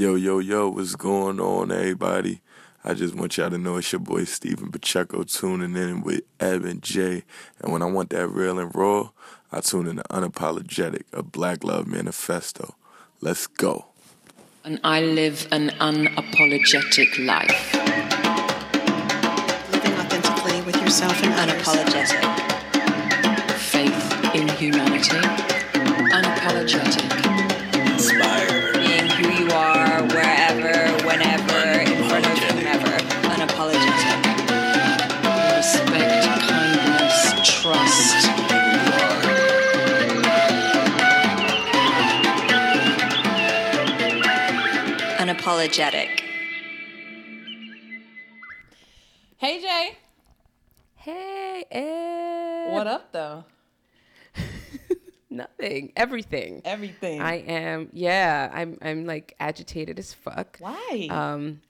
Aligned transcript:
Yo, 0.00 0.14
yo, 0.14 0.38
yo, 0.38 0.70
what's 0.70 0.96
going 0.96 1.38
on, 1.38 1.70
everybody? 1.70 2.40
I 2.82 2.94
just 2.94 3.14
want 3.14 3.36
y'all 3.36 3.50
to 3.50 3.58
know 3.58 3.76
it's 3.76 3.92
your 3.92 3.98
boy 3.98 4.24
Steven 4.24 4.72
Pacheco 4.72 5.24
tuning 5.24 5.76
in 5.76 6.00
with 6.00 6.22
Eb 6.40 6.64
and 6.64 6.80
J. 6.80 7.22
And 7.60 7.70
when 7.70 7.82
I 7.82 7.84
want 7.84 8.08
that 8.08 8.28
real 8.28 8.58
and 8.58 8.74
raw, 8.74 9.10
I 9.52 9.60
tune 9.60 9.86
in 9.86 9.96
to 9.96 10.02
Unapologetic, 10.04 11.02
a 11.12 11.22
Black 11.22 11.64
Love 11.64 11.86
Manifesto. 11.86 12.76
Let's 13.20 13.46
go. 13.46 13.88
And 14.64 14.80
I 14.84 15.02
live 15.02 15.46
an 15.52 15.68
unapologetic 15.68 17.26
life. 17.26 17.74
Living 19.70 19.92
authentically 20.00 20.62
with 20.62 20.80
yourself 20.80 21.22
and. 21.22 21.34
Unapologetic. 21.34 22.24
Faith 23.58 24.34
in 24.34 24.48
humanity. 24.48 25.18
Unapologetic. 26.14 27.39
Unapologetic. 45.50 46.20
Hey 49.36 49.60
Jay, 49.60 49.98
Hey, 50.94 51.64
Eb. 51.72 52.72
what 52.72 52.86
up 52.86 53.10
though? 53.10 53.44
Nothing. 55.30 55.92
Everything. 55.96 56.62
Everything. 56.64 57.20
I 57.20 57.38
am. 57.38 57.88
Yeah, 57.92 58.48
I'm. 58.54 58.78
I'm 58.80 59.06
like 59.06 59.34
agitated 59.40 59.98
as 59.98 60.14
fuck. 60.14 60.56
Why? 60.60 61.08
Um, 61.10 61.60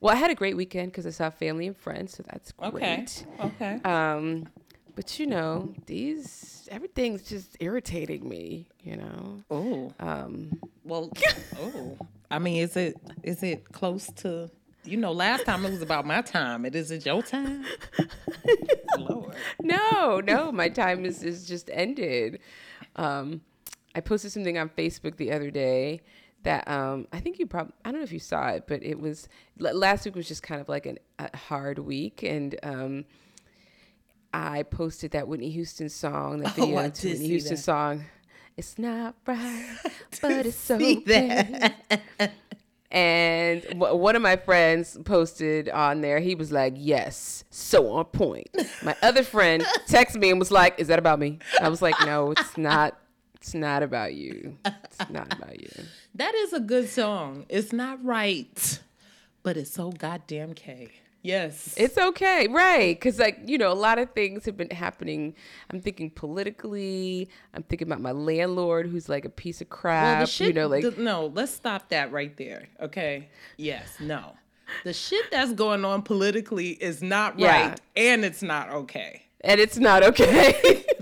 well, 0.00 0.14
I 0.14 0.16
had 0.16 0.30
a 0.30 0.36
great 0.36 0.56
weekend 0.56 0.92
because 0.92 1.04
I 1.04 1.10
saw 1.10 1.30
family 1.30 1.66
and 1.66 1.76
friends, 1.76 2.14
so 2.16 2.22
that's 2.30 2.52
great. 2.52 3.24
okay. 3.40 3.76
Okay. 3.76 3.80
Um, 3.84 4.46
but 4.94 5.18
you 5.18 5.26
know, 5.26 5.74
these 5.86 6.68
everything's 6.70 7.24
just 7.24 7.56
irritating 7.58 8.28
me. 8.28 8.68
You 8.84 8.98
know. 8.98 9.42
oh. 9.50 9.92
Um, 9.98 10.60
Well. 10.84 11.10
oh. 11.60 11.96
I 12.34 12.38
mean, 12.38 12.56
is 12.62 12.76
it 12.76 12.96
is 13.22 13.42
it 13.42 13.70
close 13.72 14.06
to? 14.16 14.50
You 14.86 14.98
know, 14.98 15.12
last 15.12 15.46
time 15.46 15.64
it 15.64 15.70
was 15.70 15.80
about 15.82 16.04
my 16.04 16.20
time. 16.20 16.66
It 16.66 16.74
is 16.74 16.90
it 16.90 17.06
your 17.06 17.22
time? 17.22 17.64
Lord. 18.98 19.34
no, 19.62 20.20
no, 20.20 20.52
my 20.52 20.68
time 20.68 21.04
is 21.04 21.22
is 21.22 21.46
just 21.46 21.70
ended. 21.72 22.40
Um, 22.96 23.40
I 23.94 24.00
posted 24.00 24.32
something 24.32 24.58
on 24.58 24.68
Facebook 24.68 25.16
the 25.16 25.32
other 25.32 25.50
day 25.50 26.00
that 26.42 26.68
um, 26.68 27.06
I 27.12 27.20
think 27.20 27.38
you 27.38 27.46
probably 27.46 27.72
I 27.84 27.90
don't 27.92 28.00
know 28.00 28.04
if 28.04 28.12
you 28.12 28.18
saw 28.18 28.48
it, 28.48 28.64
but 28.66 28.82
it 28.82 29.00
was 29.00 29.28
l- 29.64 29.74
last 29.76 30.04
week 30.04 30.14
was 30.16 30.28
just 30.28 30.42
kind 30.42 30.60
of 30.60 30.68
like 30.68 30.84
an, 30.86 30.98
a 31.18 31.34
hard 31.36 31.78
week, 31.78 32.22
and 32.22 32.54
um, 32.62 33.04
I 34.34 34.64
posted 34.64 35.12
that 35.12 35.28
Whitney 35.28 35.50
Houston 35.50 35.88
song, 35.88 36.40
the 36.40 36.50
video 36.50 36.78
Oh, 36.80 36.88
to 36.90 37.08
Whitney 37.08 37.26
Houston 37.28 37.56
that. 37.56 37.62
song. 37.62 38.04
It's 38.56 38.78
not 38.78 39.16
right, 39.26 39.76
but 40.22 40.46
it's 40.46 40.70
okay. 40.70 41.74
And 42.90 43.62
w- 43.70 43.96
one 43.96 44.14
of 44.14 44.22
my 44.22 44.36
friends 44.36 44.96
posted 45.04 45.68
on 45.68 46.00
there, 46.00 46.20
he 46.20 46.36
was 46.36 46.52
like, 46.52 46.74
Yes, 46.76 47.42
so 47.50 47.90
on 47.90 48.04
point. 48.04 48.46
My 48.84 48.94
other 49.02 49.24
friend 49.24 49.64
texted 49.88 50.20
me 50.20 50.30
and 50.30 50.38
was 50.38 50.52
like, 50.52 50.78
Is 50.78 50.86
that 50.86 51.00
about 51.00 51.18
me? 51.18 51.40
I 51.60 51.68
was 51.70 51.82
like, 51.82 51.96
No, 52.06 52.30
it's 52.30 52.56
not. 52.56 52.96
It's 53.34 53.52
not 53.52 53.82
about 53.82 54.14
you. 54.14 54.56
It's 54.64 55.10
not 55.10 55.32
about 55.32 55.60
you. 55.60 55.68
That 56.14 56.34
is 56.36 56.52
a 56.52 56.60
good 56.60 56.88
song. 56.88 57.46
It's 57.48 57.72
not 57.72 58.02
right, 58.04 58.80
but 59.42 59.56
it's 59.56 59.72
so 59.72 59.90
goddamn 59.90 60.54
K. 60.54 60.88
Yes. 61.24 61.72
It's 61.78 61.96
okay, 61.96 62.48
right? 62.48 62.94
Because, 62.94 63.18
like, 63.18 63.38
you 63.46 63.56
know, 63.56 63.72
a 63.72 63.74
lot 63.74 63.98
of 63.98 64.10
things 64.12 64.44
have 64.44 64.58
been 64.58 64.68
happening. 64.68 65.34
I'm 65.70 65.80
thinking 65.80 66.10
politically. 66.10 67.30
I'm 67.54 67.62
thinking 67.62 67.88
about 67.88 68.02
my 68.02 68.12
landlord 68.12 68.86
who's 68.88 69.08
like 69.08 69.24
a 69.24 69.30
piece 69.30 69.62
of 69.62 69.70
crap. 69.70 70.04
well, 70.18 70.20
the 70.20 70.30
shit. 70.30 70.48
you 70.48 70.52
know, 70.52 70.68
like, 70.68 70.82
the- 70.82 70.90
no, 71.02 71.32
let's 71.34 71.50
stop 71.52 71.88
that 71.88 72.12
right 72.12 72.36
there. 72.36 72.68
Okay. 72.80 73.28
Yes. 73.56 73.96
No. 74.00 74.34
The 74.84 74.92
shit 74.92 75.30
that's 75.30 75.52
going 75.52 75.84
on 75.84 76.02
politically 76.02 76.70
is 76.72 77.02
not 77.02 77.38
Yeah. 77.38 77.68
right, 77.70 77.80
and 77.96 78.22
it's 78.24 78.42
not 78.42 78.68
okay. 78.70 79.22
and 79.42 79.60
it's 79.60 79.78
not 79.78 80.02
okay. 80.02 80.84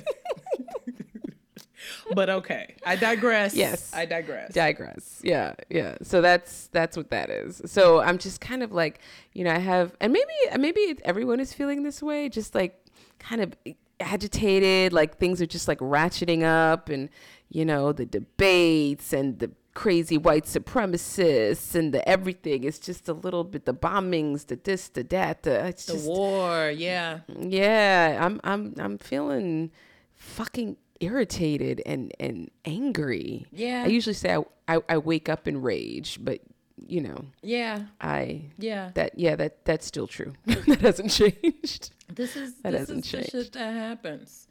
But 2.15 2.31
okay, 2.31 2.75
I 2.85 2.97
digress. 2.97 3.55
Yes. 3.55 3.93
I 3.95 4.07
digress. 4.07 4.53
digress 4.53 5.21
yeah 5.23 5.55
yeah 5.69 5.97
so 6.03 6.21
that's 6.21 6.69
that's 6.69 6.97
what 6.97 7.11
that 7.11 7.31
is 7.31 7.63
so 7.67 8.01
i'm 8.01 8.19
just 8.19 8.41
kind 8.41 8.63
of 8.63 8.73
like 8.73 9.01
you 9.33 9.45
know 9.45 9.51
i 9.51 9.59
have 9.59 9.97
and 10.01 10.13
maybe 10.13 10.33
maybe 10.59 10.99
everyone 11.05 11.41
is 11.41 11.53
feeling 11.53 11.83
this 11.83 12.03
way 12.03 12.29
just 12.29 12.55
like 12.55 12.79
kind 13.19 13.41
of 13.41 13.55
agitated 14.01 14.93
like 14.93 15.19
things 15.19 15.41
are 15.41 15.47
just 15.47 15.69
like 15.69 15.79
ratcheting 15.79 16.43
up 16.43 16.89
and 16.89 17.09
you 17.49 17.65
know 17.65 17.93
the 17.93 18.07
debates 18.07 19.13
and 19.13 19.39
the 19.39 19.51
crazy 19.75 20.19
white 20.19 20.45
supremacists 20.45 21.75
and 21.75 21.95
the 21.95 22.07
everything 22.07 22.65
it's 22.65 22.79
just 22.79 23.09
a 23.09 23.13
little 23.13 23.45
bit 23.45 23.65
the 23.65 23.73
bombings 23.73 24.47
the 24.49 24.57
this 24.65 24.89
the 24.89 25.03
that 25.03 25.43
the 25.45 25.67
it's 25.67 25.87
the 25.87 25.95
just 25.95 26.07
war, 26.07 26.71
yeah. 26.71 27.21
yeah, 27.39 28.19
I'm 28.21 28.41
I'm 28.45 28.75
I'm 28.79 28.99
feeling 28.99 29.71
fucking 30.15 30.77
irritated 31.03 31.83
and 31.85 32.13
and 32.21 32.51
angry. 32.65 33.47
Yeah. 33.53 33.83
I 33.85 33.89
usually 33.89 34.15
say 34.15 34.35
I, 34.37 34.45
I, 34.77 34.81
I 34.89 34.99
wake 34.99 35.29
up 35.29 35.47
in 35.49 35.61
rage, 35.63 36.19
but 36.23 36.41
you 36.87 37.01
know, 37.01 37.27
Yeah. 37.43 37.85
I 38.01 38.43
Yeah. 38.59 38.91
that 38.95 39.19
yeah, 39.19 39.37
that 39.37 39.65
that's 39.65 39.87
still 39.87 40.07
true. 40.07 40.33
that 40.47 40.81
hasn't 40.81 41.11
changed. 41.11 41.91
This 42.13 42.37
is 42.37 42.55
That 42.63 42.71
this 42.73 42.81
hasn't 42.81 43.05
is 43.05 43.11
the 43.11 43.19
shit 43.23 43.33
changed. 43.33 43.55
that 43.55 43.73
happens. 43.75 44.49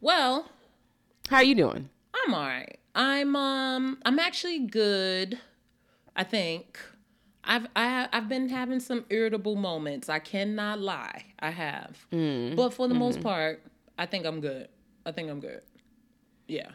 Well, 0.00 0.50
How 1.28 1.36
are 1.36 1.44
you 1.44 1.54
doing? 1.54 1.88
I'm 2.24 2.34
all 2.34 2.46
right. 2.46 2.78
I'm 2.94 3.34
um 3.36 3.98
I'm 4.04 4.18
actually 4.18 4.60
good. 4.60 5.38
I 6.16 6.24
think. 6.24 6.78
I've 7.44 7.66
I, 7.74 8.08
I've 8.12 8.28
been 8.28 8.48
having 8.50 8.78
some 8.80 9.04
irritable 9.10 9.56
moments. 9.56 10.08
I 10.08 10.20
cannot 10.20 10.78
lie. 10.80 11.24
I 11.40 11.50
have. 11.50 12.06
Mm. 12.12 12.54
But 12.54 12.70
for 12.74 12.86
the 12.86 12.94
most 12.94 13.16
Mm-hmm. 13.16 13.22
part, 13.28 13.62
I 13.98 14.06
think 14.06 14.26
I'm 14.26 14.40
good. 14.40 14.68
I 15.04 15.10
think 15.10 15.28
I'm 15.30 15.40
good. 15.40 15.62
Yeah. 16.52 16.70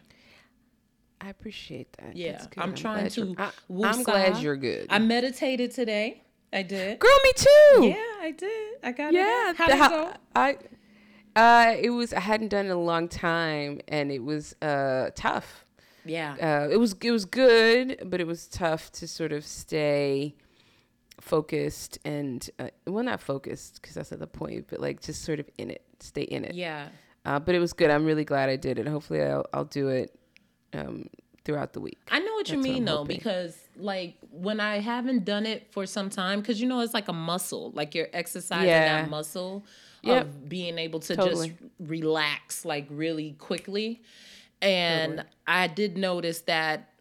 I 1.20 1.30
appreciate 1.30 1.92
that. 1.98 2.16
Yeah. 2.16 2.38
Good. 2.52 2.64
I'm 2.64 2.76
trying 2.76 3.10
to 3.10 3.36
I, 3.38 3.52
I'm 3.84 4.04
glad 4.04 4.38
you're 4.38 4.56
good. 4.58 4.88
I 4.90 5.00
meditated 5.00 5.72
today. 5.72 6.24
I 6.54 6.62
did. 6.64 7.00
Girl, 7.00 7.20
me 7.24 7.32
too. 7.36 7.86
Yeah, 7.88 7.96
I 8.22 8.32
did. 8.38 8.74
I 8.84 8.92
got 8.92 9.14
Yeah, 9.14 9.50
it. 9.52 9.56
How'd 9.58 9.70
the- 9.70 9.74
it 9.74 9.78
how-? 9.80 10.14
I 10.36 10.58
uh 11.36 11.76
it 11.80 11.90
was 11.90 12.14
I 12.14 12.20
hadn't 12.20 12.50
done 12.50 12.66
it 12.66 12.70
in 12.70 12.76
a 12.76 12.82
long 12.82 13.08
time 13.08 13.82
and 13.88 14.12
it 14.12 14.24
was 14.24 14.56
uh 14.62 15.10
tough. 15.16 15.66
Yeah. 16.06 16.36
uh, 16.42 16.70
it 16.72 16.78
was 16.78 16.96
it 17.02 17.12
was 17.12 17.26
good, 17.26 18.02
but 18.06 18.22
it 18.22 18.28
was 18.28 18.48
tough 18.48 18.92
to 18.94 19.08
sort 19.08 19.32
of 19.34 19.44
stay 19.46 20.36
focused 21.20 21.98
and 22.06 22.50
uh, 22.60 22.70
well, 22.86 23.04
not 23.04 23.22
focused 23.22 23.82
because 23.82 23.96
that's 23.96 24.12
not 24.12 24.20
the 24.20 24.28
point, 24.28 24.68
but 24.70 24.80
like 24.80 25.02
just 25.02 25.24
sort 25.24 25.40
of 25.40 25.50
in 25.58 25.72
it, 25.72 25.84
stay 26.00 26.22
in 26.24 26.46
it. 26.46 26.54
yeah. 26.56 26.90
Uh, 27.28 27.40
but 27.40 27.54
it 27.56 27.60
was 27.60 27.74
good. 27.74 27.90
I'm 27.92 28.06
really 28.06 28.24
glad 28.26 28.50
I 28.50 28.56
did 28.56 28.80
it. 28.80 28.88
Hopefully, 28.88 29.22
I'll 29.22 29.46
I'll 29.54 29.66
do 29.66 29.90
it 29.90 30.18
um, 30.74 31.10
throughout 31.44 31.74
the 31.74 31.82
week. 31.82 32.00
I 32.10 32.20
know 32.20 32.34
what 32.34 32.48
you 32.50 32.56
That's 32.58 32.66
what 32.68 32.74
mean 32.74 32.78
I'm 32.84 32.86
though, 32.86 32.98
hoping. 33.00 33.18
because 33.18 33.56
like 33.76 34.16
when 34.32 34.60
I 34.60 34.80
haven't 34.80 35.26
done 35.26 35.46
it 35.46 35.68
for 35.72 35.86
some 35.86 36.10
time, 36.10 36.40
because 36.40 36.62
you 36.62 36.68
know 36.68 36.80
it's 36.80 36.94
like 36.94 37.10
a 37.10 37.14
muscle, 37.14 37.72
like 37.76 37.94
you're 37.96 38.08
exercising 38.14 38.70
Yeah. 38.70 39.02
that 39.04 39.10
muscle 39.10 39.66
Yep. 40.04 40.22
of 40.22 40.48
being 40.50 40.78
able 40.78 41.00
to 41.02 41.16
Totally. 41.16 41.50
just 41.50 41.60
relax 41.80 42.64
like 42.64 42.88
really 42.90 43.34
quickly. 43.34 44.02
And 44.62 45.26
I 45.46 45.68
did 45.68 45.98
notice 45.98 46.42
that 46.42 46.94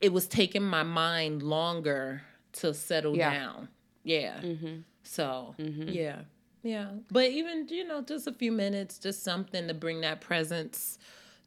it 0.00 0.12
was 0.12 0.26
taking 0.28 0.62
my 0.62 0.82
mind 0.84 1.42
longer 1.42 2.22
to 2.52 2.72
settle 2.74 3.16
Yeah. 3.16 3.34
down. 3.34 3.68
Yeah. 4.04 4.40
So 5.02 5.54
yeah. 5.58 6.20
Yeah. 6.62 6.90
But 7.10 7.30
even, 7.30 7.66
you 7.68 7.86
know, 7.86 8.02
just 8.02 8.26
a 8.26 8.32
few 8.32 8.52
minutes, 8.52 8.98
just 8.98 9.22
something 9.22 9.68
to 9.68 9.74
bring 9.74 10.00
that 10.02 10.20
presence 10.20 10.98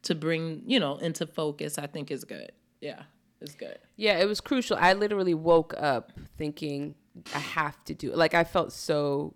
to 0.03 0.15
bring, 0.15 0.63
you 0.65 0.79
know, 0.79 0.97
into 0.97 1.27
focus, 1.27 1.77
I 1.77 1.87
think 1.87 2.09
is 2.11 2.23
good. 2.23 2.51
Yeah. 2.79 3.03
It's 3.41 3.55
good. 3.55 3.79
Yeah, 3.95 4.19
it 4.19 4.27
was 4.27 4.39
crucial. 4.39 4.77
I 4.79 4.93
literally 4.93 5.33
woke 5.33 5.73
up 5.77 6.11
thinking 6.37 6.93
I 7.33 7.39
have 7.39 7.83
to 7.85 7.93
do 7.95 8.11
it. 8.11 8.17
Like 8.17 8.35
I 8.35 8.43
felt 8.43 8.71
so 8.71 9.33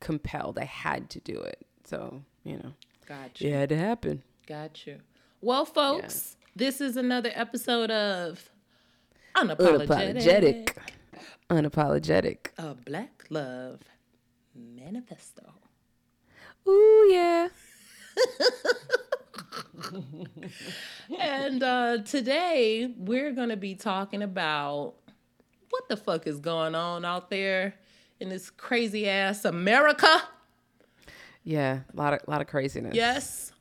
compelled. 0.00 0.58
I 0.58 0.64
had 0.64 1.08
to 1.10 1.20
do 1.20 1.38
it. 1.40 1.66
So 1.84 2.22
you 2.44 2.58
know, 2.58 2.72
Got 3.06 3.40
you. 3.40 3.48
it 3.48 3.54
had 3.54 3.68
to 3.70 3.78
happen. 3.78 4.22
Got 4.46 4.86
you. 4.86 4.98
Well, 5.40 5.64
folks, 5.64 6.36
this 6.54 6.80
is 6.82 6.96
another 6.96 7.30
episode 7.34 7.90
of 7.90 8.50
Unapologetic. 9.34 9.86
Unapologetic. 9.88 10.76
Unapologetic. 11.50 12.36
A 12.58 12.74
Black 12.74 13.24
Love 13.30 13.80
Manifesto. 14.56 15.54
Ooh 16.68 17.08
yeah. 17.12 17.48
And 21.18 21.62
uh, 21.62 21.98
today 21.98 22.92
we're 22.96 23.32
going 23.32 23.50
to 23.50 23.56
be 23.56 23.74
talking 23.74 24.22
about 24.22 24.94
what 25.70 25.88
the 25.88 25.96
fuck 25.96 26.26
is 26.26 26.38
going 26.40 26.74
on 26.74 27.04
out 27.04 27.30
there 27.30 27.74
in 28.20 28.28
this 28.28 28.50
crazy 28.50 29.08
ass 29.08 29.44
America. 29.44 30.22
Yeah, 31.44 31.80
a 31.92 31.96
lot 31.96 32.12
of 32.12 32.20
lot 32.26 32.40
of 32.40 32.48
craziness. 32.48 32.94
Yes. 32.94 33.52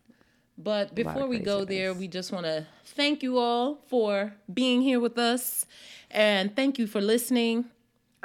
But 0.58 0.96
before 0.96 1.28
we 1.28 1.40
go 1.40 1.66
there, 1.66 1.94
we 1.94 2.08
just 2.08 2.32
want 2.32 2.46
to 2.46 2.66
thank 2.86 3.22
you 3.22 3.38
all 3.38 3.80
for 3.88 4.34
being 4.52 4.82
here 4.82 5.00
with 5.00 5.18
us. 5.18 5.66
And 6.10 6.56
thank 6.56 6.80
you 6.80 6.88
for 6.88 7.02
listening, 7.02 7.66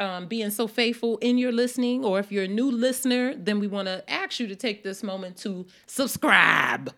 um, 0.01 0.27
being 0.27 0.51
so 0.51 0.67
faithful 0.67 1.19
in 1.19 1.39
your 1.39 1.53
listening. 1.53 2.05
Or 2.05 2.19
if 2.19 2.33
you're 2.33 2.45
a 2.45 2.49
new 2.49 2.71
listener, 2.71 3.35
then 3.37 3.61
we 3.61 3.67
want 3.67 3.87
to 3.87 4.03
ask 4.11 4.41
you 4.41 4.47
to 4.49 4.57
take 4.57 4.83
this 4.83 5.03
moment 5.03 5.37
to 5.39 5.67
subscribe. 5.87 6.93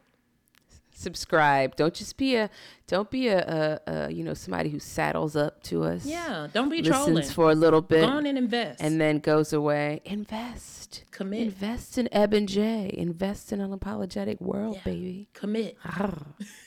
Subscribe. 0.94 1.74
Don't 1.74 1.92
just 1.94 2.16
be 2.16 2.36
a 2.36 2.48
don't 2.86 3.10
be 3.10 3.26
a, 3.26 3.40
a, 3.86 3.92
a 3.92 4.12
you 4.12 4.22
know 4.22 4.34
somebody 4.34 4.68
who 4.70 4.78
saddles 4.78 5.34
up 5.34 5.60
to 5.64 5.82
us. 5.82 6.06
Yeah, 6.06 6.46
don't 6.52 6.68
be 6.68 6.80
listens 6.80 7.04
trolling. 7.04 7.24
for 7.24 7.50
a 7.50 7.54
little 7.56 7.80
bit 7.82 8.02
Go 8.02 8.06
on 8.06 8.24
and 8.24 8.38
invest. 8.38 8.80
and 8.80 9.00
then 9.00 9.18
goes 9.18 9.52
away. 9.52 10.00
Invest. 10.04 11.02
Commit. 11.10 11.40
Invest 11.40 11.98
in 11.98 12.08
Eb 12.14 12.34
and 12.34 12.48
J. 12.48 12.94
Invest 12.96 13.52
in 13.52 13.60
an 13.60 13.72
apologetic 13.72 14.40
world, 14.40 14.78
baby. 14.84 15.28
commit. 15.32 15.76
Ah. 15.84 16.14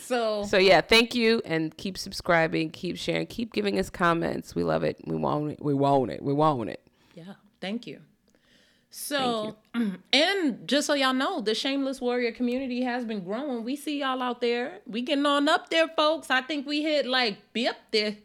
So, 0.00 0.44
So 0.44 0.56
yeah, 0.58 0.80
thank 0.80 1.14
you 1.14 1.42
and 1.44 1.76
keep 1.76 1.98
subscribing, 1.98 2.70
keep 2.70 2.96
sharing, 2.96 3.26
keep 3.26 3.52
giving 3.52 3.78
us 3.78 3.90
comments. 3.90 4.54
We 4.54 4.62
love 4.62 4.84
it. 4.84 5.00
We 5.04 5.16
want 5.16 5.52
it. 5.52 5.62
We 5.62 5.74
want 5.74 6.10
it. 6.10 6.22
We 6.22 6.32
want 6.32 6.70
it. 6.70 6.80
yeah, 7.14 7.34
thank 7.60 7.86
you. 7.86 8.00
So, 8.90 9.56
and 10.12 10.66
just 10.66 10.86
so 10.86 10.94
y'all 10.94 11.12
know, 11.12 11.40
the 11.40 11.54
Shameless 11.54 12.00
Warrior 12.00 12.32
community 12.32 12.82
has 12.82 13.04
been 13.04 13.24
growing. 13.24 13.64
We 13.64 13.76
see 13.76 14.00
y'all 14.00 14.22
out 14.22 14.40
there. 14.40 14.78
We 14.86 15.02
getting 15.02 15.26
on 15.26 15.48
up 15.48 15.70
there, 15.70 15.88
folks. 15.88 16.30
I 16.30 16.40
think 16.40 16.66
we 16.66 16.82
hit 16.82 17.04
like 17.04 17.36
be 17.52 17.68
up 17.68 17.76
there, 17.90 18.16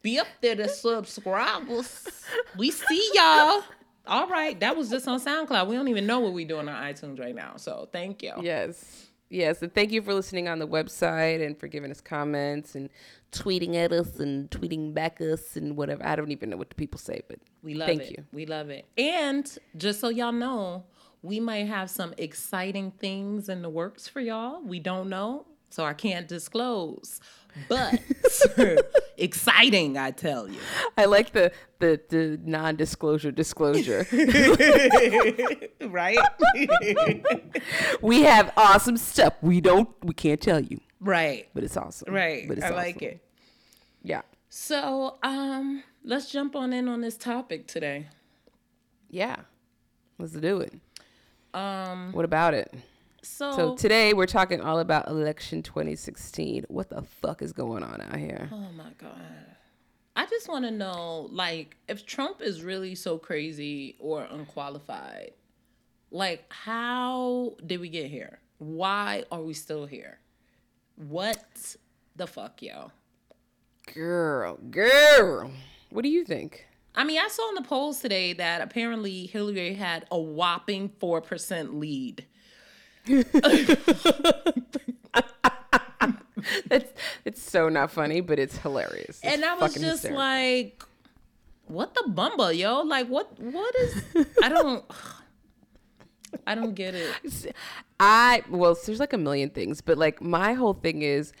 be 0.00 0.18
up 0.18 0.28
there 0.40 0.56
to 0.56 0.68
subscribers. 0.68 2.08
we 2.56 2.70
see 2.70 3.10
y'all. 3.12 3.62
All 4.06 4.28
right, 4.28 4.58
that 4.60 4.76
was 4.76 4.88
just 4.88 5.06
on 5.06 5.20
SoundCloud. 5.20 5.66
We 5.66 5.76
don't 5.76 5.88
even 5.88 6.06
know 6.06 6.20
what 6.20 6.32
we're 6.32 6.48
doing 6.48 6.68
on 6.68 6.82
iTunes 6.82 7.20
right 7.20 7.34
now. 7.34 7.54
So 7.56 7.88
thank 7.92 8.22
you. 8.22 8.32
Yes. 8.40 9.08
Yes. 9.32 9.62
And 9.62 9.74
thank 9.74 9.92
you 9.92 10.02
for 10.02 10.12
listening 10.12 10.46
on 10.46 10.58
the 10.58 10.68
website 10.68 11.44
and 11.44 11.58
for 11.58 11.66
giving 11.66 11.90
us 11.90 12.00
comments 12.00 12.74
and 12.74 12.90
tweeting 13.32 13.74
at 13.76 13.90
us 13.92 14.20
and 14.20 14.50
tweeting 14.50 14.92
back 14.92 15.20
us 15.22 15.56
and 15.56 15.74
whatever. 15.76 16.04
I 16.06 16.16
don't 16.16 16.30
even 16.30 16.50
know 16.50 16.56
what 16.58 16.68
the 16.68 16.74
people 16.76 16.98
say, 16.98 17.22
but 17.28 17.38
We 17.62 17.74
love 17.74 17.88
it. 17.88 17.96
thank 17.98 18.10
it. 18.10 18.18
you. 18.18 18.24
We 18.32 18.44
love 18.46 18.68
it. 18.68 18.84
And 18.98 19.50
just 19.76 20.00
so 20.00 20.10
y'all 20.10 20.32
know, 20.32 20.84
we 21.22 21.40
might 21.40 21.66
have 21.66 21.88
some 21.88 22.12
exciting 22.18 22.90
things 22.90 23.48
in 23.48 23.62
the 23.62 23.70
works 23.70 24.06
for 24.06 24.20
y'all. 24.20 24.60
We 24.62 24.80
don't 24.80 25.08
know, 25.08 25.46
so 25.72 25.84
I 25.84 25.94
can't 25.94 26.28
disclose. 26.28 27.20
But 27.68 28.00
exciting, 29.16 29.98
I 29.98 30.10
tell 30.10 30.48
you. 30.48 30.58
I 30.96 31.06
like 31.06 31.32
the 31.32 31.52
the, 31.80 32.00
the 32.08 32.40
non-disclosure 32.44 33.30
disclosure. 33.32 34.06
Right? 35.82 36.18
we 38.00 38.22
have 38.22 38.52
awesome 38.56 38.96
stuff. 38.96 39.34
We 39.42 39.60
don't 39.60 39.88
we 40.02 40.14
can't 40.14 40.40
tell 40.40 40.60
you, 40.60 40.80
right. 41.00 41.48
but 41.52 41.64
it's 41.64 41.76
awesome. 41.76 42.12
Right. 42.12 42.48
But 42.48 42.58
it's 42.58 42.66
I 42.66 42.70
like 42.70 43.02
it. 43.02 43.20
Yeah. 44.02 44.22
So, 44.48 45.18
um, 45.22 45.82
let's 46.04 46.30
jump 46.30 46.56
on 46.56 46.72
in 46.72 46.88
on 46.88 47.00
this 47.00 47.16
topic 47.16 47.66
today. 47.66 48.08
Yeah. 49.10 49.36
Let's 50.18 50.32
do 50.32 50.60
it. 50.60 50.72
Um 51.52 52.12
what 52.12 52.24
about 52.24 52.54
it? 52.54 52.72
So, 53.22 53.52
So 53.52 53.76
today 53.76 54.14
we're 54.14 54.26
talking 54.26 54.60
all 54.60 54.80
about 54.80 55.08
election 55.08 55.62
2016. 55.62 56.64
What 56.68 56.90
the 56.90 57.02
fuck 57.02 57.40
is 57.40 57.52
going 57.52 57.84
on 57.84 58.00
out 58.00 58.16
here? 58.16 58.48
Oh 58.52 58.66
my 58.76 58.90
God. 58.98 59.12
I 60.16 60.26
just 60.26 60.48
want 60.48 60.64
to 60.64 60.70
know 60.70 61.28
like 61.30 61.76
if 61.88 62.04
Trump 62.04 62.42
is 62.42 62.62
really 62.62 62.94
so 62.96 63.18
crazy 63.18 63.96
or 64.00 64.24
unqualified, 64.24 65.32
like 66.10 66.44
how 66.48 67.54
did 67.64 67.80
we 67.80 67.88
get 67.88 68.10
here? 68.10 68.40
Why 68.58 69.24
are 69.30 69.40
we 69.40 69.54
still 69.54 69.86
here? 69.86 70.18
What 70.96 71.76
the 72.16 72.26
fuck, 72.26 72.60
yo? 72.60 72.90
Girl, 73.94 74.58
girl. 74.70 75.50
What 75.90 76.02
do 76.02 76.08
you 76.08 76.24
think? 76.24 76.66
I 76.94 77.04
mean, 77.04 77.18
I 77.18 77.28
saw 77.28 77.48
in 77.50 77.54
the 77.54 77.62
polls 77.62 78.00
today 78.00 78.32
that 78.34 78.60
apparently 78.60 79.26
Hillary 79.26 79.74
had 79.74 80.06
a 80.10 80.18
whopping 80.18 80.90
4% 81.00 81.78
lead. 81.78 82.26
It's 86.70 86.92
it's 87.24 87.40
so 87.42 87.68
not 87.68 87.90
funny, 87.92 88.20
but 88.20 88.38
it's 88.38 88.56
hilarious. 88.58 89.20
It's 89.22 89.24
and 89.24 89.44
I 89.44 89.54
was 89.54 89.74
just 89.74 90.02
hysterical. 90.04 90.18
like, 90.18 90.82
what 91.66 91.94
the 91.94 92.04
bumba, 92.08 92.56
yo? 92.56 92.80
Like, 92.82 93.06
what? 93.08 93.38
What 93.38 93.74
is? 93.76 94.26
I 94.42 94.48
don't. 94.48 94.84
I 96.46 96.54
don't 96.54 96.74
get 96.74 96.94
it. 96.94 97.54
I 98.00 98.42
well, 98.50 98.76
there's 98.86 98.98
like 98.98 99.12
a 99.12 99.18
million 99.18 99.50
things, 99.50 99.80
but 99.82 99.98
like 99.98 100.20
my 100.20 100.54
whole 100.54 100.74
thing 100.74 101.02
is, 101.02 101.32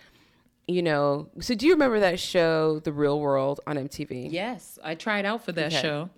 you 0.68 0.82
know. 0.82 1.28
So 1.40 1.54
do 1.54 1.66
you 1.66 1.72
remember 1.72 1.98
that 2.00 2.20
show, 2.20 2.78
The 2.80 2.92
Real 2.92 3.18
World, 3.18 3.60
on 3.66 3.76
MTV? 3.76 4.30
Yes, 4.30 4.78
I 4.84 4.94
tried 4.94 5.24
out 5.24 5.44
for 5.44 5.52
that 5.52 5.72
Okay. 5.72 5.82
show. 5.82 6.10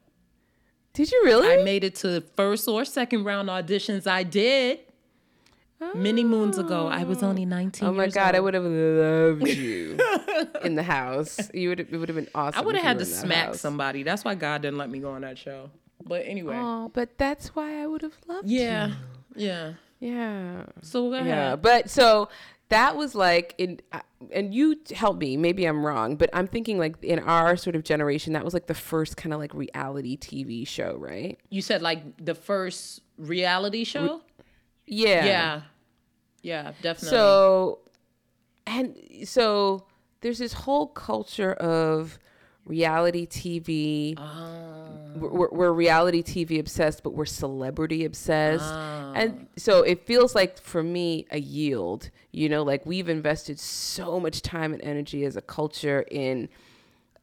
Did 0.92 1.10
you 1.10 1.22
really? 1.24 1.60
I 1.60 1.64
made 1.64 1.84
it 1.84 1.94
to 1.96 2.20
first 2.36 2.68
or 2.68 2.84
second 2.84 3.24
round 3.24 3.48
auditions. 3.48 4.06
I 4.06 4.24
did. 4.24 4.80
Many 5.94 6.24
moons 6.24 6.58
ago, 6.58 6.86
I 6.86 7.04
was 7.04 7.22
only 7.22 7.44
19 7.44 7.88
oh 7.88 7.92
my 7.92 8.08
god, 8.08 8.34
I 8.34 8.40
would 8.40 8.54
have 8.54 8.64
loved 8.64 9.46
you 9.48 9.98
in 10.64 10.76
the 10.76 10.82
house. 10.82 11.50
You 11.52 11.70
would. 11.70 11.80
It 11.80 11.92
would 11.92 12.08
have 12.08 12.16
been 12.16 12.28
awesome. 12.34 12.60
I 12.60 12.64
would 12.64 12.74
have 12.74 12.84
had 12.84 12.98
to 13.00 13.04
smack 13.04 13.46
house. 13.48 13.60
somebody. 13.60 14.02
That's 14.02 14.24
why 14.24 14.34
God 14.34 14.62
didn't 14.62 14.78
let 14.78 14.90
me 14.90 14.98
go 14.98 15.10
on 15.10 15.22
that 15.22 15.36
show. 15.36 15.70
But 16.04 16.22
anyway. 16.26 16.56
Oh, 16.56 16.90
but 16.92 17.18
that's 17.18 17.48
why 17.54 17.82
I 17.82 17.86
would 17.86 18.02
have 18.02 18.16
loved 18.26 18.48
yeah. 18.48 18.88
you. 18.88 18.94
Yeah. 19.36 19.72
Yeah. 20.00 20.10
Yeah. 20.10 20.62
So 20.82 21.10
go 21.10 21.14
ahead. 21.14 21.26
Yeah, 21.26 21.56
but 21.56 21.90
so 21.90 22.28
that 22.70 22.96
was 22.96 23.14
like 23.14 23.54
in 23.58 23.80
and 24.32 24.54
you 24.54 24.80
help 24.94 25.18
me 25.18 25.36
maybe 25.36 25.66
i'm 25.66 25.84
wrong 25.84 26.16
but 26.16 26.30
i'm 26.32 26.46
thinking 26.46 26.78
like 26.78 26.96
in 27.02 27.18
our 27.18 27.58
sort 27.58 27.76
of 27.76 27.84
generation 27.84 28.32
that 28.32 28.42
was 28.42 28.54
like 28.54 28.66
the 28.66 28.74
first 28.74 29.18
kind 29.18 29.34
of 29.34 29.38
like 29.38 29.52
reality 29.52 30.16
tv 30.16 30.66
show 30.66 30.96
right 30.96 31.38
You 31.50 31.60
said 31.60 31.82
like 31.82 32.24
the 32.24 32.34
first 32.34 33.02
reality 33.18 33.84
show? 33.84 34.22
Yeah. 34.86 35.24
Yeah. 35.24 35.62
Yeah, 36.42 36.72
definitely. 36.82 37.08
so 37.08 37.78
and 38.66 38.96
so 39.24 39.86
there's 40.20 40.38
this 40.38 40.52
whole 40.52 40.86
culture 40.88 41.52
of 41.54 42.18
reality 42.66 43.26
tv 43.26 44.14
ah. 44.16 44.88
we're, 45.16 45.28
we're- 45.30 45.48
we're 45.52 45.72
reality 45.72 46.22
tv 46.22 46.58
obsessed 46.58 47.02
but 47.02 47.14
we're 47.14 47.24
celebrity 47.26 48.04
obsessed. 48.04 48.64
Ah. 48.64 49.12
And 49.14 49.46
so 49.56 49.82
it 49.82 50.06
feels 50.06 50.34
like 50.34 50.58
for 50.60 50.82
me 50.82 51.26
a 51.30 51.38
yield 51.38 52.10
you 52.32 52.48
know 52.48 52.62
like 52.62 52.84
we've 52.84 53.08
invested 53.08 53.58
so 53.60 54.18
much 54.18 54.42
time 54.42 54.72
and 54.72 54.82
energy 54.82 55.24
as 55.24 55.36
a 55.36 55.42
culture 55.42 56.04
in 56.10 56.48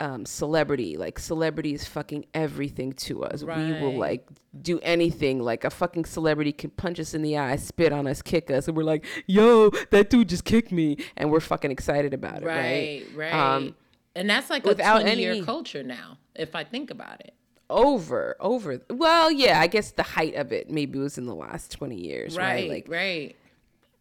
um, 0.02 0.26
celebrity 0.26 0.98
like 0.98 1.20
celebrity 1.20 1.74
is 1.76 1.86
fucking 1.88 2.26
everything 2.34 2.92
to 2.94 3.24
us 3.24 3.44
we 3.44 3.72
will 3.80 3.96
like 3.98 4.28
do 4.62 4.80
anything 4.82 5.40
like 5.44 5.64
a 5.64 5.70
fucking 5.70 6.06
celebrity 6.06 6.52
can 6.52 6.72
punch 6.72 7.00
us 7.00 7.14
in 7.14 7.22
the 7.22 7.38
eye 7.38 7.56
spit 7.56 7.94
on 7.94 8.08
us 8.08 8.22
kick 8.22 8.50
us 8.50 8.68
and 8.68 8.76
we're 8.76 8.84
like 8.84 9.06
yo 9.28 9.70
that 9.92 10.10
dude 10.10 10.28
just 10.28 10.44
kicked 10.44 10.72
me 10.72 10.98
and 11.18 11.30
we're 11.32 11.40
fucking 11.40 11.70
excited 11.70 12.14
about 12.16 12.42
it 12.42 12.46
right, 12.46 13.06
right, 13.16 13.32
right. 13.32 13.34
Um, 13.34 13.76
and 14.16 14.28
that's 14.28 14.50
like 14.50 14.66
without 14.66 15.02
a 15.02 15.04
20 15.04 15.22
year 15.22 15.32
any- 15.34 15.44
culture 15.44 15.84
now, 15.84 16.18
if 16.36 16.56
I 16.56 16.64
think 16.64 16.90
about 16.90 17.22
it. 17.22 17.34
over 17.70 18.36
over 18.40 18.82
well 18.90 19.32
yeah 19.32 19.62
i 19.62 19.68
guess 19.68 19.92
the 19.92 20.04
height 20.04 20.36
of 20.36 20.52
it 20.52 20.70
maybe 20.70 20.98
was 21.00 21.18
in 21.18 21.26
the 21.28 21.36
last 21.36 21.72
20 21.72 21.96
years 21.96 22.36
right, 22.36 22.54
Right, 22.54 22.70
like 22.70 22.86
right. 22.90 23.36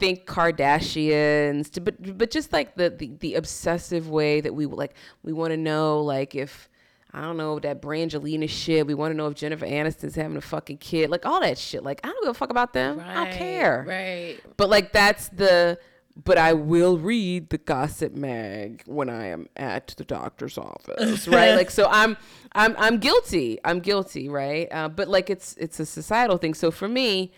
Think 0.00 0.26
kardashians 0.26 1.70
to, 1.72 1.80
but 1.80 2.18
but 2.18 2.30
just 2.30 2.52
like 2.52 2.74
the, 2.74 2.90
the 2.90 3.12
the 3.20 3.34
obsessive 3.34 4.08
way 4.08 4.40
that 4.40 4.54
we 4.54 4.66
like 4.66 4.94
we 5.22 5.32
want 5.32 5.52
to 5.52 5.56
know 5.56 6.00
like 6.00 6.34
if 6.34 6.68
I 7.12 7.22
don't 7.22 7.36
know 7.36 7.58
that 7.58 7.82
Brangelina 7.82 8.48
shit. 8.48 8.86
We 8.86 8.94
want 8.94 9.12
to 9.12 9.16
know 9.16 9.26
if 9.26 9.34
Jennifer 9.34 9.66
Aniston's 9.66 10.14
having 10.14 10.36
a 10.36 10.40
fucking 10.40 10.78
kid. 10.78 11.10
Like 11.10 11.26
all 11.26 11.40
that 11.40 11.58
shit. 11.58 11.82
Like 11.82 12.00
I 12.04 12.08
don't 12.08 12.22
give 12.22 12.30
a 12.30 12.34
fuck 12.34 12.50
about 12.50 12.72
them. 12.72 13.00
I 13.04 13.14
don't 13.14 13.32
care. 13.32 13.84
Right. 13.86 14.38
But 14.56 14.68
like 14.68 14.92
that's 14.92 15.28
the 15.28 15.78
but 16.24 16.38
I 16.38 16.52
will 16.52 16.98
read 16.98 17.50
the 17.50 17.58
gossip 17.58 18.14
mag 18.14 18.82
when 18.86 19.08
I 19.08 19.26
am 19.28 19.48
at 19.56 19.88
the 19.96 20.04
doctor's 20.04 20.58
office, 20.58 21.28
right? 21.28 21.54
like 21.54 21.70
so 21.70 21.88
I'm 21.90 22.16
I'm 22.52 22.74
I'm 22.78 22.98
guilty. 22.98 23.58
I'm 23.64 23.80
guilty, 23.80 24.28
right? 24.28 24.68
Uh, 24.70 24.88
but 24.88 25.08
like 25.08 25.30
it's 25.30 25.56
it's 25.56 25.80
a 25.80 25.86
societal 25.86 26.36
thing. 26.36 26.54
So 26.54 26.70
for 26.70 26.88
me, 26.88 27.32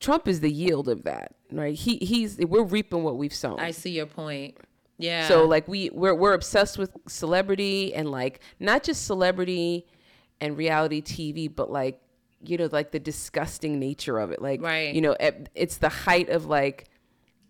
Trump 0.00 0.28
is 0.28 0.40
the 0.40 0.50
yield 0.50 0.88
of 0.88 1.04
that, 1.04 1.34
right? 1.56 1.74
He 1.74 1.96
he's 1.98 2.38
we're 2.38 2.62
reaping 2.64 3.02
what 3.02 3.16
we've 3.16 3.34
sown. 3.34 3.60
I 3.60 3.70
see 3.70 3.90
your 3.90 4.06
point. 4.06 4.56
Yeah. 4.98 5.28
So 5.28 5.44
like 5.44 5.66
we 5.68 5.90
we're 5.90 6.14
we're 6.14 6.34
obsessed 6.34 6.78
with 6.78 6.90
celebrity 7.08 7.94
and 7.94 8.10
like 8.10 8.40
not 8.60 8.82
just 8.82 9.06
celebrity 9.06 9.86
and 10.40 10.56
reality 10.56 11.02
TV, 11.02 11.54
but 11.54 11.70
like 11.70 12.00
you 12.44 12.56
know 12.58 12.68
like 12.70 12.92
the 12.92 13.00
disgusting 13.00 13.78
nature 13.78 14.18
of 14.18 14.30
it. 14.30 14.40
Like 14.40 14.62
Right. 14.62 14.94
you 14.94 15.00
know 15.00 15.16
it, 15.18 15.48
it's 15.54 15.78
the 15.78 15.88
height 15.88 16.28
of 16.28 16.46
like 16.46 16.88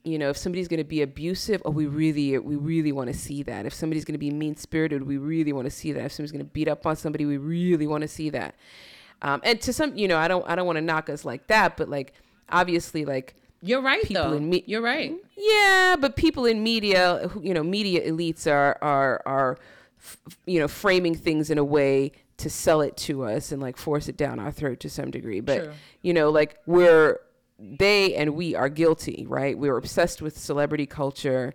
you 0.04 0.18
know, 0.18 0.28
if 0.28 0.36
somebody's 0.36 0.68
going 0.68 0.78
to 0.78 0.84
be 0.84 1.00
abusive, 1.00 1.62
oh, 1.64 1.70
we 1.70 1.86
really, 1.86 2.38
we 2.38 2.56
really 2.56 2.92
want 2.92 3.08
to 3.10 3.18
see 3.18 3.42
that. 3.44 3.64
If 3.64 3.72
somebody's 3.72 4.04
going 4.04 4.12
to 4.12 4.18
be 4.18 4.30
mean 4.30 4.54
spirited, 4.54 5.02
we 5.02 5.16
really 5.16 5.52
want 5.54 5.64
to 5.64 5.70
see 5.70 5.92
that. 5.92 6.04
If 6.04 6.12
somebody's 6.12 6.30
going 6.30 6.44
to 6.44 6.50
beat 6.52 6.68
up 6.68 6.86
on 6.86 6.94
somebody, 6.94 7.24
we 7.24 7.38
really 7.38 7.86
want 7.86 8.02
to 8.02 8.08
see 8.08 8.28
that. 8.28 8.54
Um, 9.22 9.40
and 9.44 9.58
to 9.62 9.72
some, 9.72 9.96
you 9.96 10.06
know, 10.06 10.18
I 10.18 10.28
don't, 10.28 10.46
I 10.46 10.56
don't 10.56 10.66
want 10.66 10.76
to 10.76 10.82
knock 10.82 11.08
us 11.08 11.24
like 11.24 11.46
that, 11.46 11.78
but 11.78 11.88
like, 11.88 12.12
obviously, 12.50 13.06
like, 13.06 13.34
You're 13.66 13.80
right 13.82 14.02
People 14.02 14.30
though. 14.30 14.36
in 14.36 14.48
me- 14.50 14.64
You're 14.66 14.82
right. 14.82 15.14
yeah, 15.36 15.96
but 15.98 16.16
people 16.16 16.44
in 16.44 16.62
media, 16.62 17.30
you 17.40 17.54
know, 17.54 17.62
media 17.62 18.06
elites 18.10 18.46
are 18.50 18.76
are 18.82 19.22
are, 19.24 19.58
f- 19.98 20.18
you 20.46 20.58
know, 20.60 20.68
framing 20.68 21.14
things 21.14 21.50
in 21.50 21.58
a 21.58 21.64
way 21.64 22.12
to 22.36 22.50
sell 22.50 22.80
it 22.80 22.96
to 22.98 23.22
us 23.24 23.52
and 23.52 23.62
like 23.62 23.76
force 23.76 24.08
it 24.08 24.16
down 24.16 24.38
our 24.38 24.50
throat 24.52 24.80
to 24.80 24.90
some 24.90 25.10
degree. 25.10 25.40
But 25.40 25.62
Sure. 25.64 25.72
you 26.02 26.12
know, 26.12 26.30
like 26.30 26.58
we're 26.66 27.20
they 27.58 28.14
and 28.16 28.34
we 28.34 28.54
are 28.54 28.68
guilty, 28.68 29.24
right? 29.28 29.56
We're 29.56 29.76
obsessed 29.76 30.20
with 30.20 30.36
celebrity 30.36 30.86
culture, 30.86 31.54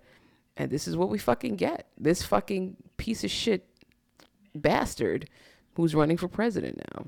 and 0.58 0.72
this 0.72 0.88
is 0.88 0.96
what 0.98 1.10
we 1.10 1.18
fucking 1.20 1.58
get. 1.58 1.88
This 1.98 2.24
fucking 2.24 2.78
piece 2.98 3.24
of 3.24 3.30
shit 3.30 3.68
bastard 4.56 5.30
who's 5.76 5.94
running 5.96 6.18
for 6.18 6.28
president 6.28 6.82
now. 6.96 7.06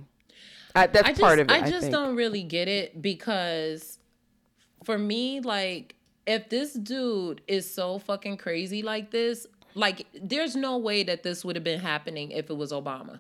Uh, 0.76 0.88
that's 0.88 1.08
I 1.08 1.12
just, 1.12 1.22
part 1.22 1.40
of 1.40 1.48
it. 1.50 1.52
I 1.52 1.58
I, 1.66 1.70
just 1.70 1.82
think. 1.82 1.94
don't 1.94 2.16
really 2.16 2.44
get 2.44 2.68
it 2.68 3.02
because 3.02 3.98
for 4.84 4.98
me, 4.98 5.40
like, 5.40 5.96
if 6.28 6.50
this 6.50 6.74
dude 6.74 7.42
is 7.48 7.72
so 7.72 8.00
fucking 8.00 8.38
crazy 8.38 8.82
like 8.82 9.12
this, 9.12 9.48
like, 9.74 10.06
there's 10.22 10.56
no 10.56 10.78
way 10.78 11.04
that 11.04 11.24
this 11.24 11.44
would 11.46 11.56
have 11.56 11.64
been 11.64 11.80
happening 11.80 12.32
if 12.32 12.50
it 12.50 12.58
was 12.58 12.72
Obama. 12.72 13.20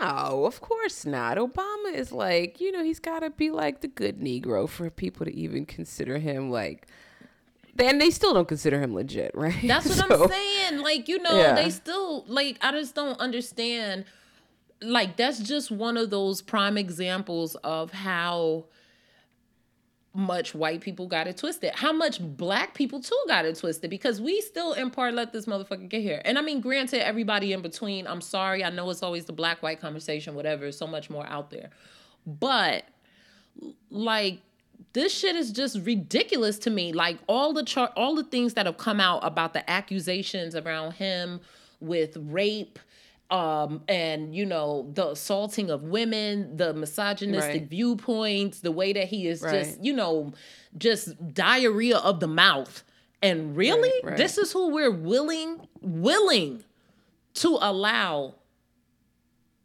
No, 0.00 0.44
of 0.44 0.60
course 0.60 1.06
not. 1.06 1.36
Obama 1.38 1.94
is 1.94 2.10
like, 2.10 2.60
you 2.60 2.72
know, 2.72 2.82
he's 2.82 2.98
got 2.98 3.20
to 3.20 3.30
be 3.30 3.50
like 3.50 3.80
the 3.80 3.88
good 3.88 4.20
Negro 4.20 4.68
for 4.68 4.90
people 4.90 5.24
to 5.24 5.34
even 5.34 5.66
consider 5.66 6.18
him 6.18 6.50
like. 6.50 6.88
And 7.78 8.00
they 8.00 8.10
still 8.10 8.34
don't 8.34 8.46
consider 8.48 8.80
him 8.80 8.94
legit, 8.94 9.32
right? 9.34 9.54
That's 9.66 9.86
what 9.86 9.96
So- 10.08 10.24
I'm 10.24 10.28
saying. 10.30 10.78
Like, 10.82 11.08
you 11.08 11.18
know, 11.20 11.36
Yeah. 11.38 11.54
they 11.54 11.70
still 11.70 12.24
like 12.26 12.58
I 12.60 12.72
just 12.72 12.94
don't 12.94 13.18
understand. 13.20 14.04
Like, 14.82 15.16
that's 15.16 15.38
just 15.38 15.70
one 15.70 15.96
of 15.96 16.10
those 16.10 16.42
prime 16.42 16.76
examples 16.76 17.54
of 17.56 17.92
how 17.92 18.64
much 20.14 20.54
white 20.54 20.80
people 20.80 21.08
got 21.08 21.26
it 21.26 21.36
twisted. 21.36 21.72
How 21.74 21.92
much 21.92 22.20
black 22.20 22.72
people 22.72 23.00
too 23.00 23.18
got 23.26 23.44
it 23.44 23.58
twisted 23.58 23.90
because 23.90 24.20
we 24.20 24.40
still 24.40 24.72
in 24.72 24.90
part 24.90 25.14
let 25.14 25.32
this 25.32 25.46
motherfucker 25.46 25.88
get 25.88 26.02
here. 26.02 26.22
And 26.24 26.38
I 26.38 26.40
mean, 26.40 26.60
granted, 26.60 27.04
everybody 27.04 27.52
in 27.52 27.62
between, 27.62 28.06
I'm 28.06 28.20
sorry, 28.20 28.62
I 28.64 28.70
know 28.70 28.88
it's 28.90 29.02
always 29.02 29.24
the 29.24 29.32
black 29.32 29.62
white 29.62 29.80
conversation, 29.80 30.36
whatever, 30.36 30.70
so 30.70 30.86
much 30.86 31.10
more 31.10 31.26
out 31.26 31.50
there. 31.50 31.70
But 32.26 32.84
like 33.90 34.40
this 34.92 35.12
shit 35.12 35.34
is 35.34 35.50
just 35.50 35.78
ridiculous 35.84 36.58
to 36.60 36.70
me. 36.70 36.92
Like 36.92 37.18
all 37.28 37.52
the 37.52 37.64
char- 37.64 37.92
all 37.96 38.14
the 38.14 38.24
things 38.24 38.54
that 38.54 38.66
have 38.66 38.78
come 38.78 39.00
out 39.00 39.18
about 39.24 39.52
the 39.52 39.68
accusations 39.68 40.54
around 40.54 40.92
him 40.92 41.40
with 41.80 42.16
rape 42.16 42.78
um 43.30 43.82
and 43.88 44.34
you 44.34 44.44
know 44.44 44.90
the 44.94 45.10
assaulting 45.12 45.70
of 45.70 45.82
women 45.84 46.56
the 46.56 46.74
misogynistic 46.74 47.62
Right. 47.62 47.68
viewpoints 47.70 48.60
the 48.60 48.70
way 48.70 48.92
that 48.92 49.08
he 49.08 49.26
is 49.26 49.40
Right. 49.40 49.64
just 49.64 49.82
you 49.82 49.94
know 49.94 50.32
just 50.76 51.32
diarrhea 51.32 51.96
of 51.98 52.20
the 52.20 52.26
mouth 52.28 52.82
and 53.22 53.56
really 53.56 53.90
Right, 54.02 54.16
this 54.18 54.36
is 54.36 54.52
who 54.52 54.68
we're 54.70 54.90
willing 54.90 55.66
willing 55.80 56.64
to 57.34 57.58
allow 57.60 58.34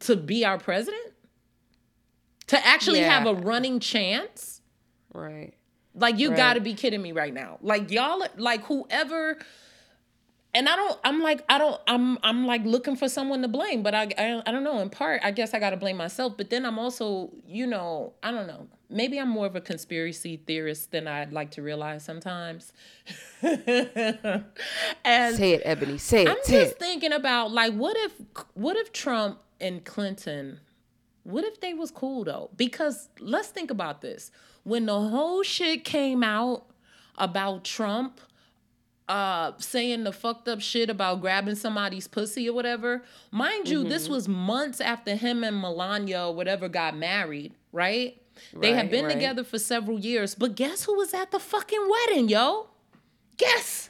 to 0.01 0.15
be 0.15 0.45
our 0.45 0.57
president 0.57 1.13
to 2.47 2.65
actually 2.65 2.99
Yeah. 2.99 3.19
have 3.19 3.27
a 3.27 3.33
running 3.33 3.79
chance 3.81 4.61
right. 5.13 5.53
like 5.93 6.17
you 6.17 6.31
got 6.31 6.53
to 6.53 6.61
be 6.61 6.73
kidding 6.73 7.01
me 7.01 7.11
right 7.11 7.33
now. 7.33 7.57
Like 7.61 7.91
y'all 7.91 8.23
like 8.37 8.63
whoever 8.63 9.37
and 10.53 10.67
I 10.67 10.75
don't 10.75 10.99
I'm 11.03 11.21
like 11.21 11.43
I 11.47 11.57
don't 11.57 11.79
I'm 11.87 12.17
I'm 12.23 12.45
like 12.45 12.63
looking 12.65 12.95
for 12.95 13.07
someone 13.07 13.41
to 13.41 13.47
blame, 13.47 13.83
but 13.83 13.93
I 13.93 14.09
I, 14.17 14.41
I 14.45 14.51
don't 14.51 14.63
know, 14.63 14.79
in 14.79 14.89
part 14.89 15.21
I 15.23 15.31
guess 15.31 15.53
I 15.53 15.59
got 15.59 15.71
to 15.71 15.77
blame 15.77 15.97
myself, 15.97 16.35
but 16.37 16.49
then 16.49 16.65
I'm 16.65 16.79
also, 16.79 17.31
you 17.47 17.67
know, 17.67 18.13
I 18.23 18.31
don't 18.31 18.47
know. 18.47 18.67
Maybe 18.89 19.19
I'm 19.19 19.29
more 19.29 19.45
of 19.45 19.55
a 19.55 19.61
conspiracy 19.61 20.37
theorist 20.37 20.91
than 20.91 21.07
I'd 21.07 21.31
like 21.31 21.51
to 21.51 21.61
realize 21.61 22.03
sometimes. 22.03 22.73
and 23.43 25.35
Say 25.35 25.51
it, 25.51 25.61
Ebony. 25.63 25.99
Say 25.99 26.23
it. 26.23 26.29
I'm 26.29 26.37
say 26.41 26.61
just 26.61 26.73
it. 26.73 26.79
thinking 26.79 27.13
about 27.13 27.51
like 27.51 27.73
what 27.73 27.95
if 27.97 28.13
what 28.55 28.75
if 28.75 28.91
Trump 28.91 29.39
and 29.61 29.85
Clinton 29.85 30.59
what 31.23 31.43
if 31.43 31.59
they 31.61 31.73
was 31.73 31.91
cool 31.91 32.23
though? 32.23 32.49
Because 32.55 33.09
let's 33.19 33.49
think 33.49 33.69
about 33.69 34.01
this. 34.01 34.31
When 34.63 34.87
the 34.87 34.99
whole 34.99 35.43
shit 35.43 35.83
came 35.83 36.23
out 36.23 36.65
about 37.17 37.63
Trump 37.63 38.19
uh 39.09 39.51
saying 39.57 40.03
the 40.05 40.11
fucked 40.13 40.47
up 40.47 40.61
shit 40.61 40.89
about 40.89 41.19
grabbing 41.19 41.55
somebody's 41.55 42.07
pussy 42.07 42.47
or 42.47 42.53
whatever, 42.53 43.03
mind 43.31 43.67
you, 43.67 43.83
this 43.83 44.03
Mm-hmm. 44.03 44.13
was 44.13 44.27
months 44.27 44.79
after 44.79 45.15
him 45.15 45.43
and 45.43 45.59
Melania 45.59 46.27
or 46.27 46.33
whatever 46.35 46.69
got 46.69 46.95
married, 46.95 47.53
right? 47.73 48.21
They 48.53 48.71
had 48.73 48.89
been 48.89 49.05
right. 49.05 49.13
together 49.13 49.43
for 49.43 49.59
several 49.59 49.99
years, 49.99 50.33
but 50.35 50.55
guess 50.55 50.85
who 50.85 50.95
was 50.95 51.13
at 51.13 51.31
the 51.31 51.39
fucking 51.39 51.89
wedding, 51.89 52.29
yo? 52.29 52.67
Guess. 53.37 53.89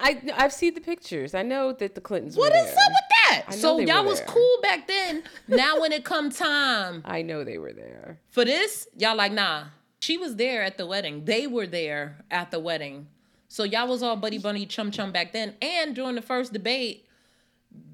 I 0.00 0.20
I've 0.36 0.52
seen 0.52 0.74
the 0.74 0.80
pictures. 0.80 1.34
I 1.34 1.42
know 1.42 1.72
that 1.72 1.94
the 1.94 2.00
Clintons 2.00 2.36
What 2.36 2.52
is 2.54 2.64
there. 2.64 2.72
up 2.72 2.90
with 2.90 3.46
that? 3.46 3.54
So 3.54 3.78
y'all 3.78 4.04
was 4.04 4.20
cool 4.26 4.56
back 4.62 4.86
then. 4.86 5.22
Now 5.46 5.80
when 5.80 5.92
it 5.92 6.04
come 6.04 6.30
time 6.30 7.02
I 7.06 7.22
know 7.22 7.44
they 7.44 7.58
were 7.58 7.72
there. 7.72 8.18
for 8.30 8.44
this, 8.44 8.86
y'all 8.96 9.16
like 9.16 9.32
nah. 9.32 9.64
She 10.00 10.16
was 10.18 10.36
there 10.36 10.62
at 10.62 10.76
the 10.78 10.86
wedding. 10.86 11.24
They 11.24 11.46
were 11.46 11.66
there 11.66 12.18
at 12.30 12.50
the 12.50 12.58
wedding. 12.60 13.06
So 13.48 13.64
y'all 13.64 13.88
was 13.88 14.02
all 14.02 14.16
buddy 14.16 14.38
bunny 14.38 14.66
chum 14.66 14.90
chum 14.90 15.10
back 15.10 15.32
then. 15.32 15.54
And 15.60 15.94
during 15.94 16.14
the 16.14 16.22
first 16.22 16.52
debate, 16.52 17.06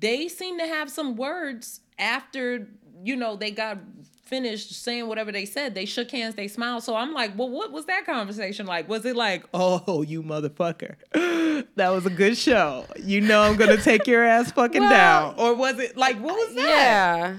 they 0.01 0.29
seemed 0.29 0.61
to 0.61 0.67
have 0.67 0.91
some 0.91 1.17
words 1.17 1.81
after 1.99 2.69
you 3.03 3.17
know 3.17 3.37
they 3.37 3.51
got 3.51 3.79
finished 4.25 4.73
saying 4.83 5.07
whatever 5.07 5.31
they 5.31 5.45
said. 5.45 5.75
They 5.75 5.85
shook 5.85 6.11
hands, 6.11 6.35
they 6.35 6.49
smiled. 6.49 6.83
So 6.83 6.97
I'm 6.97 7.13
like, 7.13 7.37
well, 7.39 7.51
what 7.51 7.71
was 7.73 7.85
that 7.87 8.07
conversation 8.07 8.67
like? 8.67 8.89
Was 8.89 9.05
it 9.05 9.15
like, 9.15 9.45
oh, 9.55 10.03
you 10.03 10.23
motherfucker, 10.23 10.97
that 11.77 11.89
was 11.91 12.07
a 12.07 12.11
good 12.11 12.37
show. 12.37 12.87
You 12.97 13.21
know 13.21 13.43
I'm 13.43 13.57
gonna 13.57 13.77
take 13.77 14.07
your 14.07 14.25
ass 14.25 14.51
fucking 14.53 14.81
Well, 14.83 14.91
down, 14.91 15.35
or 15.39 15.55
was 15.55 15.79
it 15.79 15.97
like 15.97 16.19
what 16.21 16.35
was 16.35 16.55
that? 16.57 16.69
Yeah. 16.69 17.37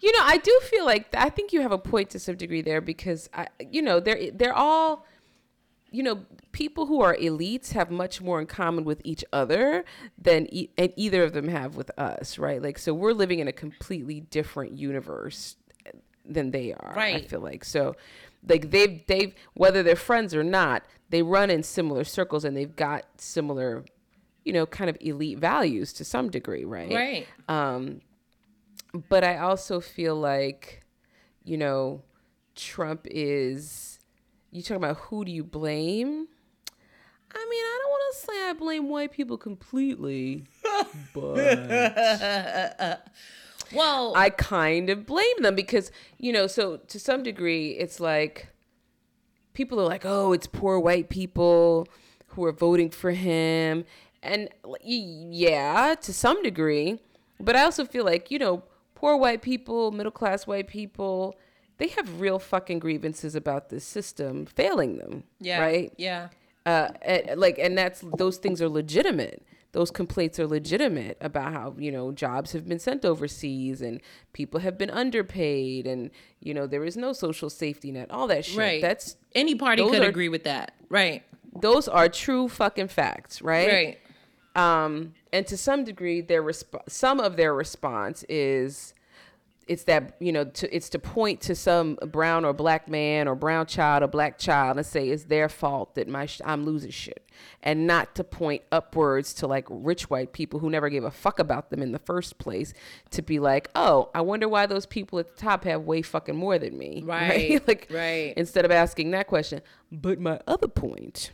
You 0.00 0.12
know, 0.12 0.22
I 0.22 0.36
do 0.38 0.60
feel 0.64 0.84
like 0.84 1.14
I 1.14 1.30
think 1.30 1.52
you 1.52 1.62
have 1.62 1.72
a 1.72 1.78
point 1.78 2.10
to 2.10 2.18
some 2.18 2.36
degree 2.36 2.60
there 2.60 2.80
because 2.80 3.30
I, 3.32 3.48
you 3.70 3.80
know, 3.80 3.98
they're 4.00 4.30
they're 4.30 4.54
all, 4.54 5.06
you 5.96 6.02
know, 6.02 6.16
people 6.52 6.84
who 6.86 7.00
are 7.00 7.16
elites 7.16 7.72
have 7.72 7.90
much 7.90 8.20
more 8.20 8.38
in 8.38 8.46
common 8.46 8.84
with 8.84 9.00
each 9.04 9.24
other 9.32 9.84
than 10.18 10.46
e- 10.52 10.68
and 10.76 10.92
either 10.96 11.22
of 11.22 11.32
them 11.32 11.48
have 11.48 11.74
with 11.74 11.90
us, 11.98 12.38
right? 12.38 12.60
Like, 12.62 12.78
so 12.78 12.92
we're 12.92 13.12
living 13.12 13.38
in 13.38 13.48
a 13.48 13.52
completely 13.52 14.20
different 14.20 14.72
universe 14.76 15.56
than 16.24 16.50
they 16.50 16.74
are. 16.74 16.92
I 17.24 17.26
feel 17.26 17.40
like 17.40 17.64
so, 17.64 17.96
like 18.46 18.70
they've 18.70 19.00
they've 19.06 19.34
whether 19.54 19.82
they're 19.82 19.96
friends 19.96 20.34
or 20.34 20.44
not, 20.44 20.82
they 21.08 21.22
run 21.22 21.48
in 21.50 21.62
similar 21.62 22.04
circles 22.04 22.44
and 22.44 22.54
they've 22.56 22.76
got 22.76 23.04
similar, 23.16 23.84
you 24.44 24.52
know, 24.52 24.66
kind 24.66 24.90
of 24.90 24.98
elite 25.00 25.38
values 25.38 25.94
to 25.94 26.04
some 26.04 26.28
degree, 26.30 26.64
right? 26.64 26.92
Right. 26.92 27.26
Um, 27.48 28.02
but 29.08 29.24
I 29.24 29.38
also 29.38 29.80
feel 29.80 30.14
like, 30.16 30.84
you 31.44 31.56
know, 31.56 32.02
Trump 32.54 33.06
is. 33.10 33.95
You 34.56 34.62
talking 34.62 34.76
about 34.76 34.96
who 34.96 35.22
do 35.22 35.30
you 35.30 35.44
blame? 35.44 36.28
I 37.34 37.46
mean, 37.50 37.64
I 37.64 37.78
don't 37.82 37.90
want 37.90 38.14
to 38.14 38.18
say 38.20 38.48
I 38.48 38.52
blame 38.54 38.88
white 38.88 39.12
people 39.12 39.36
completely, 39.36 40.44
but 41.14 43.12
Well, 43.74 44.14
I 44.16 44.30
kind 44.30 44.88
of 44.88 45.04
blame 45.04 45.42
them 45.42 45.56
because, 45.56 45.90
you 46.16 46.32
know, 46.32 46.46
so 46.46 46.78
to 46.78 46.98
some 46.98 47.22
degree, 47.22 47.72
it's 47.72 48.00
like 48.00 48.48
people 49.52 49.78
are 49.78 49.84
like, 49.86 50.06
oh, 50.06 50.32
it's 50.32 50.46
poor 50.46 50.78
white 50.78 51.10
people 51.10 51.86
who 52.28 52.42
are 52.46 52.52
voting 52.52 52.88
for 52.88 53.10
him. 53.10 53.84
And 54.22 54.48
yeah, 54.82 55.96
to 56.00 56.14
some 56.14 56.42
degree. 56.42 56.98
But 57.38 57.56
I 57.56 57.62
also 57.64 57.84
feel 57.84 58.06
like, 58.06 58.30
you 58.30 58.38
know, 58.38 58.62
poor 58.94 59.18
white 59.18 59.42
people, 59.42 59.90
middle 59.90 60.10
class 60.10 60.46
white 60.46 60.66
people, 60.66 61.36
they 61.78 61.88
have 61.88 62.20
real 62.20 62.38
fucking 62.38 62.78
grievances 62.78 63.34
about 63.34 63.68
this 63.68 63.84
system 63.84 64.46
failing 64.46 64.98
them. 64.98 65.24
yeah. 65.40 65.60
Right? 65.60 65.92
Yeah. 65.96 66.28
uh, 66.64 66.88
and, 67.02 67.38
like, 67.40 67.58
and 67.58 67.76
that's 67.76 68.02
those 68.16 68.38
things 68.38 68.60
are 68.62 68.68
legitimate. 68.68 69.42
Those 69.72 69.90
complaints 69.90 70.40
are 70.40 70.46
legitimate 70.46 71.18
about 71.20 71.52
how 71.52 71.74
you 71.76 71.92
know 71.92 72.10
jobs 72.10 72.52
have 72.52 72.66
been 72.66 72.78
sent 72.78 73.04
overseas 73.04 73.82
and 73.82 74.00
people 74.32 74.60
have 74.60 74.78
been 74.78 74.88
underpaid 74.88 75.86
and 75.86 76.10
you 76.40 76.54
know 76.54 76.66
there 76.66 76.82
is 76.84 76.96
no 76.96 77.12
social 77.12 77.50
safety 77.50 77.92
net. 77.92 78.10
All 78.10 78.26
that 78.28 78.46
shit. 78.46 78.56
Right. 78.56 78.80
That's 78.80 79.16
Any 79.34 79.54
party 79.54 79.82
could 79.86 80.00
are- 80.02 80.08
agree 80.08 80.30
with 80.30 80.44
that. 80.44 80.72
Right. 80.88 81.24
those 81.60 81.88
are 81.88 82.08
true 82.08 82.48
fucking 82.48 82.88
facts, 82.88 83.42
right? 83.42 83.68
Right. 83.68 83.98
um, 84.84 85.12
and 85.32 85.46
to 85.48 85.56
some 85.58 85.84
degree, 85.84 86.22
their 86.22 86.42
resp- 86.42 86.88
some 86.88 87.20
of 87.20 87.36
their 87.36 87.52
response 87.54 88.24
is 88.30 88.94
it's 89.66 89.82
that 89.84 90.16
you 90.20 90.30
know 90.30 90.44
to 90.44 90.74
it's 90.74 90.88
to 90.88 90.98
point 90.98 91.40
to 91.40 91.54
some 91.54 91.96
brown 92.06 92.44
or 92.44 92.52
black 92.52 92.88
man 92.88 93.26
or 93.26 93.34
brown 93.34 93.66
child 93.66 94.02
or 94.02 94.06
black 94.06 94.38
child 94.38 94.76
and 94.76 94.86
say 94.86 95.08
it's 95.08 95.24
their 95.24 95.48
fault 95.48 95.96
that 95.96 96.06
my 96.06 96.26
sh- 96.26 96.40
I'm 96.44 96.64
losing 96.64 96.90
shit. 96.90 97.22
And 97.62 97.86
not 97.86 98.14
to 98.14 98.24
point 98.24 98.62
upwards 98.70 99.34
to 99.34 99.46
like 99.46 99.66
rich 99.68 100.08
white 100.08 100.32
people 100.32 100.60
who 100.60 100.70
never 100.70 100.88
gave 100.88 101.04
a 101.04 101.10
fuck 101.10 101.38
about 101.38 101.70
them 101.70 101.82
in 101.82 101.92
the 101.92 101.98
first 101.98 102.38
place 102.38 102.72
to 103.10 103.22
be 103.22 103.40
like 103.40 103.68
oh 103.74 104.10
I 104.14 104.20
wonder 104.20 104.48
why 104.48 104.66
those 104.66 104.86
people 104.86 105.18
at 105.18 105.28
the 105.34 105.40
top 105.40 105.64
have 105.64 105.82
way 105.82 106.02
fucking 106.02 106.36
more 106.36 106.58
than 106.58 106.78
me. 106.78 107.02
Right, 107.16 107.66
like 107.66 107.88
right. 107.90 108.34
instead 108.36 108.64
of 108.64 108.70
asking 108.70 109.10
that 109.12 109.26
question. 109.26 109.62
But 109.90 110.20
my 110.20 110.40
other 110.46 110.68
point 110.68 111.30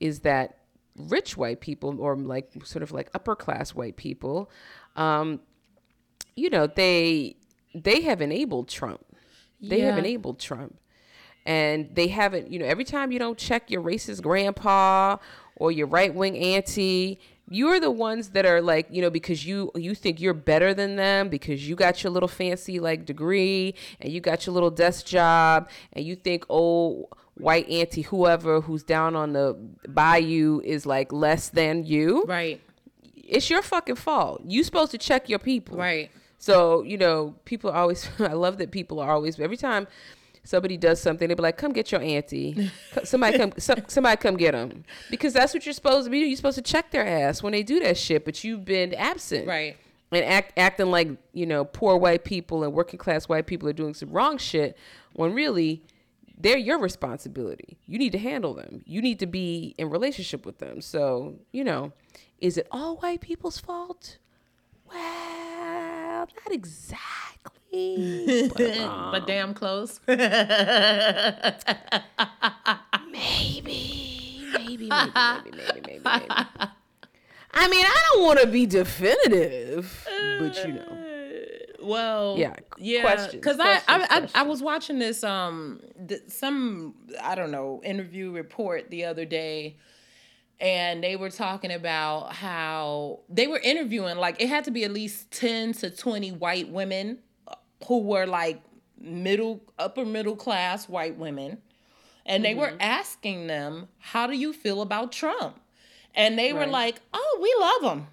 is 0.00 0.20
that 0.20 0.58
rich 0.96 1.36
white 1.36 1.60
people 1.60 2.00
or 2.00 2.16
like 2.16 2.50
sort 2.64 2.82
of 2.82 2.92
like 2.92 3.08
upper 3.14 3.34
class 3.34 3.74
white 3.74 3.96
people 3.96 4.50
um 4.96 5.40
you 6.36 6.48
know 6.50 6.66
they 6.66 7.36
they 7.74 8.02
have 8.02 8.20
enabled 8.20 8.68
trump 8.68 9.04
they 9.60 9.80
have 9.80 9.96
enabled 9.98 10.38
trump 10.40 10.76
and 11.46 11.94
they 11.94 12.08
haven't 12.08 12.50
you 12.50 12.58
know 12.58 12.66
every 12.66 12.84
time 12.84 13.12
you 13.12 13.18
don't 13.18 13.38
check 13.38 13.70
your 13.70 13.82
racist 13.82 14.22
grandpa 14.22 15.16
or 15.56 15.70
your 15.72 15.86
right-wing 15.86 16.36
auntie 16.36 17.18
you're 17.48 17.80
the 17.80 17.90
ones 17.90 18.30
that 18.30 18.46
are 18.46 18.60
like 18.62 18.86
you 18.90 19.02
know 19.02 19.10
because 19.10 19.44
you 19.44 19.70
you 19.74 19.94
think 19.94 20.20
you're 20.20 20.34
better 20.34 20.72
than 20.72 20.96
them 20.96 21.28
because 21.28 21.68
you 21.68 21.74
got 21.76 22.02
your 22.02 22.10
little 22.10 22.28
fancy 22.28 22.78
like 22.80 23.04
degree 23.04 23.74
and 24.00 24.12
you 24.12 24.20
got 24.20 24.46
your 24.46 24.52
little 24.54 24.70
desk 24.70 25.04
job 25.06 25.68
and 25.92 26.04
you 26.04 26.14
think 26.16 26.44
oh 26.48 27.08
white 27.34 27.68
auntie 27.68 28.02
whoever 28.02 28.60
who's 28.60 28.82
down 28.82 29.16
on 29.16 29.32
the 29.32 29.56
bayou 29.88 30.60
is 30.64 30.86
like 30.86 31.12
less 31.12 31.48
than 31.48 31.84
you 31.84 32.24
Right. 32.26 32.60
it's 33.16 33.48
your 33.50 33.62
fucking 33.62 33.96
fault. 33.96 34.42
You 34.46 34.62
supposed 34.64 34.90
to 34.92 34.98
check 34.98 35.28
your 35.28 35.38
people. 35.38 35.76
Right. 35.78 36.10
So, 36.42 36.82
you 36.82 36.98
know, 36.98 37.36
people 37.44 37.70
always 37.70 38.10
I 38.18 38.32
love 38.32 38.58
that 38.58 38.72
people 38.72 38.98
are 38.98 39.12
always 39.12 39.38
every 39.38 39.56
time 39.56 39.86
somebody 40.42 40.76
does 40.76 41.00
something, 41.00 41.28
they 41.28 41.34
be 41.34 41.42
like, 41.42 41.56
"Come 41.56 41.72
get 41.72 41.92
your 41.92 42.02
auntie. 42.02 42.68
Somebody 43.04 43.38
come 43.38 43.52
some, 43.58 43.82
somebody 43.86 44.16
come 44.16 44.36
get 44.36 44.50
them." 44.50 44.82
Because 45.08 45.32
that's 45.32 45.54
what 45.54 45.64
you're 45.64 45.72
supposed 45.72 46.06
to 46.06 46.10
be. 46.10 46.18
You're 46.18 46.36
supposed 46.36 46.56
to 46.56 46.62
check 46.62 46.90
their 46.90 47.06
ass 47.06 47.44
when 47.44 47.52
they 47.52 47.62
do 47.62 47.78
that 47.78 47.96
shit, 47.96 48.24
but 48.24 48.42
you've 48.42 48.64
been 48.64 48.92
absent. 48.92 49.46
Right. 49.46 49.76
And 50.10 50.24
act 50.24 50.58
acting 50.58 50.90
like, 50.90 51.10
you 51.32 51.46
know, 51.46 51.64
poor 51.64 51.96
white 51.96 52.24
people 52.24 52.64
and 52.64 52.72
working 52.72 52.98
class 52.98 53.28
white 53.28 53.46
people 53.46 53.68
are 53.68 53.72
doing 53.72 53.94
some 53.94 54.10
wrong 54.10 54.36
shit 54.36 54.76
when 55.12 55.32
really 55.34 55.84
they're 56.36 56.58
your 56.58 56.80
responsibility. 56.80 57.78
You 57.86 57.98
need 57.98 58.10
to 58.12 58.18
handle 58.18 58.52
them. 58.52 58.82
You 58.84 59.00
need 59.00 59.20
to 59.20 59.26
be 59.26 59.76
in 59.78 59.90
relationship 59.90 60.44
with 60.44 60.58
them. 60.58 60.80
So, 60.80 61.36
you 61.52 61.62
know, 61.62 61.92
is 62.40 62.58
it 62.58 62.66
all 62.72 62.96
white 62.96 63.20
people's 63.20 63.60
fault? 63.60 64.18
Well, 64.92 66.26
not 66.26 66.52
exactly. 66.52 68.50
but, 68.54 68.76
um, 68.78 69.10
But 69.12 69.26
damn 69.26 69.54
close. 69.54 70.00
maybe, 70.06 70.20
maybe, 74.52 74.52
maybe, 74.52 74.90
maybe, 74.90 74.90
maybe, 74.90 75.80
maybe, 75.86 76.00
maybe. 76.04 76.26
I 77.54 77.68
mean, 77.68 77.84
I 77.84 78.02
don't 78.12 78.24
want 78.24 78.40
to 78.40 78.46
be 78.46 78.66
definitive, 78.66 80.06
but 80.38 80.64
you 80.64 80.72
know. 80.72 80.98
Well, 81.82 82.36
Yeah, 82.38 82.54
yeah. 82.78 83.28
Because 83.30 83.58
I, 83.60 83.74
I, 83.88 83.88
I, 83.88 84.28
I 84.36 84.42
was 84.44 84.62
watching 84.62 84.98
this 84.98 85.24
um 85.24 85.80
th- 86.06 86.22
some 86.28 86.94
I 87.22 87.34
don't 87.34 87.50
know 87.50 87.80
interview 87.84 88.30
report 88.30 88.90
the 88.90 89.04
other 89.04 89.24
day, 89.24 89.76
and 90.60 91.02
they 91.02 91.16
were 91.16 91.30
talking 91.30 91.72
about 91.72 92.32
how 92.34 93.20
they 93.28 93.46
were 93.46 93.58
interviewing 93.58 94.16
like 94.16 94.40
it 94.40 94.48
had 94.48 94.64
to 94.64 94.70
be 94.70 94.84
at 94.84 94.92
least 94.92 95.30
ten 95.30 95.72
to 95.74 95.90
twenty 95.90 96.30
white 96.32 96.68
women 96.68 97.18
uh, 97.48 97.54
who 97.86 97.98
were 98.00 98.26
like 98.26 98.62
middle 99.00 99.60
upper 99.78 100.04
middle 100.04 100.36
class 100.36 100.88
white 100.88 101.16
women, 101.18 101.58
and 102.24 102.44
they 102.44 102.50
Mm-hmm. 102.52 102.60
were 102.60 102.72
asking 102.80 103.46
them 103.48 103.88
how 103.98 104.26
do 104.26 104.36
you 104.36 104.52
feel 104.52 104.82
about 104.82 105.10
Trump, 105.12 105.58
and 106.14 106.38
they 106.38 106.52
were 106.52 106.66
like, 106.66 107.00
oh, 107.12 107.38
we 107.42 107.54
love 107.88 107.96
him. 107.98 108.06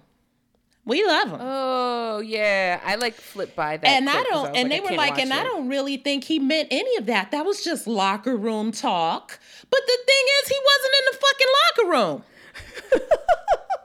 We 0.84 1.04
love 1.06 1.28
him. 1.28 1.38
Oh 1.40 2.20
yeah, 2.20 2.80
I 2.84 2.94
like 2.96 3.14
flip 3.14 3.54
by 3.54 3.76
that. 3.76 3.86
and 3.86 4.08
I 4.08 4.22
don't, 4.24 4.56
and 4.56 4.66
I 4.72 4.76
they 4.76 4.80
were 4.80 4.96
like, 4.96 5.18
and 5.18 5.32
I 5.32 5.44
don't 5.44 5.68
really 5.68 5.96
think 5.98 6.24
he 6.24 6.38
meant 6.38 6.68
any 6.70 6.96
of 6.96 7.06
that. 7.06 7.30
That 7.30 7.44
was 7.44 7.62
just 7.62 7.86
locker 7.86 8.36
room 8.36 8.72
talk. 8.72 9.38
But 9.70 9.80
the 9.86 9.98
thing 10.06 10.24
is, 10.42 10.48
he 10.48 10.56
wasn't 10.64 10.94
in 10.98 11.04
the 11.12 11.18
fucking 11.20 11.46
locker 11.60 11.90
room. 11.92 12.22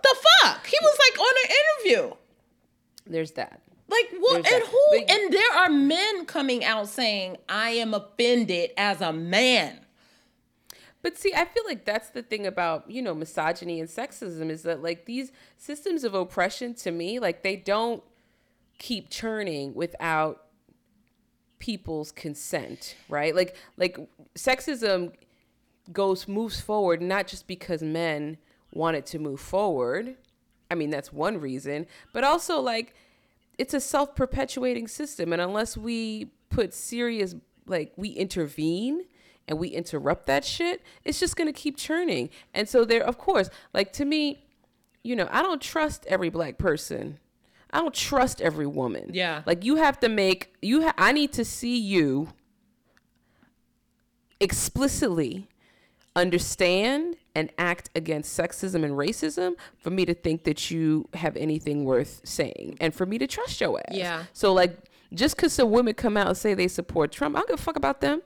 the 0.03 0.15
fuck? 0.43 0.65
He 0.67 0.77
was 0.81 0.97
like 1.09 1.19
on 1.19 1.35
an 1.43 1.51
interview. 1.91 2.15
There's 3.07 3.31
that. 3.31 3.61
Like 3.87 4.07
what? 4.19 4.43
There's 4.43 4.53
And 4.53 4.63
that. 4.63 4.69
who? 4.69 4.99
But- 4.99 5.11
And 5.11 5.33
there 5.33 5.53
are 5.57 5.69
men 5.69 6.25
coming 6.25 6.63
out 6.65 6.87
saying, 6.87 7.37
"I 7.47 7.71
am 7.71 7.93
offended 7.93 8.71
as 8.77 9.01
a 9.01 9.13
man." 9.13 9.79
But 11.05 11.19
see, 11.19 11.35
I 11.35 11.45
feel 11.45 11.61
like 11.67 11.85
that's 11.85 12.09
the 12.09 12.23
thing 12.23 12.47
about, 12.47 12.89
you 12.89 12.99
know, 12.99 13.13
misogyny 13.13 13.79
and 13.79 13.87
sexism 13.87 14.49
is 14.49 14.63
that 14.63 14.81
like 14.81 15.05
these 15.05 15.31
systems 15.55 16.03
of 16.03 16.15
oppression 16.15 16.73
to 16.73 16.89
me, 16.89 17.19
like 17.19 17.43
they 17.43 17.55
don't 17.55 18.01
keep 18.79 19.11
churning 19.11 19.75
without 19.75 20.47
people's 21.59 22.11
consent, 22.11 22.95
right? 23.07 23.35
Like 23.35 23.55
like 23.77 23.99
sexism 24.33 25.13
goes 25.93 26.27
moves 26.27 26.59
forward 26.59 27.03
not 27.03 27.27
just 27.27 27.45
because 27.45 27.83
men 27.83 28.39
want 28.73 28.97
it 28.97 29.05
to 29.05 29.19
move 29.19 29.39
forward. 29.39 30.15
I 30.71 30.73
mean, 30.73 30.89
that's 30.89 31.13
one 31.13 31.39
reason, 31.39 31.85
but 32.13 32.23
also 32.23 32.59
like 32.59 32.95
it's 33.59 33.75
a 33.75 33.79
self-perpetuating 33.79 34.87
system 34.87 35.33
and 35.33 35.39
unless 35.39 35.77
we 35.77 36.31
put 36.49 36.73
serious 36.73 37.35
like 37.67 37.93
we 37.95 38.09
intervene 38.09 39.05
and 39.47 39.59
we 39.59 39.69
interrupt 39.69 40.25
that 40.27 40.43
shit, 40.43 40.81
it's 41.03 41.19
just 41.19 41.35
going 41.35 41.47
to 41.47 41.53
keep 41.53 41.77
churning. 41.77 42.29
And 42.53 42.67
so 42.67 42.85
there 42.85 43.03
of 43.03 43.17
course, 43.17 43.49
like 43.73 43.93
to 43.93 44.05
me, 44.05 44.43
you 45.03 45.15
know, 45.15 45.27
I 45.31 45.41
don't 45.41 45.61
trust 45.61 46.05
every 46.07 46.29
black 46.29 46.57
person. 46.57 47.19
I 47.71 47.79
don't 47.79 47.93
trust 47.93 48.41
every 48.41 48.65
woman. 48.65 49.11
Yeah. 49.13 49.43
Like 49.45 49.63
you 49.65 49.75
have 49.75 49.99
to 49.99 50.09
make 50.09 50.53
you 50.61 50.83
ha- 50.83 50.93
I 50.97 51.11
need 51.11 51.33
to 51.33 51.45
see 51.45 51.77
you 51.77 52.29
explicitly 54.39 55.47
understand 56.15 57.17
and 57.35 57.51
act 57.57 57.89
against 57.95 58.37
sexism 58.37 58.85
and 58.85 58.93
racism 58.93 59.55
for 59.77 59.89
me 59.89 60.05
to 60.05 60.13
think 60.13 60.45
that 60.45 60.71
you 60.71 61.07
have 61.13 61.35
anything 61.35 61.83
worth 61.83 62.21
saying 62.23 62.77
and 62.79 62.93
for 62.93 63.05
me 63.05 63.17
to 63.17 63.27
trust 63.27 63.59
your 63.59 63.79
ass. 63.79 63.95
Yeah. 63.95 64.23
So 64.31 64.53
like 64.53 64.77
just 65.13 65.35
because 65.35 65.53
some 65.53 65.71
women 65.71 65.93
come 65.93 66.17
out 66.17 66.27
and 66.27 66.37
say 66.37 66.53
they 66.53 66.67
support 66.67 67.11
Trump, 67.11 67.35
I 67.35 67.39
don't 67.39 67.49
give 67.49 67.59
a 67.59 67.61
fuck 67.61 67.75
about 67.75 68.01
them. 68.01 68.21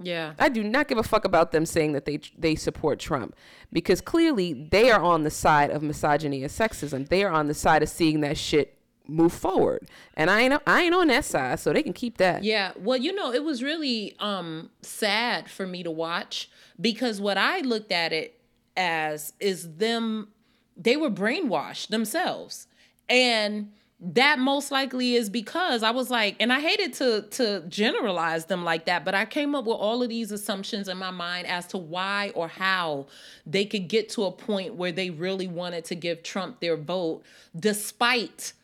Yeah. 0.00 0.34
I 0.38 0.48
do 0.48 0.62
not 0.62 0.88
give 0.88 0.98
a 0.98 1.02
fuck 1.02 1.24
about 1.24 1.52
them 1.52 1.66
saying 1.66 1.92
that 1.92 2.04
they 2.04 2.20
they 2.36 2.54
support 2.54 2.98
Trump 2.98 3.34
because 3.72 4.00
clearly 4.00 4.52
they 4.52 4.90
are 4.90 5.02
on 5.02 5.22
the 5.22 5.30
side 5.30 5.70
of 5.70 5.82
misogyny 5.82 6.42
and 6.42 6.50
sexism. 6.50 7.08
They 7.08 7.24
are 7.24 7.32
on 7.32 7.48
the 7.48 7.54
side 7.54 7.82
of 7.82 7.88
seeing 7.88 8.20
that 8.20 8.38
shit 8.38 8.78
move 9.08 9.32
forward, 9.32 9.88
and 10.14 10.30
I 10.30 10.40
ain't 10.42 10.62
I 10.66 10.82
ain't 10.82 10.94
on 10.94 11.08
that 11.08 11.24
side, 11.24 11.60
so 11.60 11.72
they 11.72 11.82
can 11.82 11.92
keep 11.92 12.18
that. 12.18 12.44
Yeah, 12.44 12.72
well, 12.76 12.98
you 12.98 13.14
know, 13.14 13.32
it 13.32 13.44
was 13.44 13.62
really 13.62 14.16
um 14.18 14.70
sad 14.82 15.50
for 15.50 15.66
me 15.66 15.82
to 15.82 15.90
watch 15.90 16.50
because 16.80 17.20
what 17.20 17.38
I 17.38 17.60
looked 17.60 17.92
at 17.92 18.12
it 18.12 18.40
as 18.76 19.32
is 19.40 19.76
them 19.76 20.28
they 20.76 20.96
were 20.96 21.10
brainwashed 21.10 21.88
themselves. 21.88 22.66
And 23.08 23.72
that 24.04 24.40
most 24.40 24.72
likely 24.72 25.14
is 25.14 25.30
because 25.30 25.84
I 25.84 25.92
was 25.92 26.10
like, 26.10 26.34
and 26.40 26.52
I 26.52 26.60
hated 26.60 26.92
to 26.94 27.22
to 27.22 27.60
generalize 27.68 28.46
them 28.46 28.64
like 28.64 28.86
that, 28.86 29.04
but 29.04 29.14
I 29.14 29.24
came 29.24 29.54
up 29.54 29.64
with 29.64 29.76
all 29.76 30.02
of 30.02 30.08
these 30.08 30.32
assumptions 30.32 30.88
in 30.88 30.98
my 30.98 31.12
mind 31.12 31.46
as 31.46 31.68
to 31.68 31.78
why 31.78 32.32
or 32.34 32.48
how 32.48 33.06
they 33.46 33.64
could 33.64 33.86
get 33.86 34.08
to 34.10 34.24
a 34.24 34.32
point 34.32 34.74
where 34.74 34.90
they 34.90 35.10
really 35.10 35.46
wanted 35.46 35.84
to 35.86 35.94
give 35.94 36.24
Trump 36.24 36.58
their 36.58 36.76
vote 36.76 37.22
despite 37.58 38.54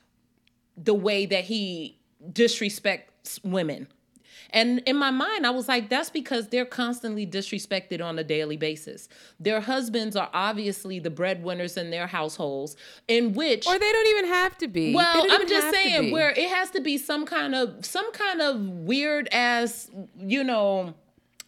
the 0.76 0.94
way 0.94 1.24
that 1.26 1.44
he 1.44 1.96
disrespects 2.32 3.42
women. 3.44 3.86
And 4.50 4.80
in 4.86 4.96
my 4.96 5.10
mind, 5.10 5.46
I 5.46 5.50
was 5.50 5.68
like, 5.68 5.88
that's 5.88 6.10
because 6.10 6.48
they're 6.48 6.64
constantly 6.64 7.26
disrespected 7.26 8.02
on 8.02 8.18
a 8.18 8.24
daily 8.24 8.56
basis. 8.56 9.08
Their 9.38 9.60
husbands 9.60 10.16
are 10.16 10.30
obviously 10.32 10.98
the 10.98 11.10
breadwinners 11.10 11.76
in 11.76 11.90
their 11.90 12.06
households, 12.06 12.76
in 13.08 13.34
which 13.34 13.66
Or 13.66 13.78
they 13.78 13.92
don't 13.92 14.08
even 14.08 14.26
have 14.26 14.56
to 14.58 14.68
be. 14.68 14.94
Well, 14.94 15.26
I'm 15.30 15.48
just 15.48 15.70
saying 15.70 16.12
where 16.12 16.30
it 16.30 16.48
has 16.48 16.70
to 16.70 16.80
be 16.80 16.98
some 16.98 17.26
kind 17.26 17.54
of 17.54 17.84
some 17.84 18.10
kind 18.12 18.40
of 18.40 18.60
weird 18.60 19.28
ass, 19.32 19.90
you 20.18 20.44
know, 20.44 20.94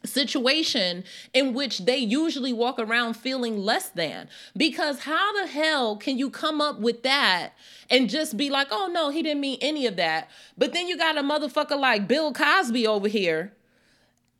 situation 0.04 1.04
in 1.34 1.52
which 1.52 1.80
they 1.80 1.98
usually 1.98 2.52
walk 2.52 2.78
around 2.78 3.14
feeling 3.14 3.58
less 3.58 3.90
than. 3.90 4.28
Because 4.56 5.00
how 5.00 5.32
the 5.40 5.46
hell 5.46 5.96
can 5.96 6.18
you 6.18 6.30
come 6.30 6.60
up 6.60 6.80
with 6.80 7.02
that 7.02 7.52
and 7.90 8.08
just 8.08 8.36
be 8.36 8.50
like, 8.50 8.68
"Oh 8.70 8.88
no, 8.92 9.10
he 9.10 9.22
didn't 9.22 9.40
mean 9.40 9.58
any 9.60 9.86
of 9.86 9.96
that." 9.96 10.28
But 10.56 10.72
then 10.72 10.88
you 10.88 10.96
got 10.96 11.18
a 11.18 11.22
motherfucker 11.22 11.78
like 11.78 12.08
Bill 12.08 12.32
Cosby 12.32 12.86
over 12.86 13.08
here 13.08 13.52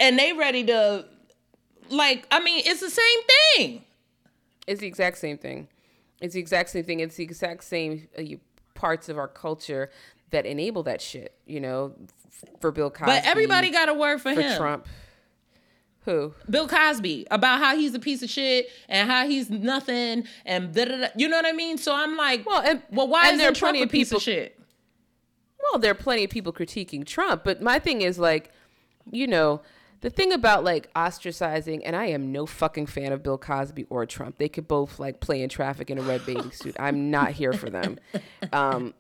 and 0.00 0.18
they 0.18 0.32
ready 0.32 0.64
to 0.64 1.04
like, 1.90 2.26
I 2.30 2.40
mean, 2.40 2.62
it's 2.64 2.80
the 2.80 2.90
same 2.90 3.18
thing. 3.56 3.84
It's 4.66 4.80
the 4.80 4.86
exact 4.86 5.18
same 5.18 5.38
thing. 5.38 5.68
It's 6.20 6.34
the 6.34 6.40
exact 6.40 6.70
same 6.70 6.84
thing. 6.84 7.00
It's 7.00 7.16
the 7.16 7.22
exact 7.22 7.64
same 7.64 8.08
uh, 8.18 8.22
parts 8.74 9.08
of 9.08 9.18
our 9.18 9.28
culture 9.28 9.90
that 10.30 10.46
enable 10.46 10.82
that 10.84 11.00
shit. 11.00 11.34
You 11.46 11.60
know, 11.60 11.94
for 12.60 12.72
Bill 12.72 12.90
Cosby. 12.90 13.06
But 13.06 13.26
everybody 13.26 13.70
got 13.70 13.88
a 13.88 13.94
word 13.94 14.20
for, 14.20 14.34
for 14.34 14.40
him. 14.40 14.56
Trump. 14.56 14.86
Who? 16.06 16.34
Bill 16.48 16.66
Cosby 16.66 17.26
about 17.30 17.58
how 17.60 17.76
he's 17.76 17.94
a 17.94 17.98
piece 17.98 18.22
of 18.22 18.30
shit 18.30 18.68
and 18.88 19.08
how 19.10 19.26
he's 19.28 19.50
nothing 19.50 20.24
and 20.46 20.72
da, 20.74 20.84
da, 20.86 20.96
da. 20.96 21.06
you 21.16 21.28
know 21.28 21.36
what 21.36 21.46
I 21.46 21.52
mean. 21.52 21.76
So 21.78 21.94
I'm 21.94 22.16
like, 22.16 22.46
Well, 22.46 22.62
and- 22.62 22.82
well, 22.90 23.06
why 23.06 23.24
and 23.28 23.34
is 23.34 23.40
there 23.40 23.52
Trump 23.52 23.74
plenty 23.74 23.80
a 23.80 23.84
of 23.84 23.90
people- 23.90 24.16
of 24.16 24.22
shit? 24.22 24.58
Well, 25.70 25.78
there 25.78 25.90
are 25.90 25.94
plenty 25.94 26.24
of 26.24 26.30
people 26.30 26.52
critiquing 26.54 27.04
Trump, 27.06 27.44
but 27.44 27.60
my 27.60 27.78
thing 27.78 28.00
is 28.00 28.18
like, 28.18 28.50
you 29.12 29.26
know, 29.26 29.60
the 30.00 30.08
thing 30.08 30.32
about 30.32 30.64
like 30.64 30.90
ostracizing, 30.94 31.82
and 31.84 31.94
I 31.94 32.06
am 32.06 32.32
no 32.32 32.46
fucking 32.46 32.86
fan 32.86 33.12
of 33.12 33.22
Bill 33.22 33.36
Cosby 33.36 33.84
or 33.90 34.06
Trump. 34.06 34.38
They 34.38 34.48
could 34.48 34.66
both 34.66 34.98
like 34.98 35.20
play 35.20 35.42
in 35.42 35.50
traffic 35.50 35.90
in 35.90 35.98
a 35.98 36.02
red 36.02 36.24
bathing 36.24 36.50
suit. 36.52 36.74
I'm 36.80 37.10
not 37.10 37.32
here 37.32 37.52
for 37.52 37.68
them. 37.68 37.98
Um, 38.54 38.94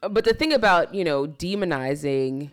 but 0.00 0.24
the 0.24 0.32
thing 0.32 0.54
about 0.54 0.94
you 0.94 1.04
know 1.04 1.26
demonizing 1.26 2.50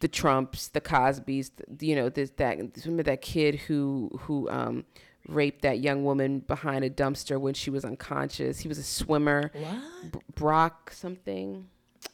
the 0.00 0.08
Trumps, 0.08 0.68
the 0.68 0.80
Cosbys, 0.80 1.50
the, 1.68 1.86
you 1.86 1.96
know, 1.96 2.08
this 2.08 2.30
that 2.36 2.58
remember 2.84 3.02
that 3.04 3.20
kid 3.22 3.56
who 3.56 4.10
who 4.22 4.48
um, 4.50 4.84
raped 5.28 5.62
that 5.62 5.80
young 5.80 6.04
woman 6.04 6.40
behind 6.40 6.84
a 6.84 6.90
dumpster 6.90 7.40
when 7.40 7.54
she 7.54 7.70
was 7.70 7.84
unconscious. 7.84 8.60
He 8.60 8.68
was 8.68 8.78
a 8.78 8.82
swimmer. 8.82 9.50
What? 9.54 10.12
B- 10.12 10.18
Brock 10.34 10.90
something. 10.92 11.66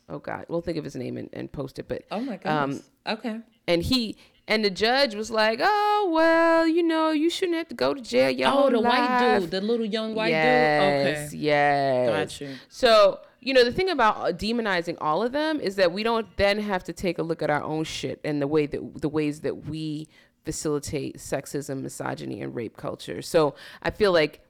Oh 0.09 0.19
God, 0.19 0.47
we'll 0.49 0.61
think 0.63 0.79
of 0.79 0.85
his 0.85 0.97
name 0.97 1.17
and, 1.17 1.29
and 1.33 1.51
post 1.53 1.79
it. 1.79 1.89
But 1.89 2.05
Oh 2.11 2.21
my 2.21 2.37
God. 2.39 2.51
um, 2.51 2.83
okay. 3.07 3.41
and 3.67 3.83
he 3.83 4.17
and 4.47 4.63
the 4.65 4.71
judge 4.71 5.15
was 5.15 5.31
like, 5.31 5.59
"Oh 5.63 6.11
well, 6.13 6.67
you 6.67 6.83
know, 6.83 7.11
you 7.11 7.29
shouldn't 7.31 7.57
have 7.59 7.69
to 7.69 7.75
go 7.75 7.95
to 7.95 8.01
jail 8.01 8.31
your 8.31 8.49
Oh, 8.49 8.51
whole 8.53 8.71
the 8.71 8.81
white 8.81 9.39
dude, 9.41 9.51
the 9.51 9.61
little 9.61 9.87
young 9.87 10.15
white 10.15 10.31
yes, 10.31 11.31
dude. 11.31 11.39
Okay. 11.41 11.45
yes. 11.45 12.09
Got 12.11 12.41
you. 12.41 12.55
So 12.69 13.21
you 13.45 13.53
know 13.53 13.63
the 13.63 13.73
thing 13.73 13.91
about 13.91 14.17
uh, 14.17 14.33
demonizing 14.33 14.97
all 15.01 15.23
of 15.23 15.33
them 15.33 15.61
is 15.61 15.77
that 15.77 15.93
we 15.93 16.03
don't 16.03 16.35
then 16.39 16.59
have 16.59 16.83
to 16.85 16.93
take 16.93 17.19
a 17.19 17.23
look 17.23 17.43
at 17.43 17.51
our 17.51 17.63
own 17.63 17.85
shit 17.85 18.19
and 18.25 18.41
the 18.41 18.49
way 18.49 18.67
that 18.67 19.01
the 19.03 19.09
ways 19.09 19.41
that 19.41 19.67
we 19.67 20.09
facilitate 20.45 21.19
sexism, 21.19 21.83
misogyny, 21.83 22.41
and 22.41 22.55
rape 22.55 22.77
culture. 22.77 23.23
So 23.23 23.55
I 23.83 23.91
feel 23.91 24.13
like 24.13 24.41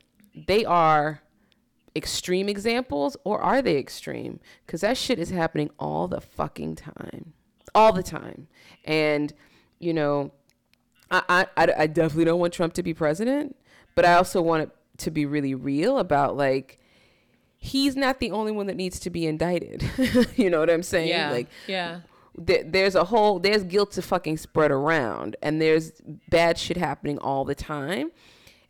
they 0.47 0.65
are 0.65 1.23
extreme 1.97 2.49
examples, 2.49 3.17
or 3.25 3.41
are 3.41 3.61
they 3.61 3.77
extreme? 3.77 4.41
Because 4.65 4.81
that 4.83 4.97
shit 4.97 5.19
is 5.19 5.31
happening 5.31 5.71
all 5.79 6.09
the 6.09 6.21
fucking 6.21 6.77
time, 6.77 7.33
all 7.75 7.93
the 7.93 8.03
time, 8.03 8.47
and 8.85 9.33
you 9.79 9.93
know. 9.93 10.33
I, 11.11 11.23
I, 11.29 11.47
I 11.57 11.73
I 11.81 11.87
definitely 11.87 12.25
don't 12.25 12.41
want 12.41 12.55
Trump 12.55 12.73
to 12.75 12.83
be 12.83 12.95
president, 12.95 13.57
but 13.95 14.07
I 14.07 14.15
also 14.15 14.41
want 14.41 14.63
it 14.63 14.71
to 14.99 15.11
be 15.11 15.27
really 15.27 15.55
real 15.55 15.99
about 15.99 16.35
like 16.35 16.79
he's 17.65 17.97
not 17.97 18.21
the 18.21 18.31
only 18.31 18.53
one 18.53 18.67
that 18.67 18.77
needs 18.77 19.01
to 19.01 19.09
be 19.09 19.27
indicted. 19.27 19.83
you 20.37 20.51
know 20.51 20.61
what 20.61 20.69
I'm 20.69 20.83
saying? 20.83 21.09
Yeah. 21.09 21.31
Like 21.31 21.49
yeah. 21.67 22.01
th- 22.47 22.67
there's 22.69 22.95
a 22.95 23.05
whole 23.05 23.39
there's 23.39 23.65
guilt 23.65 23.93
to 23.93 24.03
fucking 24.03 24.37
spread 24.37 24.71
around 24.71 25.35
and 25.43 25.63
there's 25.63 25.93
bad 26.29 26.59
shit 26.59 26.77
happening 26.77 27.19
all 27.19 27.47
the 27.47 27.55
time 27.55 28.11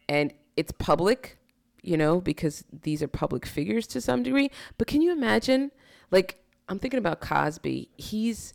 and 0.08 0.32
it's 0.56 0.70
public 0.70 1.38
you 1.82 1.96
know 1.96 2.20
because 2.20 2.64
these 2.82 3.02
are 3.02 3.08
public 3.08 3.44
figures 3.44 3.88
to 3.88 4.00
some 4.00 4.22
degree 4.22 4.48
but 4.78 4.86
can 4.86 5.02
you 5.02 5.10
imagine 5.10 5.72
like 6.10 6.42
i'm 6.68 6.78
thinking 6.78 6.98
about 6.98 7.20
cosby 7.20 7.90
he's 7.96 8.54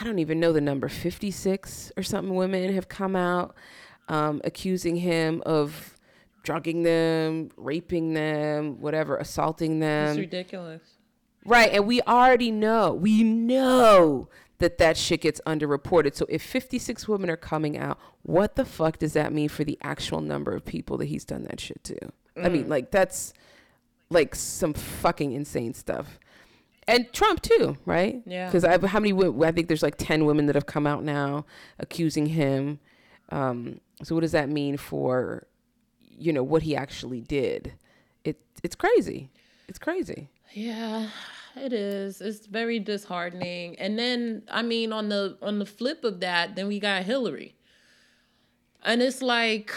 i 0.00 0.04
don't 0.04 0.18
even 0.18 0.40
know 0.40 0.52
the 0.52 0.60
number 0.60 0.88
56 0.88 1.92
or 1.96 2.02
something 2.02 2.34
women 2.34 2.74
have 2.74 2.88
come 2.88 3.14
out 3.14 3.54
um, 4.08 4.40
accusing 4.44 4.96
him 4.96 5.42
of 5.46 5.96
drugging 6.42 6.82
them 6.82 7.50
raping 7.56 8.14
them 8.14 8.80
whatever 8.80 9.16
assaulting 9.16 9.78
them 9.80 10.10
It's 10.10 10.18
ridiculous. 10.18 10.82
Right, 11.44 11.72
and 11.72 11.86
we 11.86 12.00
already 12.02 12.50
know, 12.52 12.92
we 12.94 13.24
know 13.24 14.28
that 14.58 14.78
that 14.78 14.96
shit 14.96 15.22
gets 15.22 15.40
underreported. 15.44 16.14
So 16.14 16.24
if 16.28 16.40
56 16.40 17.08
women 17.08 17.28
are 17.30 17.36
coming 17.36 17.76
out, 17.76 17.98
what 18.22 18.54
the 18.54 18.64
fuck 18.64 18.98
does 18.98 19.12
that 19.14 19.32
mean 19.32 19.48
for 19.48 19.64
the 19.64 19.76
actual 19.82 20.20
number 20.20 20.52
of 20.54 20.64
people 20.64 20.96
that 20.98 21.06
he's 21.06 21.24
done 21.24 21.42
that 21.44 21.58
shit 21.58 21.82
to? 21.84 21.96
I 22.36 22.48
Mm. 22.48 22.52
mean, 22.52 22.68
like 22.68 22.92
that's 22.92 23.32
like 24.08 24.34
some 24.36 24.72
fucking 24.72 25.32
insane 25.32 25.74
stuff. 25.74 26.18
And 26.86 27.12
Trump 27.12 27.42
too, 27.42 27.76
right? 27.86 28.22
Yeah. 28.24 28.46
Because 28.46 28.64
I 28.64 28.78
how 28.86 29.00
many? 29.00 29.12
I 29.44 29.50
think 29.52 29.66
there's 29.68 29.82
like 29.82 29.96
10 29.98 30.24
women 30.26 30.46
that 30.46 30.54
have 30.54 30.66
come 30.66 30.86
out 30.86 31.02
now 31.02 31.44
accusing 31.80 32.26
him. 32.26 32.78
Um, 33.30 33.80
so 34.04 34.14
what 34.14 34.20
does 34.20 34.32
that 34.32 34.48
mean 34.48 34.76
for, 34.76 35.46
you 36.18 36.32
know, 36.32 36.42
what 36.42 36.62
he 36.62 36.76
actually 36.76 37.20
did? 37.20 37.74
It 38.24 38.38
it's 38.62 38.76
crazy. 38.76 39.30
It's 39.68 39.78
crazy. 39.78 40.28
Yeah, 40.52 41.08
it 41.56 41.72
is. 41.72 42.20
It's 42.20 42.46
very 42.46 42.78
disheartening. 42.78 43.78
And 43.78 43.98
then 43.98 44.42
I 44.50 44.62
mean 44.62 44.92
on 44.92 45.08
the 45.08 45.36
on 45.42 45.58
the 45.58 45.66
flip 45.66 46.04
of 46.04 46.20
that, 46.20 46.56
then 46.56 46.68
we 46.68 46.78
got 46.80 47.02
Hillary. 47.04 47.54
And 48.82 49.02
it's 49.02 49.22
like 49.22 49.72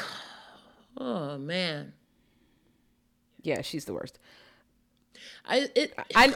oh 0.98 1.38
man. 1.38 1.94
Yeah, 3.42 3.62
she's 3.62 3.86
the 3.86 3.94
worst. 3.94 4.20
I 5.46 5.70
it 5.76 5.94
I 6.16 6.34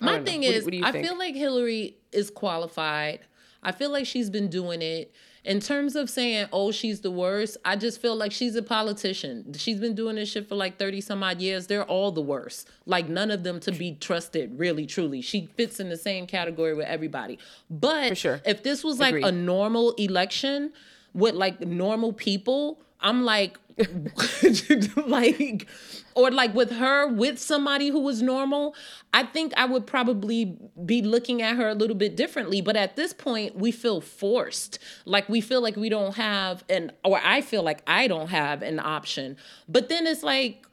my 0.00 0.18
know. 0.18 0.24
thing 0.24 0.40
What 0.42 0.54
is 0.54 0.64
what 0.64 0.74
I 0.82 0.92
think? 0.92 1.06
feel 1.06 1.18
like 1.18 1.34
Hillary 1.34 1.96
is 2.12 2.30
qualified. 2.30 3.20
I 3.62 3.72
feel 3.72 3.90
like 3.90 4.06
she's 4.06 4.30
been 4.30 4.48
doing 4.48 4.82
it. 4.82 5.12
In 5.46 5.60
terms 5.60 5.94
of 5.94 6.10
saying, 6.10 6.48
oh, 6.52 6.72
she's 6.72 7.02
the 7.02 7.10
worst, 7.10 7.56
I 7.64 7.76
just 7.76 8.02
feel 8.02 8.16
like 8.16 8.32
she's 8.32 8.56
a 8.56 8.62
politician. 8.62 9.54
She's 9.56 9.78
been 9.78 9.94
doing 9.94 10.16
this 10.16 10.28
shit 10.28 10.48
for 10.48 10.56
like 10.56 10.76
30 10.76 11.00
some 11.00 11.22
odd 11.22 11.40
years. 11.40 11.68
They're 11.68 11.84
all 11.84 12.10
the 12.10 12.20
worst. 12.20 12.68
Like, 12.84 13.08
none 13.08 13.30
of 13.30 13.44
them 13.44 13.60
to 13.60 13.70
be 13.70 13.94
trusted, 13.94 14.58
really, 14.58 14.86
truly. 14.86 15.20
She 15.20 15.48
fits 15.56 15.78
in 15.78 15.88
the 15.88 15.96
same 15.96 16.26
category 16.26 16.74
with 16.74 16.86
everybody. 16.86 17.38
But 17.70 18.18
sure. 18.18 18.40
if 18.44 18.64
this 18.64 18.82
was 18.82 18.98
like 18.98 19.10
Agreed. 19.10 19.24
a 19.26 19.32
normal 19.32 19.92
election 19.92 20.72
with 21.14 21.36
like 21.36 21.60
normal 21.60 22.12
people, 22.12 22.82
I'm 23.06 23.24
like, 23.24 23.56
like, 25.06 25.66
or 26.14 26.30
like 26.30 26.54
with 26.54 26.70
her 26.72 27.06
with 27.06 27.38
somebody 27.38 27.88
who 27.88 28.00
was 28.00 28.22
normal, 28.22 28.74
I 29.12 29.22
think 29.24 29.52
I 29.56 29.64
would 29.66 29.86
probably 29.86 30.56
be 30.84 31.02
looking 31.02 31.42
at 31.42 31.56
her 31.56 31.68
a 31.68 31.74
little 31.74 31.96
bit 31.96 32.16
differently. 32.16 32.60
But 32.60 32.76
at 32.76 32.96
this 32.96 33.12
point, 33.12 33.56
we 33.56 33.70
feel 33.70 34.00
forced. 34.00 34.78
Like 35.04 35.28
we 35.28 35.40
feel 35.40 35.60
like 35.62 35.76
we 35.76 35.88
don't 35.88 36.14
have 36.16 36.64
an, 36.68 36.92
or 37.04 37.20
I 37.22 37.40
feel 37.42 37.62
like 37.62 37.82
I 37.86 38.08
don't 38.08 38.28
have 38.28 38.62
an 38.62 38.78
option. 38.80 39.36
But 39.68 39.88
then 39.88 40.06
it's 40.06 40.22
like, 40.22 40.64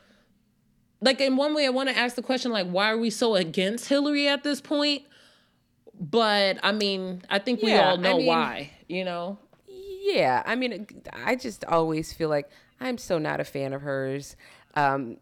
like 1.02 1.20
in 1.20 1.36
one 1.36 1.54
way, 1.54 1.66
I 1.66 1.70
want 1.70 1.90
to 1.90 1.98
ask 1.98 2.16
the 2.16 2.22
question 2.24 2.52
like, 2.52 2.68
why 2.68 2.90
are 2.92 2.98
we 2.98 3.10
so 3.10 3.36
against 3.36 3.90
Hillary 3.90 4.28
at 4.28 4.44
this 4.44 4.62
point? 4.62 5.04
But 6.00 6.58
I 6.64 6.72
mean, 6.72 7.22
I 7.30 7.40
think 7.40 7.62
we 7.62 7.72
Yeah, 7.72 7.90
all 7.90 7.94
I 8.00 8.02
know 8.02 8.18
mean- 8.18 8.28
why. 8.28 8.72
You 8.88 9.04
know. 9.06 9.38
Yeah, 10.04 10.44
I 10.46 10.56
mean, 10.56 10.86
I 11.14 11.36
just 11.36 11.64
always 11.66 12.12
feel 12.12 12.28
like 12.30 12.50
I'm 12.80 12.98
so 12.98 13.18
not 13.18 13.40
a 13.40 13.46
fan 13.46 13.72
of 13.72 13.82
hers. 13.82 14.36
Um, 14.76 15.18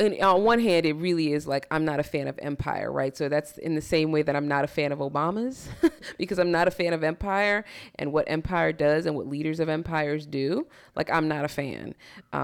and 0.00 0.20
on 0.20 0.42
one 0.42 0.58
hand, 0.58 0.86
it 0.86 0.94
really 0.94 1.32
is 1.32 1.46
like 1.46 1.66
I'm 1.70 1.84
not 1.84 2.00
a 2.00 2.02
fan 2.02 2.26
of 2.26 2.36
Empire, 2.42 2.90
right? 2.90 3.16
So 3.16 3.28
that's 3.28 3.58
in 3.58 3.74
the 3.76 3.80
same 3.80 4.10
way 4.10 4.22
that 4.22 4.34
I'm 4.34 4.48
not 4.48 4.64
a 4.64 4.66
fan 4.66 4.90
of 4.90 4.98
Obama's, 4.98 5.68
because 6.18 6.38
I'm 6.38 6.50
not 6.50 6.66
a 6.66 6.70
fan 6.72 6.92
of 6.92 7.04
Empire 7.04 7.64
and 7.96 8.12
what 8.12 8.24
Empire 8.28 8.72
does 8.72 9.06
and 9.06 9.14
what 9.14 9.28
leaders 9.28 9.60
of 9.60 9.68
empires 9.68 10.26
do. 10.26 10.66
Like 10.96 11.10
I'm 11.10 11.28
not 11.28 11.44
a 11.44 11.48
fan 11.48 11.94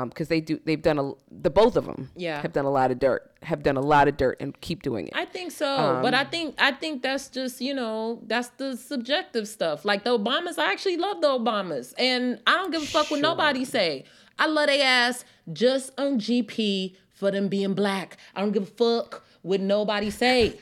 because 0.05 0.29
they 0.29 0.41
do 0.41 0.61
they've 0.65 0.81
done 0.81 0.99
a 0.99 1.13
the 1.31 1.51
both 1.51 1.77
of 1.77 1.87
them 1.87 2.11
Yeah. 2.17 2.41
have 2.41 2.53
done 2.53 2.67
a 2.67 2.71
lot 2.71 2.91
of 2.93 2.99
dirt 3.01 3.27
have 3.43 3.63
done 3.63 3.77
a 3.79 3.81
lot 3.81 4.07
of 4.07 4.17
dirt 4.17 4.37
and 4.41 4.59
keep 4.61 4.83
doing 4.83 5.07
it. 5.09 5.15
I 5.17 5.25
think 5.25 5.51
so, 5.51 5.99
but 6.03 6.13
Um, 6.15 6.21
I 6.21 6.25
think 6.25 6.55
I 6.59 6.73
think 6.73 7.03
that's 7.03 7.29
just 7.29 7.61
you 7.61 7.75
know 7.75 8.21
that's 8.27 8.49
the 8.59 8.77
subjective 8.77 9.49
stuff. 9.49 9.85
Like 9.85 10.05
the 10.05 10.17
Obamas, 10.19 10.59
I 10.59 10.71
actually 10.71 10.99
love 10.99 11.21
the 11.21 11.29
Obamas, 11.29 11.95
and 11.99 12.41
I 12.47 12.53
don't 12.59 12.71
give 12.71 12.83
a 12.83 12.87
fuck 12.87 13.11
what 13.11 13.21
nobody 13.21 13.65
say. 13.65 14.05
I 14.39 14.47
love 14.47 14.69
they 14.69 14.81
ass 14.83 15.25
just 15.53 15.93
on 15.99 16.19
GP 16.19 16.97
for 17.21 17.31
them 17.31 17.49
being 17.49 17.75
black. 17.75 18.17
I 18.35 18.41
don't 18.41 18.51
give 18.51 18.65
a 18.65 18.67
fuck 18.67 19.25
what 19.43 19.61
nobody 19.61 20.11
say. 20.11 20.59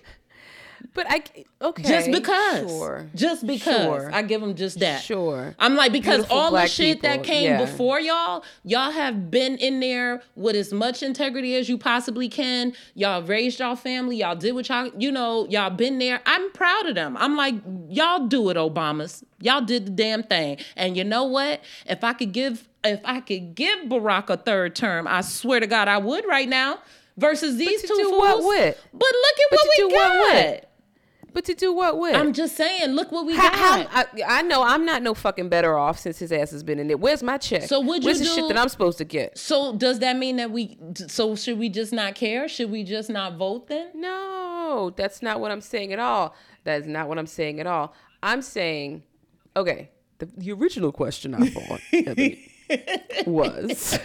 But 0.94 1.06
I 1.08 1.22
okay 1.60 1.82
Just 1.82 2.10
because, 2.10 2.68
sure 2.70 3.10
just 3.14 3.46
because 3.46 3.74
Sure. 4.02 4.10
I 4.12 4.22
give 4.22 4.40
them 4.40 4.54
just 4.54 4.78
that. 4.80 5.02
Sure. 5.02 5.54
I'm 5.58 5.74
like 5.76 5.92
because 5.92 6.18
Beautiful 6.18 6.36
all 6.38 6.50
the 6.52 6.66
shit 6.66 7.02
that 7.02 7.22
came 7.24 7.44
yeah. 7.44 7.58
before 7.64 8.00
y'all, 8.00 8.44
y'all 8.64 8.90
have 8.90 9.30
been 9.30 9.56
in 9.58 9.80
there 9.80 10.22
with 10.36 10.56
as 10.56 10.72
much 10.72 11.02
integrity 11.02 11.54
as 11.56 11.68
you 11.68 11.78
possibly 11.78 12.28
can. 12.28 12.72
Y'all 12.94 13.22
raised 13.22 13.60
y'all 13.60 13.76
family. 13.76 14.16
Y'all 14.16 14.36
did 14.36 14.52
what 14.52 14.68
y'all, 14.68 14.90
you 14.98 15.10
know, 15.12 15.46
y'all 15.48 15.70
been 15.70 15.98
there. 15.98 16.20
I'm 16.26 16.50
proud 16.52 16.86
of 16.86 16.94
them. 16.94 17.16
I'm 17.16 17.36
like, 17.36 17.54
y'all 17.88 18.26
do 18.26 18.48
it, 18.50 18.56
Obamas. 18.56 19.22
Y'all 19.40 19.60
did 19.60 19.86
the 19.86 19.90
damn 19.90 20.22
thing. 20.22 20.58
And 20.76 20.96
you 20.96 21.04
know 21.04 21.24
what? 21.24 21.62
If 21.86 22.02
I 22.04 22.12
could 22.12 22.32
give, 22.32 22.68
if 22.84 23.00
I 23.04 23.20
could 23.20 23.54
give 23.54 23.80
Barack 23.86 24.30
a 24.30 24.36
third 24.36 24.74
term, 24.76 25.06
I 25.06 25.20
swear 25.22 25.60
to 25.60 25.66
God, 25.66 25.88
I 25.88 25.98
would 25.98 26.24
right 26.26 26.48
now. 26.48 26.78
Versus 27.16 27.56
these 27.56 27.82
two 27.82 27.88
do 27.88 28.10
fools. 28.10 28.16
what 28.20 28.44
with? 28.44 28.86
But 28.92 29.00
look 29.00 29.36
at 29.40 29.46
But 29.50 29.58
what 29.58 29.68
we 29.76 29.88
do 29.88 29.88
what 29.92 30.08
got. 30.08 30.34
with? 30.34 30.64
But 31.32 31.44
to 31.46 31.54
do 31.54 31.72
what 31.72 31.98
with? 31.98 32.14
I'm 32.16 32.32
just 32.32 32.56
saying. 32.56 32.90
Look 32.90 33.12
what 33.12 33.26
we 33.26 33.36
How, 33.36 33.50
got. 33.50 33.86
how, 33.88 34.00
I, 34.02 34.38
I 34.38 34.42
know 34.42 34.62
I'm 34.62 34.84
not 34.84 35.02
no 35.02 35.14
fucking 35.14 35.48
better 35.48 35.76
off 35.76 35.98
since 35.98 36.18
his 36.18 36.32
ass 36.32 36.50
has 36.50 36.62
been 36.62 36.78
in 36.78 36.90
it. 36.90 36.98
Where's 37.00 37.22
my 37.22 37.38
check? 37.38 37.62
So 37.64 37.80
would 37.80 38.02
you 38.02 38.08
Where's 38.08 38.18
the 38.20 38.24
shit 38.24 38.48
that 38.48 38.56
I'm 38.56 38.68
supposed 38.68 38.98
to 38.98 39.04
get? 39.04 39.36
so 39.38 39.74
does 39.74 39.98
that 40.00 40.16
mean 40.16 40.36
that 40.36 40.50
we? 40.50 40.78
So 41.08 41.36
should 41.36 41.58
we 41.58 41.68
just 41.68 41.92
not 41.92 42.14
care? 42.14 42.48
Should 42.48 42.70
we 42.70 42.82
just 42.84 43.10
not 43.10 43.36
vote 43.36 43.68
then? 43.68 43.90
No, 43.94 44.92
that's 44.96 45.22
not 45.22 45.40
what 45.40 45.50
I'm 45.50 45.60
saying 45.60 45.92
at 45.92 45.98
all. 45.98 46.34
That 46.64 46.82
is 46.82 46.86
not 46.86 47.08
what 47.08 47.18
I'm 47.18 47.26
saying 47.26 47.60
at 47.60 47.66
all. 47.66 47.94
I'm 48.22 48.42
saying, 48.42 49.04
okay, 49.56 49.90
the, 50.18 50.26
the 50.36 50.52
original 50.52 50.92
question 50.92 51.34
I 51.34 51.48
thought 51.50 53.26
was 53.26 53.98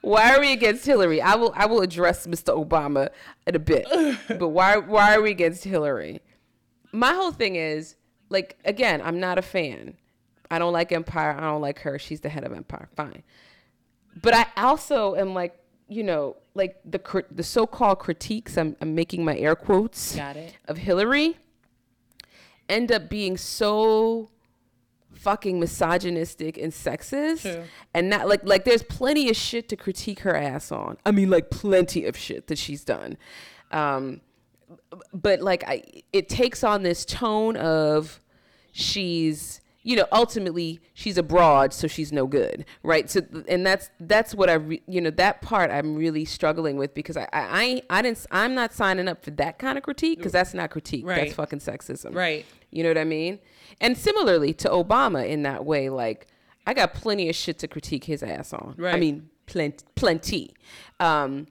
why 0.00 0.34
are 0.34 0.40
we 0.40 0.52
against 0.52 0.86
Hillary? 0.86 1.20
I 1.20 1.34
will 1.34 1.52
I 1.56 1.66
will 1.66 1.80
address 1.80 2.26
Mr. 2.26 2.54
Obama 2.56 3.08
in 3.46 3.54
a 3.54 3.58
bit, 3.58 3.86
but 4.28 4.48
why 4.48 4.76
why 4.76 5.14
are 5.16 5.22
we 5.22 5.30
against 5.30 5.64
Hillary? 5.64 6.20
My 6.92 7.12
whole 7.12 7.32
thing 7.32 7.56
is 7.56 7.96
like 8.28 8.58
again, 8.64 9.02
I'm 9.02 9.20
not 9.20 9.38
a 9.38 9.42
fan. 9.42 9.96
I 10.50 10.58
don't 10.58 10.72
like 10.72 10.92
Empire. 10.92 11.32
I 11.32 11.40
don't 11.40 11.62
like 11.62 11.80
her. 11.80 11.98
She's 11.98 12.20
the 12.20 12.28
head 12.28 12.44
of 12.44 12.52
Empire. 12.52 12.88
Fine 12.94 13.22
but 14.20 14.34
I 14.34 14.46
also 14.56 15.14
am 15.14 15.34
like, 15.34 15.56
you 15.88 16.02
know, 16.02 16.36
like 16.54 16.80
the 16.84 17.24
the 17.30 17.42
so-called 17.42 17.98
critiques. 17.98 18.56
I'm, 18.56 18.76
I'm 18.80 18.94
making 18.94 19.24
my 19.24 19.36
air 19.36 19.54
quotes. 19.54 20.16
Got 20.16 20.36
it. 20.36 20.56
Of 20.66 20.78
Hillary, 20.78 21.36
end 22.68 22.92
up 22.92 23.08
being 23.08 23.36
so 23.36 24.30
fucking 25.24 25.58
misogynistic 25.58 26.56
and 26.58 26.72
sexist, 26.72 27.42
True. 27.42 27.64
and 27.94 28.08
not 28.08 28.28
like 28.28 28.42
like 28.44 28.64
there's 28.64 28.82
plenty 28.82 29.28
of 29.30 29.36
shit 29.36 29.68
to 29.70 29.76
critique 29.76 30.20
her 30.20 30.36
ass 30.36 30.70
on. 30.70 30.96
I 31.04 31.10
mean, 31.10 31.30
like 31.30 31.50
plenty 31.50 32.04
of 32.04 32.16
shit 32.16 32.46
that 32.48 32.58
she's 32.58 32.84
done. 32.84 33.16
Um, 33.72 34.20
but 35.12 35.40
like 35.40 35.64
I, 35.66 35.82
it 36.12 36.28
takes 36.28 36.62
on 36.62 36.82
this 36.82 37.04
tone 37.04 37.56
of 37.56 38.20
she's 38.72 39.60
you 39.82 39.94
know 39.96 40.06
ultimately 40.12 40.80
she's 40.94 41.16
a 41.18 41.22
broad 41.22 41.72
so 41.72 41.86
she's 41.86 42.10
no 42.12 42.26
good 42.26 42.64
right 42.82 43.08
so 43.10 43.20
and 43.46 43.64
that's 43.66 43.90
that's 44.00 44.34
what 44.34 44.48
i 44.50 44.54
re, 44.54 44.82
you 44.88 45.00
know 45.00 45.10
that 45.10 45.42
part 45.42 45.70
i'm 45.70 45.94
really 45.94 46.24
struggling 46.24 46.76
with 46.76 46.92
because 46.94 47.16
i 47.16 47.22
i 47.32 47.82
I, 47.90 47.98
I 47.98 48.02
didn't 48.02 48.26
i'm 48.32 48.54
not 48.54 48.72
signing 48.72 49.06
up 49.08 49.22
for 49.24 49.30
that 49.32 49.58
kind 49.58 49.76
of 49.78 49.84
critique 49.84 50.18
because 50.18 50.32
that's 50.32 50.54
not 50.54 50.70
critique 50.70 51.06
Right. 51.06 51.24
that's 51.24 51.34
fucking 51.34 51.60
sexism 51.60 52.14
Right. 52.14 52.44
you 52.70 52.82
know 52.82 52.88
what 52.90 52.98
i 52.98 53.04
mean 53.04 53.38
and 53.80 53.96
similarly 53.96 54.52
to 54.52 54.68
obama 54.68 55.26
in 55.28 55.42
that 55.42 55.64
way 55.64 55.88
like 55.88 56.26
i 56.66 56.74
got 56.74 56.94
plenty 56.94 57.28
of 57.28 57.34
shit 57.36 57.58
to 57.58 57.68
critique 57.68 58.04
his 58.04 58.22
ass 58.22 58.52
on 58.52 58.74
Right. 58.78 58.94
i 58.94 58.98
mean 58.98 59.28
plenty 59.46 59.84
plenty 59.94 60.54
um 61.00 61.46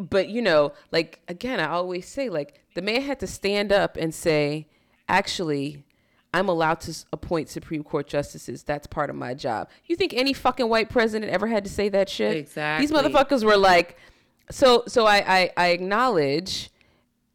but 0.00 0.28
you 0.28 0.40
know, 0.40 0.74
like 0.92 1.20
again, 1.26 1.58
I 1.58 1.66
always 1.70 2.06
say 2.06 2.28
like 2.28 2.60
the 2.74 2.82
man 2.82 3.02
had 3.02 3.18
to 3.18 3.26
stand 3.26 3.72
up 3.72 3.96
and 3.96 4.14
say, 4.14 4.68
actually, 5.08 5.84
I'm 6.32 6.48
allowed 6.48 6.80
to 6.82 6.94
appoint 7.12 7.48
Supreme 7.48 7.82
Court 7.82 8.06
justices. 8.06 8.62
That's 8.62 8.86
part 8.86 9.10
of 9.10 9.16
my 9.16 9.34
job. 9.34 9.68
You 9.86 9.96
think 9.96 10.14
any 10.14 10.32
fucking 10.32 10.68
white 10.68 10.88
president 10.88 11.32
ever 11.32 11.48
had 11.48 11.64
to 11.64 11.70
say 11.70 11.88
that 11.88 12.08
shit? 12.08 12.36
Exactly. 12.36 12.86
These 12.86 12.94
motherfuckers 12.96 13.42
were 13.42 13.56
like, 13.56 13.96
so 14.52 14.84
so 14.86 15.04
I 15.04 15.16
I, 15.16 15.50
I 15.56 15.66
acknowledge 15.70 16.70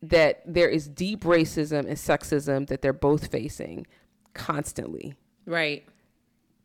that 0.10 0.42
there 0.46 0.68
is 0.68 0.88
deep 0.88 1.22
racism 1.24 1.80
and 1.88 1.96
sexism 1.98 2.68
that 2.68 2.82
they're 2.82 2.92
both 2.94 3.28
facing 3.32 3.88
constantly 4.34 5.16
Right. 5.46 5.86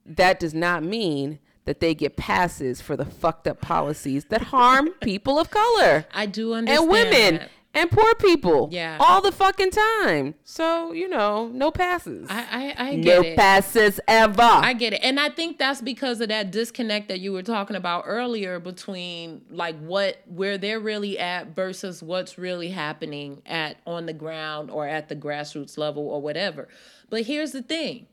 that 0.04 0.40
does 0.40 0.54
not 0.54 0.82
mean 0.82 1.38
that 1.64 1.80
they 1.80 1.94
get 1.94 2.16
passes 2.16 2.80
for 2.80 2.96
the 2.96 3.04
fucked 3.04 3.46
up 3.46 3.60
policies 3.60 4.24
that 4.26 4.40
harm 4.42 4.88
people 5.02 5.38
of 5.38 5.50
color 5.50 6.06
I 6.14 6.26
do 6.26 6.54
understand. 6.54 6.80
and 6.82 6.90
women 6.90 7.34
that. 7.36 7.50
And 7.78 7.90
poor 7.90 8.14
people 8.16 8.68
Yeah. 8.70 8.96
all 9.00 9.20
the 9.20 9.32
fucking 9.32 9.70
time. 9.70 10.34
So, 10.44 10.92
you 10.92 11.08
know, 11.08 11.48
no 11.48 11.70
passes. 11.70 12.28
I 12.30 12.74
I, 12.78 12.88
I 12.88 12.96
no 12.96 13.02
get 13.02 13.24
it. 13.24 13.30
No 13.30 13.36
passes 13.36 14.00
ever. 14.08 14.42
I 14.42 14.72
get 14.72 14.92
it. 14.92 15.00
And 15.02 15.18
I 15.20 15.28
think 15.30 15.58
that's 15.58 15.80
because 15.80 16.20
of 16.20 16.28
that 16.28 16.50
disconnect 16.50 17.08
that 17.08 17.20
you 17.20 17.32
were 17.32 17.42
talking 17.42 17.76
about 17.76 18.04
earlier 18.06 18.58
between 18.58 19.42
like 19.50 19.78
what 19.78 20.20
where 20.26 20.58
they're 20.58 20.80
really 20.80 21.18
at 21.18 21.54
versus 21.54 22.02
what's 22.02 22.38
really 22.38 22.70
happening 22.70 23.42
at 23.46 23.78
on 23.86 24.06
the 24.06 24.12
ground 24.12 24.70
or 24.70 24.86
at 24.86 25.08
the 25.08 25.16
grassroots 25.16 25.78
level 25.78 26.08
or 26.08 26.20
whatever. 26.20 26.68
But 27.10 27.22
here's 27.22 27.52
the 27.52 27.62
thing. 27.62 28.06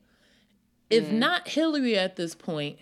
If 0.89 1.05
mm. 1.05 1.13
not 1.13 1.47
Hillary 1.47 1.97
at 1.97 2.15
this 2.15 2.35
point, 2.35 2.77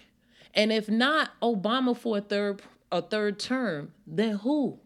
and 0.54 0.72
if 0.72 0.90
not 0.90 1.32
Obama 1.42 1.98
for 1.98 2.18
a 2.18 2.22
third 2.22 2.62
a 2.92 3.02
third 3.02 3.40
term, 3.40 3.92
then 4.06 4.38
who? 4.38 4.80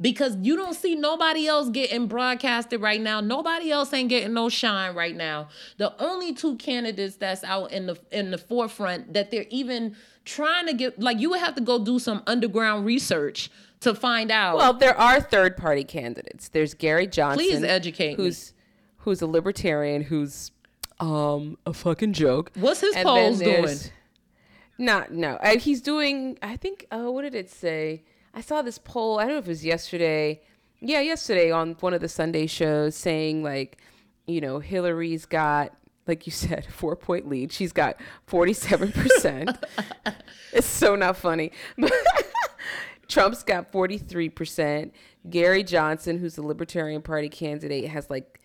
Because 0.00 0.36
you 0.40 0.56
don't 0.56 0.74
see 0.74 0.94
nobody 0.94 1.46
else 1.46 1.68
getting 1.68 2.06
broadcasted 2.06 2.80
right 2.80 3.00
now. 3.00 3.20
Nobody 3.20 3.70
else 3.70 3.92
ain't 3.92 4.08
getting 4.08 4.32
no 4.32 4.48
shine 4.48 4.94
right 4.94 5.14
now. 5.14 5.48
The 5.76 5.94
only 6.02 6.32
two 6.32 6.56
candidates 6.56 7.16
that's 7.16 7.44
out 7.44 7.72
in 7.72 7.86
the 7.86 7.98
in 8.10 8.30
the 8.30 8.38
forefront 8.38 9.12
that 9.12 9.30
they're 9.30 9.46
even 9.50 9.96
trying 10.24 10.66
to 10.66 10.72
get 10.72 11.00
like 11.00 11.18
you 11.18 11.30
would 11.30 11.40
have 11.40 11.54
to 11.56 11.60
go 11.60 11.82
do 11.84 11.98
some 11.98 12.22
underground 12.26 12.86
research 12.86 13.50
to 13.80 13.94
find 13.94 14.30
out. 14.30 14.56
well, 14.56 14.72
there 14.74 14.96
are 14.98 15.20
third 15.20 15.56
party 15.56 15.84
candidates. 15.84 16.48
There's 16.48 16.74
Gary 16.74 17.06
Johnson. 17.06 17.46
Please 17.46 17.62
educate 17.62 18.18
me. 18.18 18.24
Who's 18.24 18.52
who's 18.98 19.22
a 19.22 19.26
libertarian 19.26 20.02
who's 20.02 20.50
um 20.98 21.56
a 21.66 21.72
fucking 21.72 22.12
joke. 22.12 22.52
What's 22.54 22.80
his 22.80 22.94
And 22.94 23.04
polls 23.06 23.38
doing? 23.38 23.76
Not 24.78 25.12
no. 25.12 25.34
Uh, 25.36 25.58
he's 25.58 25.82
doing. 25.82 26.38
I 26.42 26.56
think. 26.56 26.86
Uh, 26.90 27.10
what 27.10 27.22
did 27.22 27.34
it 27.34 27.50
say? 27.50 28.02
I 28.34 28.40
saw 28.40 28.62
this 28.62 28.78
poll. 28.78 29.18
I 29.18 29.24
don't 29.24 29.32
know 29.32 29.38
if 29.38 29.46
it 29.46 29.50
was 29.50 29.64
yesterday. 29.64 30.40
Yeah, 30.80 31.00
yesterday 31.00 31.50
on 31.50 31.76
one 31.80 31.94
of 31.94 32.00
the 32.00 32.08
Sunday 32.08 32.46
shows, 32.46 32.94
saying 32.94 33.42
like, 33.42 33.78
you 34.26 34.40
know, 34.40 34.60
Hillary's 34.60 35.26
got, 35.26 35.74
like 36.06 36.26
you 36.26 36.32
said, 36.32 36.66
a 36.68 36.72
four 36.72 36.96
point 36.96 37.28
lead. 37.28 37.52
She's 37.52 37.72
got 37.72 37.96
forty 38.26 38.52
seven 38.52 38.92
percent. 38.92 39.50
It's 40.52 40.66
so 40.66 40.96
not 40.96 41.16
funny. 41.16 41.52
Trump's 43.08 43.44
got 43.44 43.70
forty 43.70 43.98
three 43.98 44.28
percent. 44.28 44.92
Gary 45.28 45.62
Johnson, 45.62 46.18
who's 46.18 46.34
the 46.34 46.42
Libertarian 46.42 47.02
Party 47.02 47.28
candidate, 47.28 47.88
has 47.88 48.10
like 48.10 48.40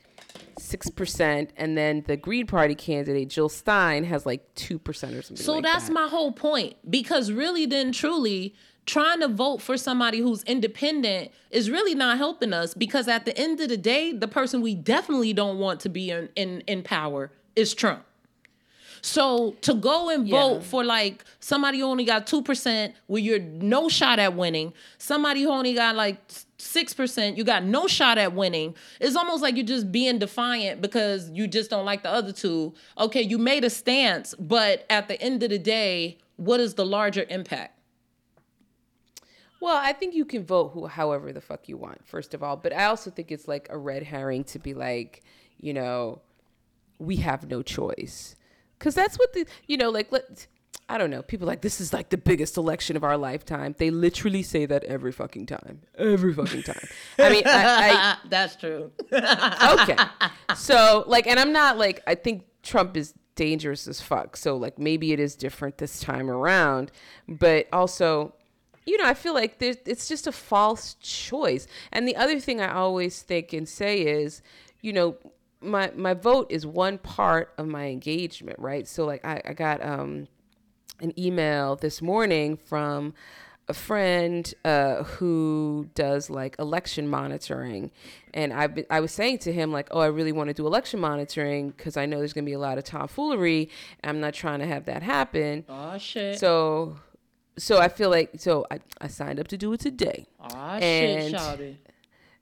six 0.59 0.89
percent, 0.89 1.51
and 1.57 1.77
then 1.77 2.03
the 2.07 2.17
Green 2.17 2.45
Party 2.47 2.75
candidate 2.75 3.29
Jill 3.29 3.49
Stein 3.49 4.03
has 4.03 4.25
like 4.25 4.53
two 4.55 4.77
percent 4.77 5.15
or 5.15 5.21
something. 5.21 5.43
So 5.43 5.53
like 5.53 5.63
that's 5.63 5.87
that. 5.87 5.93
my 5.93 6.07
whole 6.07 6.31
point. 6.31 6.75
Because 6.87 7.31
really, 7.31 7.65
then 7.65 7.91
truly, 7.91 8.53
trying 8.85 9.19
to 9.21 9.27
vote 9.27 9.61
for 9.61 9.77
somebody 9.77 10.19
who's 10.19 10.43
independent 10.43 11.31
is 11.51 11.69
really 11.69 11.95
not 11.95 12.17
helping 12.17 12.53
us. 12.53 12.73
Because 12.73 13.07
at 13.07 13.25
the 13.25 13.37
end 13.37 13.59
of 13.59 13.69
the 13.69 13.77
day, 13.77 14.11
the 14.11 14.27
person 14.27 14.61
we 14.61 14.75
definitely 14.75 15.33
don't 15.33 15.57
want 15.57 15.79
to 15.81 15.89
be 15.89 16.11
in 16.11 16.29
in, 16.35 16.61
in 16.67 16.83
power 16.83 17.31
is 17.55 17.73
Trump. 17.73 18.03
So 19.01 19.51
to 19.61 19.75
go 19.75 20.09
and 20.09 20.27
Yeah. 20.27 20.39
vote 20.41 20.63
for 20.63 20.83
like 20.83 21.23
somebody 21.39 21.79
who 21.79 21.85
only 21.85 22.05
got 22.05 22.25
two 22.25 22.41
percent, 22.41 22.95
where 23.07 23.21
you're 23.21 23.39
no 23.39 23.87
shot 23.87 24.17
at 24.17 24.35
winning, 24.35 24.73
somebody 24.97 25.43
who 25.43 25.49
only 25.49 25.75
got 25.75 25.95
like 25.95 26.17
six 26.57 26.91
percent, 26.93 27.37
you 27.37 27.43
got 27.43 27.63
no 27.63 27.85
shot 27.85 28.17
at 28.17 28.33
winning. 28.33 28.73
It's 28.99 29.15
almost 29.15 29.43
like 29.43 29.57
you're 29.57 29.65
just 29.65 29.91
being 29.91 30.17
defiant 30.17 30.81
because 30.81 31.29
you 31.29 31.45
just 31.47 31.69
don't 31.69 31.85
like 31.85 32.01
the 32.01 32.09
other 32.09 32.31
two. 32.31 32.73
Okay, 32.97 33.21
you 33.21 33.37
made 33.37 33.63
a 33.63 33.69
stance, 33.69 34.33
but 34.39 34.85
at 34.89 35.07
the 35.07 35.21
end 35.21 35.43
of 35.43 35.51
the 35.51 35.59
day, 35.59 36.17
what 36.37 36.59
is 36.59 36.73
the 36.73 36.85
larger 36.85 37.25
impact? 37.29 37.74
Well, 39.65 39.81
I 39.83 39.93
think 39.93 40.13
you 40.13 40.25
can 40.25 40.45
vote 40.45 40.73
who, 40.75 40.85
however 40.85 41.33
the 41.33 41.41
fuck 41.41 41.67
you 41.67 41.75
want, 41.75 42.07
first 42.07 42.35
of 42.35 42.43
all. 42.43 42.55
But 42.55 42.71
I 42.71 42.85
also 42.85 43.09
think 43.09 43.31
it's 43.31 43.47
like 43.47 43.67
a 43.71 43.77
red 43.79 44.03
herring 44.03 44.43
to 44.43 44.59
be 44.59 44.75
like, 44.75 45.23
you 45.59 45.73
know, 45.73 46.21
we 46.99 47.15
have 47.15 47.49
no 47.49 47.63
choice. 47.63 48.35
Because 48.77 48.93
that's 48.93 49.17
what 49.17 49.33
the, 49.33 49.47
you 49.65 49.75
know, 49.77 49.89
like, 49.89 50.11
let, 50.11 50.45
I 50.87 50.99
don't 50.99 51.09
know. 51.09 51.23
People 51.23 51.47
are 51.47 51.53
like, 51.53 51.61
this 51.61 51.81
is 51.81 51.93
like 51.93 52.09
the 52.09 52.17
biggest 52.17 52.57
election 52.57 52.95
of 52.95 53.03
our 53.03 53.17
lifetime. 53.17 53.73
They 53.75 53.89
literally 53.89 54.43
say 54.43 54.67
that 54.67 54.83
every 54.83 55.11
fucking 55.11 55.47
time. 55.47 55.81
Every 55.97 56.31
fucking 56.31 56.61
time. 56.61 56.87
I 57.17 57.29
mean, 57.31 57.43
I, 57.47 58.17
That's 58.29 58.55
true. 58.55 58.91
Okay. 59.11 59.97
So, 60.55 61.05
like, 61.07 61.25
and 61.25 61.39
I'm 61.39 61.51
not 61.51 61.79
like, 61.79 62.03
I 62.05 62.13
think 62.13 62.43
Trump 62.61 62.95
is 62.95 63.15
dangerous 63.33 63.87
as 63.87 63.99
fuck. 63.99 64.37
So, 64.37 64.57
like, 64.57 64.77
maybe 64.77 65.11
it 65.11 65.19
is 65.19 65.35
different 65.35 65.79
this 65.79 66.01
time 66.01 66.29
around. 66.29 66.91
But 67.27 67.67
also, 67.73 68.35
you 68.85 68.97
know, 68.97 69.05
I 69.05 69.13
feel 69.13 69.33
like 69.33 69.59
there's, 69.59 69.77
it's 69.85 70.07
just 70.07 70.27
a 70.27 70.31
false 70.31 70.95
choice. 70.95 71.67
And 71.91 72.07
the 72.07 72.15
other 72.15 72.39
thing 72.39 72.61
I 72.61 72.73
always 72.73 73.21
think 73.21 73.53
and 73.53 73.67
say 73.67 74.01
is, 74.01 74.41
you 74.81 74.93
know, 74.93 75.15
my 75.61 75.91
my 75.95 76.13
vote 76.13 76.47
is 76.51 76.65
one 76.65 76.97
part 76.99 77.53
of 77.57 77.67
my 77.67 77.87
engagement, 77.87 78.59
right? 78.59 78.87
So 78.87 79.05
like 79.05 79.25
I, 79.25 79.41
I 79.45 79.53
got 79.53 79.83
um 79.83 80.27
an 81.01 81.17
email 81.19 81.75
this 81.75 82.01
morning 82.01 82.57
from 82.57 83.13
a 83.67 83.73
friend 83.73 84.53
uh, 84.63 85.03
who 85.03 85.89
does 85.95 86.29
like 86.29 86.55
election 86.59 87.07
monitoring, 87.07 87.89
and 88.33 88.53
I 88.53 88.69
I 88.91 88.99
was 88.99 89.11
saying 89.11 89.39
to 89.39 89.51
him 89.51 89.71
like, 89.71 89.87
oh, 89.91 89.99
I 89.99 90.07
really 90.07 90.31
want 90.31 90.49
to 90.49 90.53
do 90.53 90.67
election 90.67 90.99
monitoring 90.99 91.71
because 91.71 91.97
I 91.97 92.05
know 92.05 92.19
there's 92.19 92.33
gonna 92.33 92.45
be 92.45 92.53
a 92.53 92.59
lot 92.59 92.77
of 92.77 92.83
tomfoolery. 92.83 93.69
And 94.01 94.09
I'm 94.11 94.19
not 94.19 94.35
trying 94.35 94.59
to 94.59 94.67
have 94.67 94.85
that 94.85 95.01
happen. 95.01 95.65
Oh 95.67 95.97
shit. 95.97 96.39
So, 96.39 96.97
so 97.57 97.79
I 97.79 97.87
feel 97.87 98.09
like 98.09 98.31
so 98.37 98.65
I, 98.69 98.79
I 98.99 99.07
signed 99.07 99.39
up 99.39 99.47
to 99.49 99.57
do 99.57 99.73
it 99.73 99.79
today. 99.79 100.27
Ah, 100.39 100.77
and- 100.77 101.31
shit, 101.31 101.39
shouted. 101.39 101.77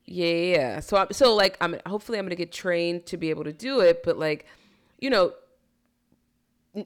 Yeah, 0.06 0.26
yeah. 0.26 0.56
yeah. 0.56 0.80
So 0.82 0.98
I'm 0.98 1.08
so 1.12 1.34
like 1.34 1.58
I'm 1.62 1.78
hopefully 1.86 2.20
I'm 2.20 2.26
gonna 2.26 2.36
get 2.36 2.52
trained 2.52 3.06
to 3.08 3.18
be 3.18 3.30
able 3.30 3.46
to 3.46 3.54
do 3.54 3.80
it, 3.80 4.04
but 4.04 4.18
like, 4.18 4.46
you 5.00 5.10
know, 5.10 5.34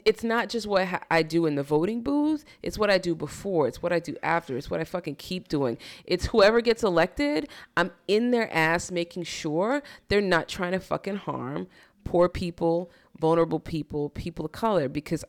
it's 0.06 0.24
not 0.24 0.50
just 0.50 0.68
what 0.68 0.88
I 1.10 1.24
do 1.24 1.46
in 1.46 1.56
the 1.56 1.64
voting 1.64 2.02
booth. 2.02 2.44
It's 2.62 2.78
what 2.78 2.90
I 2.90 2.98
do 2.98 3.16
before. 3.16 3.68
It's 3.68 3.82
what 3.82 3.94
I 3.94 4.00
do 4.00 4.18
after. 4.22 4.58
It's 4.58 4.70
what 4.70 4.82
I 4.82 4.84
fucking 4.84 5.16
keep 5.16 5.48
doing. 5.48 5.78
It's 6.06 6.28
whoever 6.28 6.60
gets 6.62 6.84
elected, 6.84 7.48
I'm 7.78 7.92
in 8.08 8.32
their 8.32 8.54
ass 8.54 8.92
making 8.92 9.24
sure 9.24 9.82
they're 10.10 10.22
not 10.22 10.48
trying 10.50 10.74
to 10.74 10.80
fucking 10.80 11.16
harm 11.18 11.68
poor 12.04 12.30
people, 12.30 12.90
vulnerable 13.20 13.60
people, 13.60 14.10
people 14.10 14.46
of 14.46 14.52
color 14.52 14.88
because 14.88 15.24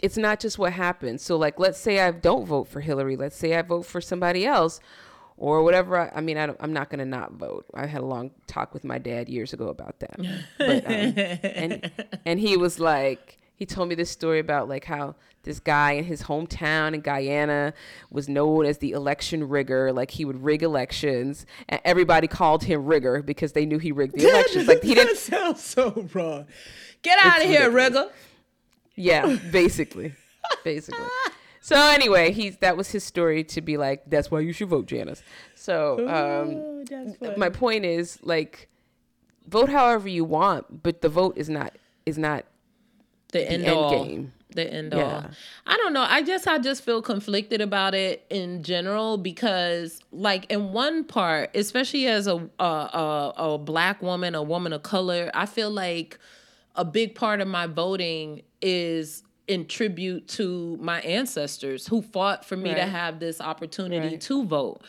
it's 0.00 0.16
not 0.16 0.40
just 0.40 0.58
what 0.58 0.72
happens. 0.72 1.22
So 1.22 1.36
like 1.36 1.58
let's 1.58 1.78
say 1.78 2.00
I 2.00 2.10
don't 2.10 2.46
vote 2.46 2.68
for 2.68 2.80
Hillary. 2.80 3.16
Let's 3.16 3.36
say 3.36 3.56
I 3.56 3.62
vote 3.62 3.86
for 3.86 4.00
somebody 4.00 4.46
else 4.46 4.80
or 5.36 5.62
whatever. 5.62 5.98
I, 5.98 6.12
I 6.14 6.20
mean, 6.20 6.38
I 6.38 6.54
am 6.60 6.72
not 6.72 6.90
going 6.90 6.98
to 6.98 7.04
not 7.04 7.32
vote. 7.32 7.66
I 7.74 7.86
had 7.86 8.00
a 8.00 8.06
long 8.06 8.30
talk 8.46 8.72
with 8.72 8.84
my 8.84 8.98
dad 8.98 9.28
years 9.28 9.52
ago 9.52 9.68
about 9.68 10.00
that. 10.00 10.16
But, 10.58 10.86
um, 10.86 10.92
and, 11.54 11.90
and 12.24 12.40
he 12.40 12.56
was 12.56 12.78
like, 12.78 13.38
he 13.54 13.64
told 13.64 13.88
me 13.88 13.94
this 13.94 14.10
story 14.10 14.38
about 14.38 14.68
like 14.68 14.84
how 14.84 15.14
this 15.44 15.60
guy 15.60 15.92
in 15.92 16.04
his 16.04 16.24
hometown 16.24 16.92
in 16.92 17.00
Guyana 17.00 17.72
was 18.10 18.28
known 18.28 18.66
as 18.66 18.78
the 18.78 18.92
election 18.92 19.48
rigger. 19.48 19.92
Like 19.92 20.10
he 20.10 20.26
would 20.26 20.42
rig 20.42 20.62
elections, 20.62 21.46
and 21.68 21.80
everybody 21.82 22.26
called 22.26 22.64
him 22.64 22.84
rigger 22.84 23.22
because 23.22 23.52
they 23.52 23.64
knew 23.64 23.78
he 23.78 23.92
rigged 23.92 24.18
the 24.18 24.28
elections. 24.30 24.68
Like 24.68 24.82
he 24.82 24.94
didn't. 24.94 25.16
sounds 25.16 25.62
so 25.62 26.06
wrong. 26.12 26.46
Get 27.00 27.18
out 27.24 27.40
of 27.40 27.46
here, 27.46 27.70
ridiculous. 27.70 28.08
Rigger. 28.08 28.12
Yeah, 28.96 29.36
basically, 29.52 30.14
basically. 30.64 31.04
So 31.60 31.76
anyway, 31.76 32.30
he's 32.32 32.56
that 32.58 32.76
was 32.76 32.90
his 32.90 33.04
story 33.04 33.44
to 33.44 33.60
be 33.60 33.76
like, 33.76 34.02
that's 34.08 34.30
why 34.30 34.40
you 34.40 34.52
should 34.52 34.68
vote, 34.68 34.86
Janice. 34.86 35.22
So 35.54 35.98
um, 36.08 36.54
Oh, 36.92 37.14
funny. 37.20 37.36
my 37.36 37.50
point 37.50 37.84
is 37.84 38.18
like, 38.22 38.68
vote 39.48 39.68
however 39.68 40.08
you 40.08 40.24
want, 40.24 40.82
but 40.82 41.00
the 41.02 41.08
vote 41.08 41.36
is 41.36 41.48
not 41.48 41.74
is 42.06 42.16
not 42.18 42.44
the 43.32 43.42
end, 43.50 43.64
end 43.64 43.76
all. 43.76 43.90
game. 43.90 44.32
The 44.54 44.72
end 44.72 44.92
Yeah. 44.94 45.14
all. 45.16 45.30
I 45.66 45.76
don't 45.76 45.92
know. 45.92 46.06
I 46.08 46.22
guess 46.22 46.46
I 46.46 46.58
just 46.58 46.82
feel 46.84 47.02
conflicted 47.02 47.60
about 47.60 47.94
it 47.96 48.24
in 48.30 48.62
general 48.62 49.18
because, 49.18 50.00
like, 50.12 50.50
in 50.50 50.72
one 50.72 51.02
part, 51.04 51.50
especially 51.56 52.06
as 52.06 52.28
a 52.28 52.48
a, 52.60 52.64
a 52.64 53.32
a 53.36 53.58
black 53.58 54.00
woman, 54.00 54.36
a 54.36 54.42
woman 54.42 54.72
of 54.72 54.84
color, 54.84 55.30
I 55.34 55.46
feel 55.46 55.70
like 55.70 56.18
a 56.76 56.84
big 56.84 57.14
part 57.14 57.40
of 57.40 57.48
my 57.48 57.66
voting 57.66 58.42
is 58.62 59.22
in 59.48 59.66
tribute 59.66 60.26
to 60.28 60.76
my 60.80 61.00
ancestors 61.02 61.86
who 61.86 62.02
fought 62.02 62.44
for 62.44 62.56
me 62.56 62.74
to 62.74 62.82
have 62.84 63.20
this 63.20 63.40
opportunity 63.40 64.08
Right. 64.08 64.20
to 64.22 64.44
vote. 64.44 64.80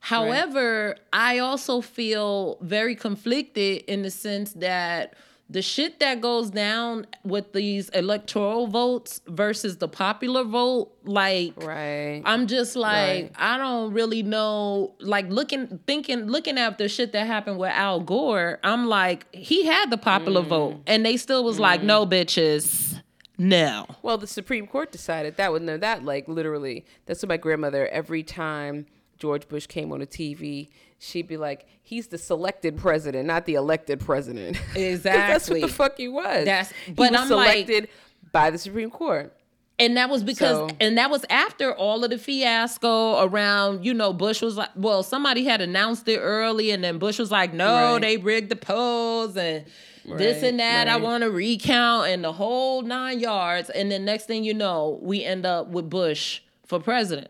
However, 0.00 0.96
I 1.12 1.38
also 1.38 1.80
feel 1.80 2.58
very 2.60 2.94
conflicted 2.94 3.82
in 3.86 4.02
the 4.02 4.10
sense 4.10 4.52
that 4.54 5.14
the 5.54 5.62
shit 5.62 6.00
that 6.00 6.20
goes 6.20 6.50
down 6.50 7.06
with 7.22 7.52
these 7.52 7.88
electoral 7.90 8.66
votes 8.66 9.20
versus 9.28 9.76
the 9.78 9.86
popular 9.88 10.42
vote, 10.44 10.90
like 11.04 11.52
right. 11.56 12.20
I'm 12.26 12.46
just 12.48 12.74
like 12.76 12.94
Right. 12.94 13.30
I 13.36 13.56
don't 13.56 13.92
really 13.92 14.22
know. 14.24 14.94
Like 15.00 15.28
looking, 15.30 15.80
thinking, 15.86 16.26
looking 16.26 16.58
at 16.58 16.76
the 16.78 16.88
shit 16.88 17.12
that 17.12 17.26
happened 17.26 17.58
with 17.58 17.70
Al 17.70 18.00
Gore, 18.00 18.58
I'm 18.64 18.86
like 18.88 19.32
he 19.34 19.64
had 19.64 19.90
the 19.90 19.96
popular 19.96 20.42
Mm. 20.42 20.46
vote, 20.48 20.80
and 20.86 21.06
they 21.06 21.16
still 21.16 21.44
was 21.44 21.58
like, 21.60 21.82
no 21.82 22.04
bitches, 22.04 23.00
no. 23.38 23.86
Well, 24.02 24.18
the 24.18 24.26
Supreme 24.26 24.66
Court 24.66 24.92
decided 24.92 25.36
that 25.36 25.52
would 25.52 25.62
know 25.62 25.76
that 25.78 26.04
like 26.04 26.28
literally. 26.28 26.84
That's 27.06 27.22
what 27.22 27.28
my 27.30 27.36
grandmother 27.36 27.86
every 27.88 28.22
time 28.22 28.86
George 29.18 29.48
Bush 29.48 29.66
came 29.66 29.92
on 29.92 30.00
the 30.00 30.06
TV, 30.06 30.68
she'd 31.04 31.28
be 31.28 31.36
like, 31.36 31.66
"He's 31.82 32.08
the 32.08 32.18
selected 32.18 32.76
president, 32.78 33.26
not 33.26 33.46
the 33.46 33.54
elected 33.54 34.00
president." 34.00 34.56
Exactly. 34.74 35.32
that's 35.32 35.50
what 35.50 35.60
the 35.60 35.68
fuck 35.68 35.96
he 35.96 36.08
was. 36.08 36.44
That's- 36.44 36.72
he 36.86 36.92
but 36.92 37.10
was 37.12 37.20
I'm 37.20 37.28
like- 37.30 37.50
selected 37.66 37.88
by 38.32 38.50
the 38.50 38.58
Supreme 38.58 38.90
Court. 38.90 39.32
And 39.76 39.96
that 39.96 40.08
was 40.08 40.22
because, 40.22 40.56
So- 40.70 40.76
and 40.80 40.96
that 40.98 41.10
was 41.10 41.24
after 41.28 41.74
all 41.74 42.04
of 42.04 42.10
the 42.10 42.18
fiasco 42.18 43.22
around, 43.24 43.84
you 43.84 43.92
know, 43.92 44.12
Bush 44.12 44.40
was 44.40 44.56
like, 44.56 44.70
well, 44.76 45.02
somebody 45.02 45.44
had 45.44 45.60
announced 45.60 46.06
it 46.06 46.18
early, 46.18 46.70
and 46.70 46.82
then 46.84 46.98
Bush 46.98 47.18
was 47.18 47.32
like, 47.32 47.52
no, 47.52 47.94
Right. 47.94 48.00
they 48.00 48.16
rigged 48.16 48.50
the 48.50 48.56
polls 48.56 49.36
and 49.36 49.64
this 50.04 50.44
and 50.44 50.60
that. 50.60 50.86
I 50.86 50.96
want 50.98 51.22
to 51.24 51.30
recount 51.30 52.06
and 52.08 52.22
the 52.22 52.32
whole 52.32 52.82
nine 52.82 53.18
yards. 53.18 53.68
And 53.70 53.90
then 53.90 54.04
next 54.04 54.26
thing 54.26 54.44
you 54.44 54.54
know, 54.54 54.98
we 55.02 55.24
end 55.24 55.44
up 55.44 55.66
with 55.68 55.90
Bush 55.90 56.40
for 56.66 56.78
president. 56.78 57.28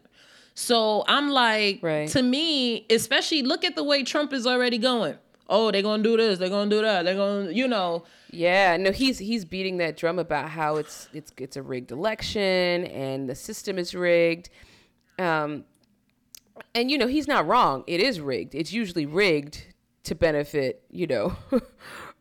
So 0.54 1.04
I'm 1.08 1.30
like, 1.30 1.80
Right. 1.82 2.08
to 2.10 2.22
me, 2.22 2.86
especially 2.90 3.42
look 3.42 3.64
at 3.64 3.74
the 3.74 3.82
way 3.84 4.02
Trump 4.04 4.32
is 4.32 4.46
already 4.46 4.78
going. 4.78 5.16
Oh, 5.48 5.70
they're 5.70 5.82
gonna 5.82 6.02
do 6.02 6.16
this, 6.16 6.38
they're 6.38 6.48
gonna 6.48 6.70
do 6.70 6.80
that, 6.80 7.04
they're 7.04 7.16
gonna, 7.16 7.50
you 7.50 7.68
know. 7.68 8.04
Yeah, 8.30 8.76
no, 8.76 8.90
he's 8.92 9.18
he's 9.18 9.44
beating 9.44 9.76
that 9.78 9.96
drum 9.96 10.18
about 10.18 10.48
how 10.50 10.76
it's 10.76 11.08
it's 11.12 11.32
it's 11.38 11.56
a 11.56 11.62
rigged 11.62 11.90
election 11.92 12.84
and 12.86 13.28
the 13.28 13.34
system 13.34 13.78
is 13.78 13.94
rigged. 13.94 14.48
Um, 15.18 15.64
and 16.74 16.90
you 16.90 16.98
know 16.98 17.06
he's 17.08 17.28
not 17.28 17.46
wrong. 17.46 17.84
It 17.86 18.00
is 18.00 18.20
rigged. 18.20 18.54
It's 18.54 18.72
usually 18.72 19.06
rigged 19.06 19.66
to 20.04 20.14
benefit 20.14 20.82
you 20.90 21.06
know 21.06 21.36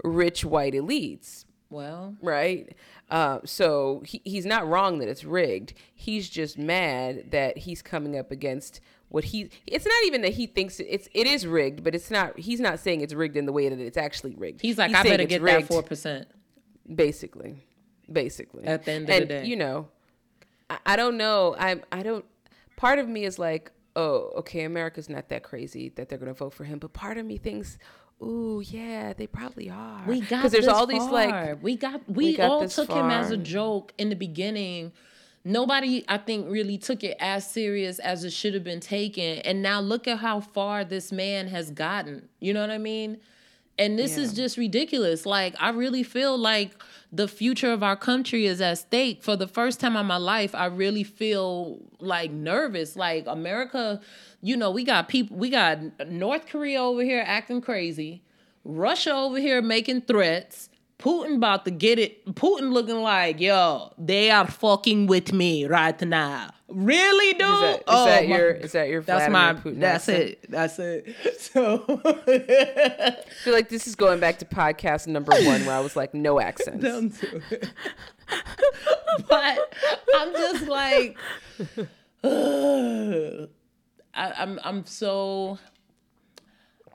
rich 0.04 0.44
white 0.44 0.74
elites, 0.74 1.46
Well, 1.70 2.16
right? 2.22 2.76
Uh, 3.10 3.40
so 3.46 4.02
he, 4.06 4.22
he's 4.24 4.46
not 4.46 4.68
wrong 4.68 4.98
that 5.00 5.08
it's 5.08 5.24
rigged. 5.24 5.74
He's 5.94 6.30
just 6.30 6.58
mad 6.58 7.32
that 7.32 7.60
he's 7.60 7.82
coming 7.82 8.18
up 8.18 8.32
against 8.32 8.80
what 9.10 9.26
he. 9.26 9.50
It's 9.68 9.86
not 9.86 10.04
even 10.06 10.22
that 10.22 10.34
he 10.34 10.48
thinks 10.48 10.80
it's 10.80 11.08
it 11.14 11.28
is 11.28 11.46
rigged, 11.46 11.84
but 11.84 11.94
it's 11.94 12.10
not. 12.10 12.40
He's 12.40 12.60
not 12.60 12.80
saying 12.80 13.02
it's 13.02 13.14
rigged 13.14 13.38
in 13.38 13.46
the 13.46 13.52
way 13.54 13.70
that 13.70 13.80
it's 13.80 13.98
actually 13.98 14.34
rigged. 14.36 14.62
he's 14.62 14.78
like, 14.78 14.92
I 14.92 15.04
saying 15.04 15.14
better 15.14 15.26
get 15.26 15.42
rigged 15.42 15.64
that 15.64 15.68
four 15.68 15.84
percent. 15.84 16.28
basically 16.96 17.58
basically 18.12 18.66
At 18.66 18.84
the 18.86 18.92
end 18.92 19.04
of 19.04 19.08
the 19.08 19.14
and, 19.16 19.30
day. 19.30 19.46
you 19.46 19.56
know 19.56 19.88
I, 20.70 20.78
I 20.86 20.96
don't 20.98 21.16
know 21.18 21.56
i 21.58 21.80
i 21.92 22.04
don't 22.04 22.26
part 22.76 23.00
of 23.00 23.08
me 23.08 23.24
is 23.24 23.40
like 23.40 23.72
oh 23.96 24.32
okay 24.40 24.64
america's 24.66 25.08
not 25.10 25.30
that 25.30 25.42
crazy 25.44 25.90
that 25.96 26.10
they're 26.10 26.18
gonna 26.18 26.34
vote 26.34 26.54
for 26.54 26.66
him 26.66 26.80
but 26.80 26.92
part 26.92 27.18
of 27.18 27.26
me 27.26 27.38
thinks 27.38 27.78
ooh 28.24 28.62
yeah 28.66 29.14
they 29.14 29.28
probably 29.28 29.70
are 29.70 30.04
We 30.08 30.22
got 30.22 30.50
there's 30.52 30.66
this 30.66 30.68
all 30.68 30.88
these 30.88 31.04
like 31.04 31.30
far. 31.30 31.56
we 31.62 31.76
got 31.76 32.02
we, 32.10 32.36
got 32.36 32.50
all 32.50 32.68
took 32.68 32.90
him 32.90 33.10
as 33.10 33.32
a 33.32 33.36
far. 33.36 33.44
joke 33.44 33.94
in 33.98 34.10
the 34.10 34.16
beginning. 34.16 34.92
Nobody, 35.46 36.06
I 36.08 36.20
think, 36.20 36.50
really 36.50 36.78
took 36.78 37.04
it 37.04 37.18
as 37.20 37.50
serious 37.50 38.00
as 38.00 38.24
it 38.24 38.32
should 38.32 38.54
have 38.54 38.64
been 38.64 38.80
taken. 38.80 39.40
And 39.40 39.62
now 39.62 39.82
look 39.82 40.08
at 40.08 40.20
how 40.20 40.40
far 40.40 40.86
this 40.86 41.12
man 41.12 41.50
has 41.50 41.70
gotten. 41.70 42.30
You 42.40 42.54
know 42.54 42.62
what 42.62 42.70
I 42.70 42.78
mean? 42.78 43.18
And 43.80 43.98
this 43.98 44.18
is 44.18 44.34
just 44.34 44.58
ridiculous. 44.58 45.26
Like, 45.26 45.56
I 45.60 45.70
really 45.70 46.04
feel 46.04 46.38
like 46.38 46.72
the 47.12 47.28
future 47.28 47.72
of 47.72 47.82
our 47.82 47.96
country 47.96 48.46
is 48.46 48.62
at 48.62 48.78
stake. 48.78 49.24
For 49.24 49.36
the 49.36 49.48
first 49.48 49.80
time 49.80 49.96
in 49.96 50.06
my 50.06 50.18
life, 50.18 50.54
I 50.54 50.66
really 50.66 51.04
feel 51.04 51.80
like 52.00 52.32
nervous. 52.32 52.96
Like, 52.96 53.26
America, 53.26 54.00
you 54.42 54.56
know, 54.58 54.70
we 54.70 54.84
got 54.84 55.08
people, 55.08 55.38
we 55.38 55.50
got 55.50 55.80
North 56.08 56.46
Korea 56.46 56.84
over 56.84 57.02
here 57.04 57.24
acting 57.26 57.62
crazy, 57.62 58.22
Russia 58.64 59.14
over 59.14 59.40
here 59.40 59.62
making 59.62 60.02
threats. 60.02 60.70
Putin 61.00 61.36
about 61.38 61.66
to 61.66 61.72
get 61.72 62.00
it. 62.00 62.26
Putin 62.36 62.72
looking 62.72 63.02
like, 63.02 63.40
yo, 63.40 63.92
they 63.98 64.32
are 64.32 64.48
fucking 64.48 65.08
with 65.08 65.34
me 65.34 65.66
right 65.66 66.00
now. 66.02 66.52
Really, 66.74 67.34
dude? 67.34 67.42
is 67.42 67.60
that, 67.62 67.76
is 67.78 67.84
oh, 67.88 68.06
that 68.06 68.28
my- 68.28 68.36
your 68.38 68.52
is 68.52 68.72
that 68.72 68.90
your 68.90 69.02
that's 69.02 69.28
Vladimir 69.30 69.54
my. 69.54 69.60
Putin 69.72 69.80
that's 69.80 70.10
accent? 70.10 70.30
it. 70.30 70.52
That's 70.52 70.80
it. 70.80 71.16
So 71.54 71.84
I 72.28 73.16
feel 73.44 73.54
like 73.54 73.70
this 73.70 73.86
is 73.88 73.96
going 73.96 74.20
back 74.20 74.40
to 74.40 74.46
podcast 74.46 75.06
number 75.08 75.32
one 75.32 75.66
where 75.66 75.76
I 75.76 75.80
was 75.82 75.96
like 75.96 76.14
no 76.16 76.40
accents. 76.40 76.84
Don't 76.84 77.10
do 77.22 77.42
it. 77.52 77.70
but 79.30 79.60
I'm 80.16 80.34
just 80.34 80.68
like, 80.68 81.18
I, 82.24 83.48
I'm 84.16 84.60
I'm 84.64 84.86
so. 84.86 85.60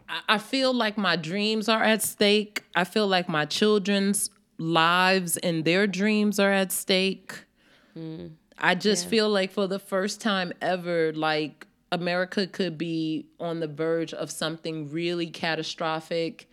I- 0.09 0.23
I 0.29 0.38
feel 0.38 0.73
like 0.73 0.97
my 0.97 1.17
dreams 1.17 1.69
are 1.69 1.83
at 1.85 2.03
stake. 2.03 2.64
I 2.75 2.85
feel 2.85 3.07
like 3.07 3.29
my 3.29 3.45
children's 3.45 4.31
lives 4.59 5.37
and 5.37 5.64
their 5.64 5.87
dreams 5.87 6.41
are 6.41 6.51
at 6.53 6.73
stake. 6.73 7.45
Hmm. 7.95 8.29
I 8.59 8.75
just 8.75 9.07
feel 9.09 9.29
like 9.29 9.53
for 9.53 9.66
the 9.66 9.79
first 9.79 10.21
time 10.21 10.53
ever, 10.61 11.12
like 11.12 11.66
America 11.92 12.47
could 12.47 12.77
be 12.77 13.27
on 13.40 13.61
the 13.61 13.68
verge 13.68 14.12
of 14.12 14.31
something 14.31 14.90
really 14.90 15.27
catastrophic. 15.27 16.49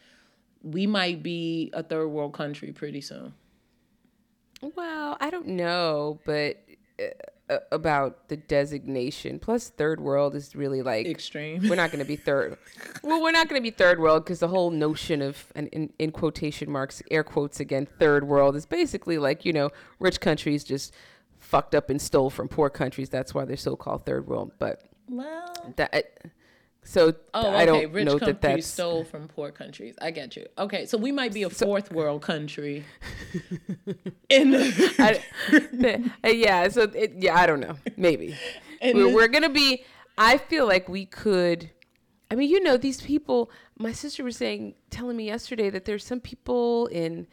We 0.61 0.87
might 0.87 1.21
be 1.21 1.71
a 1.73 1.83
third 1.83 2.07
world 2.07 2.33
country 2.33 2.71
pretty 2.71 3.01
soon. 3.01 3.33
Well, 4.75 5.17
I 5.19 5.29
don't 5.29 5.47
know, 5.47 6.19
but 6.25 6.63
uh, 6.99 7.57
about 7.71 8.29
the 8.29 8.37
designation. 8.37 9.37
Plus, 9.37 9.69
third 9.69 9.99
world 9.99 10.33
is 10.33 10.55
really 10.55 10.81
like 10.81 11.05
Extreme. 11.05 11.67
We're 11.69 11.75
not 11.75 11.91
going 11.91 12.03
to 12.03 12.07
be 12.07 12.15
third. 12.15 12.57
well, 13.03 13.21
we're 13.21 13.31
not 13.31 13.47
going 13.47 13.61
to 13.61 13.63
be 13.63 13.69
third 13.69 13.99
world 13.99 14.23
because 14.23 14.39
the 14.39 14.47
whole 14.47 14.71
notion 14.71 15.21
of, 15.21 15.51
and 15.55 15.67
in, 15.67 15.93
in 15.99 16.11
quotation 16.11 16.71
marks, 16.71 17.03
air 17.11 17.23
quotes 17.23 17.59
again, 17.59 17.87
third 17.99 18.27
world 18.27 18.55
is 18.55 18.65
basically 18.65 19.19
like 19.19 19.45
you 19.45 19.53
know, 19.53 19.69
rich 19.99 20.19
countries 20.21 20.63
just 20.63 20.93
fucked 21.45 21.75
up 21.75 21.89
and 21.89 22.01
stole 22.01 22.29
from 22.29 22.47
poor 22.47 22.69
countries. 22.69 23.09
That's 23.09 23.33
why 23.33 23.45
they're 23.45 23.55
so 23.55 23.75
called 23.75 24.05
third 24.05 24.27
world. 24.27 24.51
But 24.59 24.81
Well, 25.07 25.73
that 25.75 26.11
So 26.83 27.13
Oh, 27.33 27.49
I 27.49 27.65
don't 27.65 27.91
Rich 27.91 28.05
know 28.05 28.17
that 28.19 28.41
that's 28.41 28.67
stole 28.67 29.03
from 29.03 29.27
poor 29.27 29.51
countries. 29.51 29.95
I 30.01 30.11
get 30.11 30.35
you. 30.35 30.47
Okay, 30.57 30.85
so 30.85 30.97
we 30.97 31.11
might 31.11 31.33
be 31.33 31.43
a 31.43 31.49
fourth 31.49 31.91
world 31.91 32.21
country. 32.21 32.83
In 34.29 34.51
the- 34.51 36.11
uh, 36.23 36.27
yeah. 36.29 36.67
So 36.69 36.83
it, 36.83 37.13
yeah, 37.17 37.35
I 37.39 37.45
don't 37.45 37.59
know. 37.59 37.75
Maybe 37.95 38.35
And 38.81 38.97
we're, 38.97 39.05
this- 39.05 39.15
we're 39.15 39.27
gonna 39.27 39.49
be. 39.49 39.85
I 40.17 40.37
feel 40.37 40.65
like 40.67 40.89
we 40.89 41.05
could. 41.05 41.69
I 42.31 42.35
mean, 42.35 42.49
you 42.49 42.61
know, 42.61 42.77
these 42.77 43.01
people. 43.01 43.51
My 43.77 43.91
sister 43.91 44.23
was 44.23 44.37
saying, 44.37 44.75
telling 44.89 45.17
me 45.17 45.25
yesterday 45.25 45.69
that 45.69 45.85
there's 45.85 46.05
some 46.05 46.21
people 46.21 46.87
in 46.87 47.27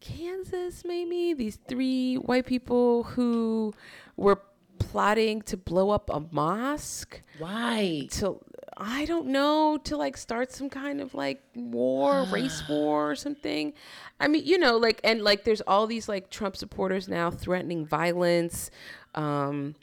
Kansas, 0.00 0.84
maybe 0.84 1.34
these 1.34 1.58
three 1.68 2.16
white 2.16 2.46
people 2.46 3.04
who 3.04 3.74
were 4.16 4.40
plotting 4.78 5.42
to 5.42 5.56
blow 5.56 5.90
up 5.90 6.08
a 6.08 6.20
mosque 6.30 7.20
why? 7.38 8.06
to 8.12 8.38
I 8.80 9.06
don't 9.06 9.26
know 9.26 9.76
to 9.84 9.96
like 9.96 10.16
start 10.16 10.52
some 10.52 10.70
kind 10.70 11.00
of 11.00 11.12
like 11.12 11.42
war, 11.56 12.24
race 12.30 12.62
war 12.68 13.10
or 13.10 13.16
something. 13.16 13.72
I 14.20 14.28
mean, 14.28 14.46
you 14.46 14.56
know, 14.56 14.76
like 14.76 15.00
and 15.02 15.22
like 15.22 15.42
there's 15.42 15.60
all 15.62 15.88
these 15.88 16.08
like 16.08 16.30
Trump 16.30 16.56
supporters 16.56 17.08
now 17.08 17.30
threatening 17.30 17.84
violence 17.84 18.70
um 19.16 19.74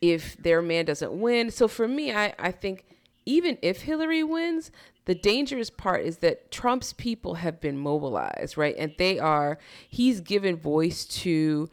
if 0.00 0.36
their 0.36 0.62
man 0.62 0.84
doesn't 0.84 1.12
win. 1.20 1.50
So 1.50 1.66
for 1.66 1.88
me, 1.88 2.12
I 2.12 2.32
I 2.38 2.52
think 2.52 2.84
even 3.26 3.58
if 3.60 3.82
Hillary 3.82 4.22
wins, 4.22 4.70
the 5.06 5.14
dangerous 5.14 5.70
part 5.70 6.04
is 6.04 6.18
that 6.18 6.50
Trump's 6.50 6.92
people 6.92 7.34
have 7.34 7.60
been 7.60 7.78
mobilized, 7.78 8.56
right? 8.56 8.74
And 8.78 8.94
they 8.98 9.18
are 9.18 9.58
he's 9.88 10.20
given 10.20 10.56
voice 10.56 11.04
to 11.06 11.68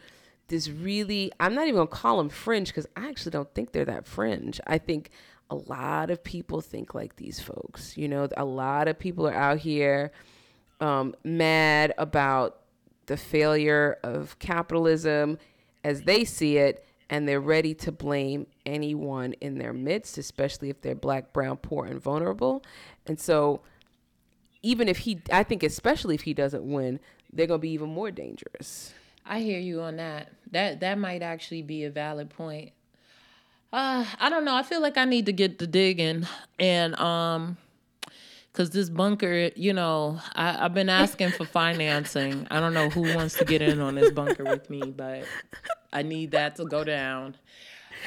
this 0.47 0.69
really 0.69 1.31
I'm 1.39 1.55
not 1.55 1.63
even 1.63 1.75
gonna 1.75 1.87
call 1.87 2.17
them 2.17 2.29
fringe 2.29 2.67
because 2.67 2.87
I 2.95 3.07
actually 3.07 3.31
don't 3.31 3.53
think 3.53 3.71
they're 3.71 3.85
that 3.85 4.05
fringe. 4.05 4.59
I 4.67 4.77
think 4.77 5.11
a 5.49 5.55
lot 5.55 6.09
of 6.09 6.23
people 6.23 6.61
think 6.61 6.93
like 6.95 7.17
these 7.17 7.39
folks. 7.39 7.97
You 7.97 8.07
know, 8.07 8.27
a 8.37 8.45
lot 8.45 8.87
of 8.87 8.97
people 8.97 9.27
are 9.27 9.33
out 9.33 9.59
here 9.59 10.11
um, 10.79 11.13
mad 11.23 11.93
about 11.97 12.61
the 13.05 13.17
failure 13.17 13.97
of 14.03 14.39
capitalism 14.39 15.37
as 15.83 16.03
they 16.03 16.23
see 16.23 16.57
it, 16.57 16.85
and 17.09 17.27
they're 17.27 17.41
ready 17.41 17.73
to 17.73 17.91
blame 17.91 18.47
anyone 18.65 19.33
in 19.41 19.57
their 19.57 19.73
midst, 19.73 20.17
especially 20.17 20.69
if 20.69 20.81
they're 20.81 20.95
black, 20.95 21.33
brown, 21.33 21.57
poor, 21.57 21.85
and 21.85 22.01
vulnerable. 22.01 22.63
And 23.05 23.19
so, 23.19 23.61
even 24.61 24.87
if 24.87 24.99
he, 24.99 25.21
I 25.31 25.43
think, 25.43 25.63
especially 25.63 26.15
if 26.15 26.21
he 26.21 26.33
doesn't 26.33 26.63
win, 26.63 26.99
they're 27.33 27.47
gonna 27.47 27.59
be 27.59 27.71
even 27.71 27.89
more 27.89 28.11
dangerous. 28.11 28.93
I 29.25 29.39
hear 29.39 29.59
you 29.59 29.81
on 29.81 29.97
that. 29.97 30.31
That 30.51 30.79
that 30.81 30.97
might 30.97 31.21
actually 31.21 31.61
be 31.61 31.83
a 31.85 31.89
valid 31.89 32.29
point. 32.29 32.71
Uh, 33.71 34.05
I 34.19 34.29
don't 34.29 34.43
know. 34.43 34.55
I 34.55 34.63
feel 34.63 34.81
like 34.81 34.97
I 34.97 35.05
need 35.05 35.27
to 35.27 35.33
get 35.33 35.59
the 35.59 35.67
digging 35.67 36.27
and 36.59 36.95
um 36.95 37.57
cuz 38.53 38.71
this 38.71 38.89
bunker, 38.89 39.51
you 39.55 39.73
know, 39.73 40.19
I 40.35 40.65
I've 40.65 40.73
been 40.73 40.89
asking 40.89 41.31
for 41.31 41.45
financing. 41.45 42.47
I 42.51 42.59
don't 42.59 42.73
know 42.73 42.89
who 42.89 43.01
wants 43.15 43.37
to 43.37 43.45
get 43.45 43.61
in 43.61 43.79
on 43.79 43.95
this 43.95 44.11
bunker 44.11 44.43
with 44.43 44.69
me, 44.69 44.81
but 44.81 45.25
I 45.93 46.01
need 46.01 46.31
that 46.31 46.57
to 46.57 46.65
go 46.65 46.83
down. 46.83 47.35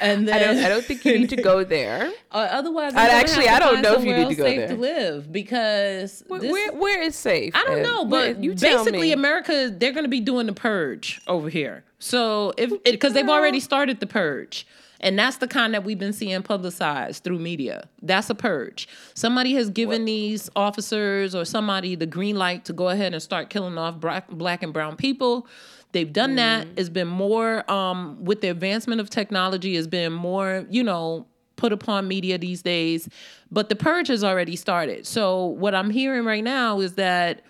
And 0.00 0.28
I 0.28 0.38
then 0.38 0.56
don't, 0.56 0.64
I 0.64 0.68
don't 0.68 0.84
think 0.84 1.04
you 1.04 1.18
need 1.18 1.30
to 1.30 1.36
go 1.42 1.64
there. 1.64 2.12
Uh, 2.34 2.48
otherwise, 2.50 2.92
I'm 2.96 3.10
actually, 3.10 3.48
I 3.48 3.60
don't 3.60 3.80
know 3.80 3.94
if 3.94 4.04
you 4.04 4.12
need 4.12 4.28
to 4.30 4.34
go 4.34 4.42
safe 4.42 4.56
there. 4.56 4.66
to 4.66 4.74
live 4.74 5.30
because 5.30 6.24
Where, 6.26 6.40
this- 6.40 6.50
where, 6.50 6.72
where 6.72 7.00
is 7.00 7.14
safe? 7.14 7.54
I 7.54 7.62
don't 7.62 7.80
know, 7.80 8.04
but 8.06 8.42
you 8.42 8.54
basically, 8.56 9.02
me. 9.02 9.12
America 9.12 9.72
they're 9.72 9.92
going 9.92 10.02
to 10.02 10.08
be 10.10 10.18
doing 10.18 10.46
the 10.46 10.52
purge 10.52 11.20
over 11.28 11.48
here. 11.48 11.84
So 12.00 12.52
if 12.58 12.72
because 12.82 13.12
they've 13.12 13.28
already 13.28 13.60
started 13.60 14.00
the 14.00 14.08
purge, 14.08 14.66
and 14.98 15.16
that's 15.16 15.36
the 15.36 15.46
kind 15.46 15.74
that 15.74 15.84
we've 15.84 15.98
been 15.98 16.12
seeing 16.12 16.42
publicized 16.42 17.22
through 17.22 17.38
media. 17.38 17.88
That's 18.02 18.30
a 18.30 18.34
purge. 18.34 18.88
Somebody 19.14 19.54
has 19.54 19.70
given 19.70 20.04
these 20.06 20.50
officers 20.56 21.34
or 21.36 21.44
somebody 21.44 21.94
the 21.94 22.06
green 22.06 22.36
light 22.36 22.64
to 22.64 22.72
go 22.72 22.88
ahead 22.88 23.12
and 23.12 23.22
start 23.22 23.48
killing 23.48 23.78
off 23.78 24.00
black, 24.00 24.28
black 24.28 24.62
and 24.64 24.72
brown 24.72 24.96
people. 24.96 25.46
They've 25.94 26.12
done 26.12 26.34
that. 26.36 26.66
It's 26.76 26.90
been 26.90 27.08
more 27.08 27.68
um, 27.70 28.22
with 28.22 28.42
the 28.42 28.48
advancement 28.48 29.00
of 29.00 29.08
technology. 29.08 29.76
Has 29.76 29.86
been 29.86 30.12
more, 30.12 30.66
you 30.68 30.82
know, 30.82 31.26
put 31.56 31.72
upon 31.72 32.06
media 32.08 32.36
these 32.36 32.60
days. 32.62 33.08
But 33.50 33.68
the 33.68 33.76
purge 33.76 34.08
has 34.08 34.22
already 34.22 34.56
started. 34.56 35.06
So 35.06 35.46
what 35.46 35.74
I'm 35.74 35.90
hearing 35.90 36.24
right 36.26 36.44
now 36.44 36.80
is 36.80 36.94
that, 36.96 37.42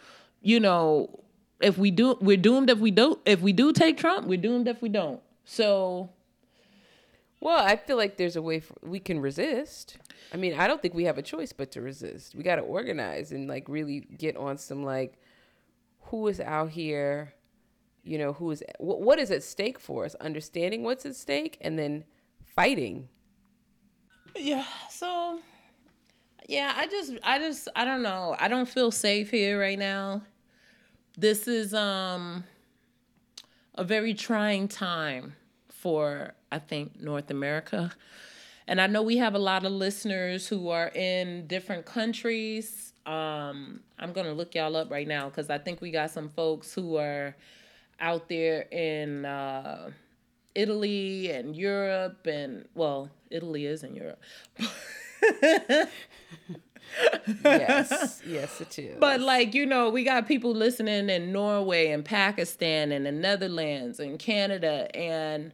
you 0.42 0.60
know, 0.60 1.08
if 1.60 1.78
we 1.78 1.90
do, 1.90 2.16
we're 2.20 2.36
doomed 2.36 2.68
if 2.70 2.78
we 2.78 2.90
do. 2.90 3.18
If 3.24 3.40
we 3.40 3.52
do 3.52 3.72
take 3.72 3.96
Trump, 3.96 4.26
we're 4.26 4.40
doomed 4.40 4.68
if 4.68 4.82
we 4.82 4.88
don't. 4.90 5.20
So 5.44 6.10
Well, 7.40 7.62
I 7.62 7.76
feel 7.76 7.98
like 7.98 8.16
there's 8.16 8.36
a 8.36 8.42
way 8.42 8.60
for, 8.60 8.74
we 8.82 8.98
can 8.98 9.20
resist. 9.20 9.98
I 10.32 10.36
mean, 10.38 10.54
I 10.54 10.66
don't 10.66 10.80
think 10.80 10.94
we 10.94 11.04
have 11.04 11.18
a 11.18 11.22
choice 11.22 11.52
but 11.52 11.70
to 11.72 11.82
resist. 11.82 12.34
We 12.34 12.42
got 12.42 12.56
to 12.56 12.62
organize 12.62 13.32
and 13.32 13.46
like 13.48 13.68
really 13.68 14.00
get 14.00 14.36
on 14.36 14.56
some 14.56 14.82
like 14.82 15.14
who 16.04 16.26
is 16.28 16.40
out 16.40 16.70
here, 16.70 17.34
you 18.04 18.18
know, 18.18 18.32
who 18.34 18.50
is 18.50 18.62
what, 18.78 19.00
what 19.00 19.18
is 19.18 19.30
at 19.30 19.42
stake 19.42 19.78
for 19.78 20.04
us, 20.04 20.14
understanding 20.16 20.82
what's 20.82 21.06
at 21.06 21.16
stake 21.16 21.58
and 21.60 21.78
then 21.78 22.04
fighting. 22.44 23.08
Yeah. 24.36 24.64
So, 24.90 25.40
yeah, 26.48 26.74
I 26.76 26.86
just, 26.86 27.14
I 27.22 27.38
just, 27.38 27.68
I 27.74 27.84
don't 27.84 28.02
know. 28.02 28.36
I 28.38 28.48
don't 28.48 28.68
feel 28.68 28.90
safe 28.90 29.30
here 29.30 29.58
right 29.58 29.78
now. 29.78 30.22
This 31.16 31.46
is 31.48 31.72
um 31.74 32.44
a 33.76 33.84
very 33.84 34.14
trying 34.14 34.68
time 34.68 35.34
for 35.68 36.34
I 36.52 36.58
think 36.58 37.00
North 37.00 37.30
America. 37.30 37.92
And 38.66 38.80
I 38.80 38.86
know 38.86 39.02
we 39.02 39.18
have 39.18 39.34
a 39.34 39.38
lot 39.38 39.64
of 39.64 39.72
listeners 39.72 40.48
who 40.48 40.70
are 40.70 40.88
in 40.88 41.46
different 41.46 41.84
countries. 41.84 42.94
Um, 43.04 43.80
I'm 43.98 44.12
gonna 44.12 44.32
look 44.32 44.54
y'all 44.54 44.76
up 44.76 44.90
right 44.90 45.06
now 45.06 45.28
because 45.28 45.50
I 45.50 45.58
think 45.58 45.80
we 45.80 45.90
got 45.90 46.10
some 46.10 46.30
folks 46.30 46.72
who 46.72 46.96
are 46.96 47.36
out 48.00 48.28
there 48.28 48.62
in 48.70 49.24
uh, 49.24 49.90
Italy 50.54 51.30
and 51.30 51.56
Europe, 51.56 52.26
and 52.26 52.66
well, 52.74 53.10
Italy 53.30 53.66
is 53.66 53.82
in 53.82 53.94
Europe. 53.94 54.20
Yes, 57.44 58.22
yes, 58.26 58.60
it 58.60 58.78
is. 58.78 58.96
But 59.00 59.20
like 59.20 59.54
you 59.54 59.66
know, 59.66 59.90
we 59.90 60.04
got 60.04 60.28
people 60.28 60.52
listening 60.52 61.08
in 61.08 61.32
Norway 61.32 61.90
and 61.90 62.04
Pakistan 62.04 62.92
and 62.92 63.06
the 63.06 63.12
Netherlands 63.12 64.00
and 64.00 64.18
Canada 64.18 64.94
and 64.94 65.52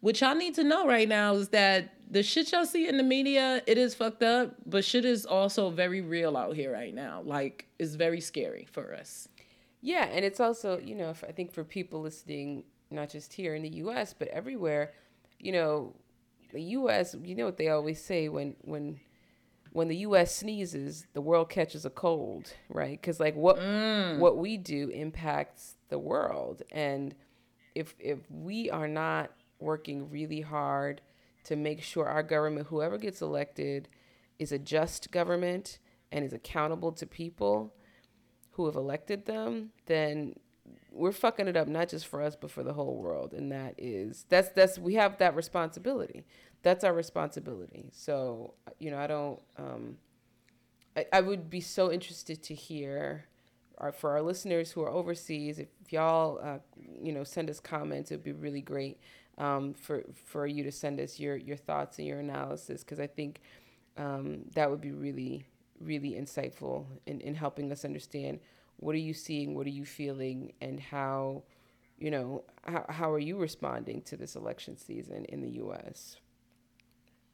what 0.00 0.20
y'all 0.20 0.34
need 0.34 0.54
to 0.56 0.64
know 0.64 0.86
right 0.86 1.08
now 1.08 1.34
is 1.34 1.48
that 1.50 1.94
the 2.10 2.22
shit 2.24 2.50
y'all 2.52 2.66
see 2.66 2.88
in 2.88 2.96
the 2.96 3.04
media, 3.04 3.62
it 3.66 3.78
is 3.78 3.94
fucked 3.94 4.22
up, 4.22 4.54
but 4.66 4.84
shit 4.84 5.04
is 5.04 5.24
also 5.24 5.70
very 5.70 6.00
real 6.00 6.36
out 6.36 6.56
here 6.56 6.72
right 6.72 6.92
now. 6.92 7.22
Like 7.24 7.66
it's 7.78 7.94
very 7.94 8.20
scary 8.20 8.66
for 8.70 8.94
us. 8.94 9.28
Yeah, 9.82 10.04
and 10.04 10.24
it's 10.24 10.38
also, 10.38 10.78
you 10.78 10.94
know, 10.94 11.10
if, 11.10 11.24
I 11.24 11.32
think 11.32 11.52
for 11.52 11.64
people 11.64 12.00
listening, 12.00 12.62
not 12.90 13.10
just 13.10 13.32
here 13.32 13.54
in 13.54 13.62
the 13.62 13.68
U.S. 13.68 14.14
but 14.16 14.28
everywhere, 14.28 14.92
you 15.40 15.50
know, 15.50 15.94
the 16.52 16.62
U.S. 16.62 17.16
You 17.22 17.34
know 17.34 17.44
what 17.44 17.56
they 17.56 17.68
always 17.68 18.02
say 18.02 18.28
when 18.28 18.54
when 18.62 19.00
when 19.72 19.88
the 19.88 19.96
U.S. 19.96 20.36
sneezes, 20.36 21.06
the 21.14 21.20
world 21.20 21.48
catches 21.48 21.84
a 21.84 21.90
cold, 21.90 22.52
right? 22.68 23.00
Because 23.00 23.18
like 23.18 23.34
what 23.34 23.56
mm. 23.56 24.18
what 24.18 24.36
we 24.36 24.56
do 24.56 24.88
impacts 24.90 25.74
the 25.88 25.98
world, 25.98 26.62
and 26.70 27.14
if 27.74 27.94
if 27.98 28.18
we 28.30 28.70
are 28.70 28.88
not 28.88 29.32
working 29.58 30.10
really 30.10 30.42
hard 30.42 31.00
to 31.44 31.56
make 31.56 31.82
sure 31.82 32.06
our 32.06 32.22
government, 32.22 32.68
whoever 32.68 32.98
gets 32.98 33.20
elected, 33.20 33.88
is 34.38 34.52
a 34.52 34.58
just 34.58 35.10
government 35.10 35.78
and 36.12 36.24
is 36.24 36.32
accountable 36.32 36.92
to 36.92 37.06
people 37.06 37.74
who 38.52 38.66
have 38.66 38.76
elected 38.76 39.26
them, 39.26 39.70
then 39.86 40.34
we're 40.90 41.12
fucking 41.12 41.48
it 41.48 41.56
up 41.56 41.68
not 41.68 41.88
just 41.88 42.06
for 42.06 42.20
us 42.22 42.36
but 42.36 42.50
for 42.50 42.62
the 42.62 42.72
whole 42.72 42.96
world. 42.96 43.32
And 43.32 43.50
that 43.52 43.74
is 43.78 44.24
that's 44.28 44.50
that's 44.50 44.78
we 44.78 44.94
have 44.94 45.18
that 45.18 45.34
responsibility. 45.34 46.24
That's 46.62 46.84
our 46.84 46.92
responsibility. 46.94 47.90
So 47.92 48.54
you 48.78 48.90
know, 48.90 48.98
I 48.98 49.06
don't. 49.06 49.40
Um, 49.56 49.96
I, 50.96 51.06
I 51.12 51.20
would 51.20 51.48
be 51.50 51.60
so 51.60 51.90
interested 51.90 52.42
to 52.44 52.54
hear. 52.54 53.26
Our, 53.78 53.90
for 53.90 54.10
our 54.10 54.22
listeners 54.22 54.70
who 54.70 54.82
are 54.82 54.90
overseas, 54.90 55.58
if 55.58 55.66
y'all, 55.90 56.38
uh, 56.40 56.58
you 57.02 57.10
know, 57.10 57.24
send 57.24 57.50
us 57.50 57.58
comments, 57.58 58.12
it'd 58.12 58.22
be 58.22 58.30
really 58.30 58.60
great 58.60 59.00
um, 59.38 59.74
for 59.74 60.04
for 60.26 60.46
you 60.46 60.62
to 60.64 60.72
send 60.72 61.00
us 61.00 61.18
your 61.18 61.36
your 61.36 61.56
thoughts 61.56 61.98
and 61.98 62.06
your 62.06 62.20
analysis 62.20 62.84
because 62.84 63.00
I 63.00 63.06
think 63.06 63.40
um, 63.96 64.42
that 64.54 64.70
would 64.70 64.80
be 64.80 64.92
really 64.92 65.46
really 65.82 66.12
insightful 66.12 66.86
in, 67.06 67.20
in 67.20 67.34
helping 67.34 67.70
us 67.72 67.84
understand 67.84 68.40
what 68.76 68.94
are 68.94 68.98
you 68.98 69.14
seeing, 69.14 69.54
what 69.54 69.66
are 69.66 69.70
you 69.70 69.84
feeling, 69.84 70.52
and 70.60 70.80
how, 70.80 71.42
you 71.98 72.10
know, 72.10 72.44
how, 72.64 72.84
how 72.88 73.10
are 73.12 73.18
you 73.18 73.36
responding 73.36 74.02
to 74.02 74.16
this 74.16 74.34
election 74.34 74.76
season 74.76 75.24
in 75.26 75.40
the 75.40 75.50
U.S. 75.50 76.16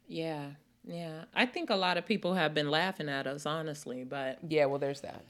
Yeah. 0.07 0.51
Yeah. 0.86 1.24
I 1.34 1.46
think 1.46 1.70
a 1.70 1.76
lot 1.76 1.96
of 1.96 2.07
people 2.07 2.34
have 2.34 2.55
been 2.55 2.70
laughing 2.70 3.09
at 3.09 3.26
us, 3.26 3.46
honestly, 3.46 4.05
but 4.05 4.38
Yeah, 4.49 4.66
well, 4.66 4.78
there's 4.78 5.01
that. 5.03 5.24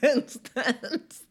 that's, 0.00 0.38
that's, 0.54 1.22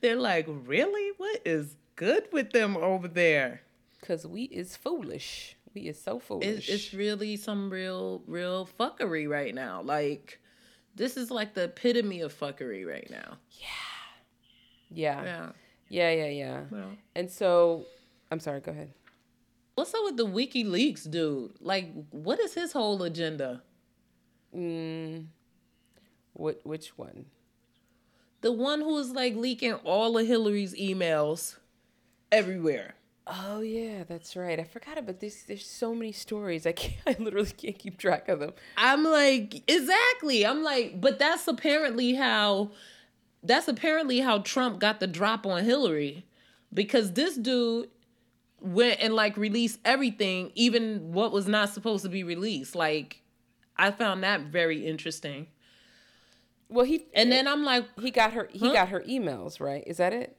they're 0.00 0.16
like, 0.16 0.46
really? 0.48 1.12
What 1.16 1.40
is 1.44 1.76
good 1.96 2.24
with 2.32 2.52
them 2.52 2.76
over 2.76 3.08
there? 3.08 3.62
Cause 4.02 4.26
we 4.26 4.44
is 4.44 4.76
foolish. 4.76 5.56
We 5.74 5.82
is 5.82 6.00
so 6.00 6.16
it's, 6.16 6.26
foolish. 6.26 6.68
it's 6.68 6.92
really 6.94 7.36
some 7.36 7.70
real 7.70 8.22
real 8.26 8.68
fuckery 8.78 9.28
right 9.28 9.54
now. 9.54 9.82
Like 9.82 10.40
this 10.94 11.16
is 11.16 11.30
like 11.30 11.54
the 11.54 11.64
epitome 11.64 12.20
of 12.20 12.38
fuckery 12.38 12.86
right 12.86 13.08
now. 13.10 13.38
yeah. 14.90 15.22
Yeah. 15.22 15.50
Yeah, 15.88 16.10
yeah, 16.12 16.26
yeah. 16.26 16.60
Yeah. 16.72 16.84
And 17.16 17.30
so, 17.30 17.84
I'm 18.30 18.40
sorry. 18.40 18.60
Go 18.60 18.70
ahead. 18.72 18.92
What's 19.74 19.92
up 19.94 20.00
with 20.04 20.16
the 20.16 20.26
WikiLeaks 20.26 21.10
dude? 21.10 21.52
Like, 21.60 21.92
what 22.10 22.38
is 22.38 22.54
his 22.54 22.72
whole 22.72 23.02
agenda? 23.02 23.62
Mm. 24.54 25.26
What? 26.34 26.60
Which 26.64 26.96
one? 26.96 27.26
The 28.40 28.52
one 28.52 28.80
who 28.80 28.98
is 28.98 29.10
like 29.10 29.34
leaking 29.36 29.74
all 29.84 30.16
of 30.16 30.26
Hillary's 30.26 30.74
emails 30.74 31.56
everywhere. 32.32 32.94
Oh 33.26 33.60
yeah, 33.60 34.04
that's 34.04 34.34
right. 34.34 34.58
I 34.58 34.64
forgot 34.64 34.98
about 34.98 35.20
this. 35.20 35.42
There's 35.44 35.66
so 35.66 35.94
many 35.94 36.12
stories. 36.12 36.66
I 36.66 36.72
can't. 36.72 36.96
I 37.06 37.22
literally 37.22 37.50
can't 37.50 37.78
keep 37.78 37.98
track 37.98 38.28
of 38.28 38.40
them. 38.40 38.52
I'm 38.76 39.04
like, 39.04 39.62
exactly. 39.70 40.44
I'm 40.44 40.62
like, 40.62 41.00
but 41.00 41.18
that's 41.18 41.46
apparently 41.46 42.14
how 42.14 42.72
that's 43.42 43.68
apparently 43.68 44.20
how 44.20 44.38
Trump 44.38 44.80
got 44.80 45.00
the 45.00 45.06
drop 45.06 45.46
on 45.46 45.64
Hillary. 45.64 46.26
Because 46.72 47.12
this 47.12 47.36
dude 47.36 47.88
went 48.60 49.00
and 49.00 49.14
like 49.14 49.36
released 49.36 49.78
everything, 49.84 50.52
even 50.54 51.12
what 51.12 51.32
was 51.32 51.46
not 51.46 51.68
supposed 51.70 52.02
to 52.04 52.08
be 52.10 52.22
released. 52.24 52.74
Like, 52.74 53.22
I 53.76 53.90
found 53.90 54.22
that 54.24 54.42
very 54.42 54.86
interesting. 54.86 55.48
Well, 56.68 56.84
he 56.84 57.06
And 57.14 57.30
then 57.32 57.46
eh, 57.46 57.50
I'm 57.52 57.64
like, 57.64 57.86
he 58.00 58.10
got 58.10 58.32
her. 58.32 58.48
He 58.52 58.66
Huh? 58.66 58.72
got 58.72 58.88
her 58.90 59.00
emails, 59.00 59.60
right? 59.60 59.82
Is 59.86 59.96
that 59.96 60.12
it? 60.12 60.36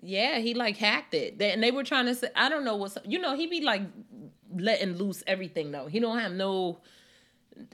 Yeah, 0.00 0.38
he 0.38 0.54
like 0.54 0.76
hacked 0.76 1.14
it. 1.14 1.38
They, 1.38 1.50
and 1.52 1.62
they 1.62 1.70
were 1.70 1.84
trying 1.84 2.06
to 2.06 2.14
say, 2.14 2.28
I 2.34 2.48
don't 2.48 2.64
know 2.64 2.76
what's, 2.76 2.96
you 3.04 3.18
know, 3.18 3.36
he 3.36 3.46
be 3.46 3.60
like 3.60 3.82
letting 4.56 4.96
loose 4.96 5.22
everything 5.26 5.72
though. 5.72 5.86
He 5.86 6.00
don't 6.00 6.18
have 6.18 6.32
no, 6.32 6.78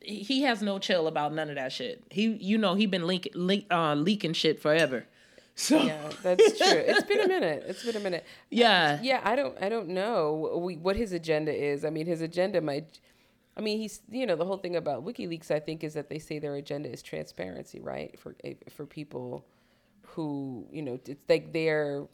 he 0.03 0.43
has 0.43 0.63
no 0.63 0.79
chill 0.79 1.07
about 1.07 1.33
none 1.35 1.49
of 1.49 1.57
that 1.57 1.73
shit. 1.73 2.03
He, 2.11 2.27
you 2.27 2.59
know, 2.59 2.75
he 2.75 2.87
been 2.87 3.07
leak, 3.07 3.31
leak, 3.35 3.67
uh, 3.71 3.95
leaking 3.95 4.33
shit 4.33 4.61
forever. 4.61 5.07
So 5.55 5.83
Yeah, 5.83 6.11
that's 6.23 6.57
true. 6.59 6.67
it's 6.67 7.05
been 7.05 7.21
a 7.21 7.29
minute. 7.29 7.65
It's 7.69 7.85
been 7.85 7.97
a 7.97 8.01
minute. 8.01 8.25
yeah, 8.51 8.99
Yeah, 9.03 9.21
I 9.23 9.37
don't. 9.37 9.55
I 9.63 9.69
don't 9.69 9.89
know 9.89 10.59
what 10.81 10.97
his 10.97 11.13
agenda 11.13 11.53
is. 11.53 11.85
I 11.85 11.91
mean, 11.91 12.07
his 12.07 12.23
agenda 12.23 12.61
might. 12.63 13.01
I 13.55 13.61
mean, 13.61 13.79
he's 13.79 14.01
you 14.11 14.25
know 14.27 14.35
the 14.35 14.47
whole 14.47 14.57
thing 14.57 14.77
about 14.77 15.05
WikiLeaks. 15.05 15.51
I 15.51 15.61
think 15.61 15.85
is 15.85 15.93
that 15.93 16.09
they 16.09 16.19
say 16.19 16.39
their 16.39 16.55
agenda 16.57 16.91
is 16.91 17.03
transparency, 17.03 17.81
right? 17.81 18.19
For 18.19 18.35
eh, 18.45 18.55
for 18.71 18.87
people 18.87 19.45
who 20.15 20.67
you 20.71 20.83
know 20.83 20.99
it's 21.05 21.21
like 21.29 21.53
they're 21.53 22.07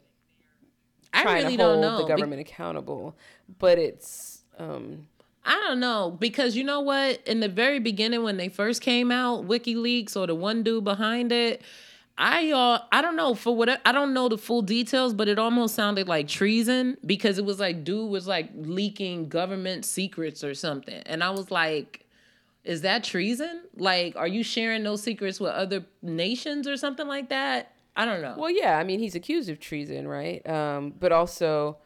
I 1.13 1.23
trying 1.23 1.43
really 1.43 1.57
to 1.57 1.63
hold 1.63 1.75
don't 1.75 1.81
know. 1.81 1.93
If 1.95 1.97
the 1.99 2.03
Be- 2.05 2.09
government 2.09 2.41
accountable, 2.41 3.15
but 3.57 3.77
it's 3.77 4.43
um 4.57 5.07
I 5.45 5.53
don't 5.67 5.79
know 5.79 6.15
because 6.19 6.55
you 6.55 6.63
know 6.63 6.81
what? 6.81 7.25
In 7.27 7.39
the 7.39 7.49
very 7.49 7.79
beginning, 7.79 8.23
when 8.23 8.37
they 8.37 8.49
first 8.49 8.81
came 8.81 9.11
out, 9.11 9.47
WikiLeaks 9.47 10.15
or 10.15 10.27
the 10.27 10.35
one 10.35 10.63
dude 10.63 10.83
behind 10.83 11.31
it, 11.31 11.61
I 12.17 12.51
uh, 12.51 12.79
I 12.91 13.01
don't 13.01 13.15
know 13.15 13.33
for 13.33 13.55
what 13.55 13.81
I 13.85 13.91
don't 13.91 14.13
know 14.13 14.29
the 14.29 14.37
full 14.37 14.61
details, 14.61 15.13
but 15.13 15.27
it 15.27 15.39
almost 15.39 15.75
sounded 15.75 16.07
like 16.07 16.27
treason 16.27 16.97
because 17.05 17.37
it 17.37 17.45
was 17.45 17.59
like 17.59 17.83
dude 17.83 18.09
was 18.09 18.27
like 18.27 18.51
leaking 18.55 19.29
government 19.29 19.85
secrets 19.85 20.43
or 20.43 20.53
something, 20.53 21.01
and 21.05 21.23
I 21.23 21.31
was 21.31 21.51
like. 21.51 22.05
Is 22.65 22.81
that 22.81 23.05
treason? 23.05 23.61
Like, 23.77 24.17
are 24.17 24.27
you 24.27 24.43
sharing 24.43 24.83
those 24.83 25.01
secrets 25.01 25.39
with 25.39 25.51
other 25.53 25.85
nations 26.03 26.67
or 26.67 26.75
something 26.75 27.07
like 27.07 27.29
that? 27.29 27.71
I 27.95 28.05
don't 28.05 28.21
know. 28.21 28.35
Well, 28.37 28.49
yeah, 28.51 28.77
I 28.77 28.83
mean, 28.83 28.99
he's 28.99 29.15
accused 29.15 29.49
of 29.49 29.59
treason, 29.59 30.07
right? 30.07 30.47
Um, 30.47 30.93
but 30.97 31.11
also, 31.11 31.77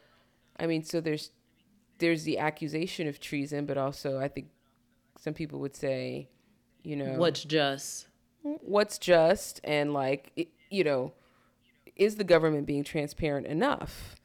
I 0.60 0.68
mean, 0.68 0.84
so 0.84 1.02
there's 1.02 1.32
there's 2.00 2.24
the 2.24 2.38
accusation 2.40 3.08
of 3.08 3.20
treason, 3.20 3.66
but 3.66 3.78
also, 3.78 4.20
I 4.20 4.28
think 4.28 4.50
some 5.18 5.34
people 5.34 5.60
would 5.60 5.76
say, 5.76 6.30
you 6.84 6.96
know, 6.96 7.16
What's 7.18 7.44
just? 7.44 8.08
what's 8.42 8.98
just 8.98 9.62
and 9.64 9.94
like, 9.94 10.32
it, 10.36 10.50
you 10.70 10.84
know, 10.84 11.14
is 11.96 12.18
the 12.18 12.24
government 12.24 12.66
being 12.68 12.84
transparent 12.84 13.48
enough? 13.48 14.16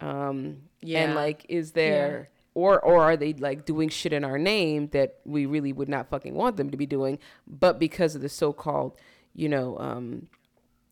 Um, 0.00 0.62
Yeah. 0.80 1.00
and 1.04 1.14
like, 1.14 1.46
is 1.48 1.72
there 1.72 2.30
or 2.54 2.80
or 2.80 3.02
are 3.02 3.16
they 3.16 3.34
like 3.34 3.64
doing 3.64 3.88
shit 3.88 4.12
in 4.12 4.24
our 4.24 4.38
name 4.38 4.88
that 4.88 5.20
we 5.24 5.46
really 5.46 5.72
would 5.72 5.88
not 5.88 6.08
fucking 6.08 6.34
want 6.34 6.56
them 6.56 6.70
to 6.70 6.76
be 6.76 6.86
doing, 6.86 7.18
but 7.46 7.78
because 7.78 8.14
of 8.16 8.20
the 8.22 8.28
so-called, 8.28 8.96
you 9.34 9.48
know, 9.48 9.78
um, 9.78 10.26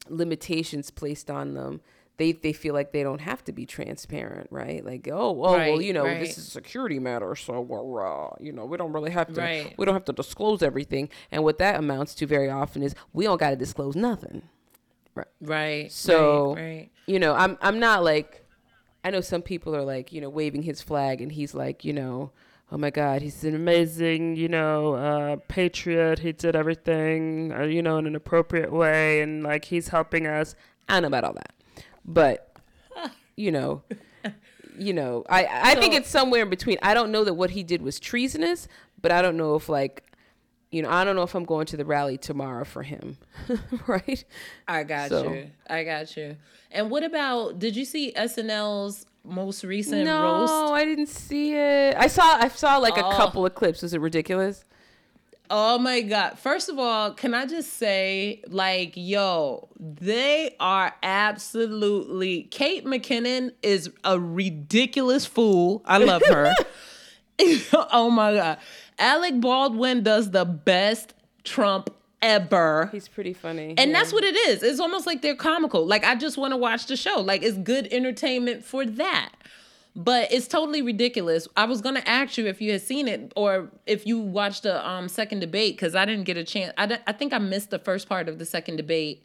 limitations 0.09 0.91
placed 0.91 1.31
on 1.31 1.55
them 1.55 1.81
they 2.19 2.33
they 2.33 2.53
feel 2.53 2.73
like 2.73 2.93
they 2.93 3.03
don't 3.03 3.21
have 3.21 3.45
to 3.45 3.53
be 3.53 3.67
transparent 3.67 4.47
right 4.51 4.85
like 4.85 5.07
oh 5.13 5.33
well, 5.33 5.53
well 5.53 5.81
you 5.81 5.93
know 5.93 6.05
right. 6.05 6.21
this 6.21 6.39
is 6.39 6.49
a 6.49 6.51
security 6.51 6.99
matter 6.99 7.35
so 7.37 7.61
we're, 7.61 8.07
uh, 8.07 8.31
you 8.41 8.53
know 8.53 8.65
we 8.65 8.77
don't 8.77 8.93
really 8.93 9.11
have 9.11 9.33
to 9.33 9.41
Right. 9.41 9.75
we 9.77 9.85
don't 9.85 9.95
have 9.95 10.05
to 10.07 10.13
disclose 10.13 10.63
everything 10.63 11.09
and 11.31 11.45
what 11.45 11.59
that 11.59 11.79
amounts 11.79 12.15
to 12.17 12.27
very 12.27 12.49
often 12.49 12.83
is 12.83 12.95
we 13.13 13.25
don't 13.25 13.39
got 13.39 13.51
to 13.51 13.57
disclose 13.57 13.95
nothing 13.97 14.43
Right. 15.41 15.91
So- 15.91 16.55
right, 16.55 16.63
right. 16.63 16.91
you 17.07 17.19
know 17.19 17.35
i'm 17.35 17.57
i'm 17.63 17.79
not 17.79 18.03
like 18.05 18.45
i 19.05 19.11
know 19.11 19.21
some 19.21 19.43
people 19.43 19.75
are 19.75 19.83
like 19.85 20.13
you 20.13 20.21
know 20.21 20.29
waving 20.29 20.63
his 20.63 20.81
flag 20.83 21.21
and 21.21 21.33
he's 21.33 21.55
like 21.55 21.85
you 21.85 21.93
know 21.93 22.31
oh 22.73 22.77
my 22.77 22.91
god 22.91 23.23
he's 23.23 23.45
an 23.45 23.55
amazing 23.55 24.35
you 24.37 24.49
know 24.49 24.95
uh 24.95 25.37
patriot 25.49 26.19
he 26.21 26.33
did 26.33 26.57
everything 26.57 27.53
uh, 27.53 27.63
you 27.63 27.81
know 27.83 27.97
in 27.99 28.07
an 28.07 28.17
appropriate 28.17 28.73
way 28.73 29.21
and 29.21 29.43
like 29.43 29.67
he's 29.67 29.89
helping 29.89 30.27
us 30.27 30.55
i 30.89 30.95
don't 30.95 31.03
know 31.03 31.09
about 31.09 31.25
all 31.25 31.33
that 31.33 31.53
but 32.05 32.57
you 33.37 33.53
know 33.53 33.83
you 34.79 34.93
know 34.93 35.25
i 35.29 35.47
i 35.47 35.75
think 35.77 35.95
it's 35.95 36.09
somewhere 36.11 36.43
in 36.43 36.51
between 36.51 36.77
i 36.83 36.93
don't 36.93 37.11
know 37.13 37.25
that 37.25 37.35
what 37.35 37.51
he 37.51 37.63
did 37.63 37.83
was 37.83 38.01
treasonous 38.01 38.67
but 39.01 39.13
i 39.13 39.23
don't 39.23 39.37
know 39.37 39.55
if 39.55 39.69
like 39.69 40.03
you 40.73 40.83
know 40.83 40.91
i 40.91 41.05
don't 41.05 41.15
know 41.17 41.23
if 41.23 41.35
i'm 41.35 41.45
going 41.45 41.65
to 41.67 41.77
the 41.77 41.85
rally 41.85 42.19
tomorrow 42.19 42.65
for 42.65 42.83
him 42.83 43.17
right 43.87 44.25
I 44.67 44.83
got 44.83 45.11
So- 45.11 45.33
you. 45.33 45.51
I 45.71 45.85
got 45.85 46.17
you. 46.17 46.37
And 46.73 46.91
what 46.91 47.05
about? 47.05 47.59
Did 47.61 47.77
you 47.77 47.85
see 47.85 48.13
SNL's 48.17 49.07
most 49.27 49.65
recent 49.65 50.05
no 50.05 50.23
roast? 50.23 50.73
i 50.73 50.85
didn't 50.85 51.09
see 51.09 51.55
it 51.55 51.95
i 51.99 52.07
saw 52.07 52.23
i 52.39 52.49
saw 52.49 52.77
like 52.79 52.97
a 52.97 53.05
Oh. 53.05 53.11
couple 53.13 53.45
of 53.47 53.55
clips 53.55 53.83
was 53.83 53.93
it 53.95 54.01
ridiculous 54.01 54.65
Oh 55.49 55.79
my 55.79 56.01
god! 56.01 56.41
First 56.41 56.69
of 56.69 56.77
all, 56.77 57.13
can 57.13 57.33
I 57.33 57.47
just 57.47 57.75
say, 57.75 58.43
like, 58.49 58.95
yo, 58.97 59.69
they 59.79 60.57
are 60.59 60.93
absolutely. 61.05 62.43
Kate 62.51 62.85
McKinnon 62.85 63.53
is 63.63 63.89
a 64.03 64.19
ridiculous 64.19 65.25
fool. 65.25 65.83
I 65.85 65.99
love 65.99 66.23
her. 66.27 66.53
oh 67.93 68.11
my 68.11 68.35
god! 68.35 68.59
Alec 68.99 69.41
Baldwin 69.41 70.03
does 70.03 70.33
the 70.33 70.45
best 70.45 71.15
Trump 71.45 71.91
ever. 72.23 72.89
he's 72.93 73.09
pretty 73.09 73.33
funny 73.33 73.75
And 73.77 73.91
yeah. 73.91 73.99
that's 73.99 74.13
what 74.13 74.25
it 74.25 74.37
is. 74.49 74.63
It's 74.63 74.81
almost 74.81 75.07
like 75.07 75.23
they're 75.23 75.35
comical. 75.35 75.87
Like 75.87 76.05
I 76.05 76.15
just 76.15 76.39
want 76.39 76.53
to 76.53 76.57
watch 76.57 76.87
the 76.87 76.97
show. 76.97 77.21
Like 77.21 77.43
it's 77.43 77.59
good 77.59 77.89
entertainment 77.93 78.65
for 78.65 78.85
that. 78.85 79.33
But 79.95 80.31
it's 80.31 80.47
totally 80.47 80.83
ridiculous. 80.83 81.49
I 81.57 81.65
was 81.65 81.81
gonna 81.81 82.03
ask 82.05 82.37
you 82.37 82.47
if 82.47 82.61
you 82.61 82.73
had 82.73 82.83
seen 82.83 83.09
it 83.09 83.33
or 83.35 83.71
if 83.87 84.07
you 84.07 84.19
watched 84.19 84.65
the 84.65 84.87
um, 84.87 85.09
second 85.09 85.41
debate 85.41 85.77
because 85.77 85.95
I 85.95 86.05
didn't 86.05 86.25
get 86.25 86.37
a 86.37 86.45
chance. 86.45 86.75
I, 86.77 86.99
I 87.07 87.13
think 87.13 87.33
I 87.33 87.39
missed 87.39 87.71
the 87.71 87.79
first 87.79 88.07
part 88.07 88.29
of 88.29 88.39
the 88.39 88.45
second 88.45 88.77
debate. 88.77 89.25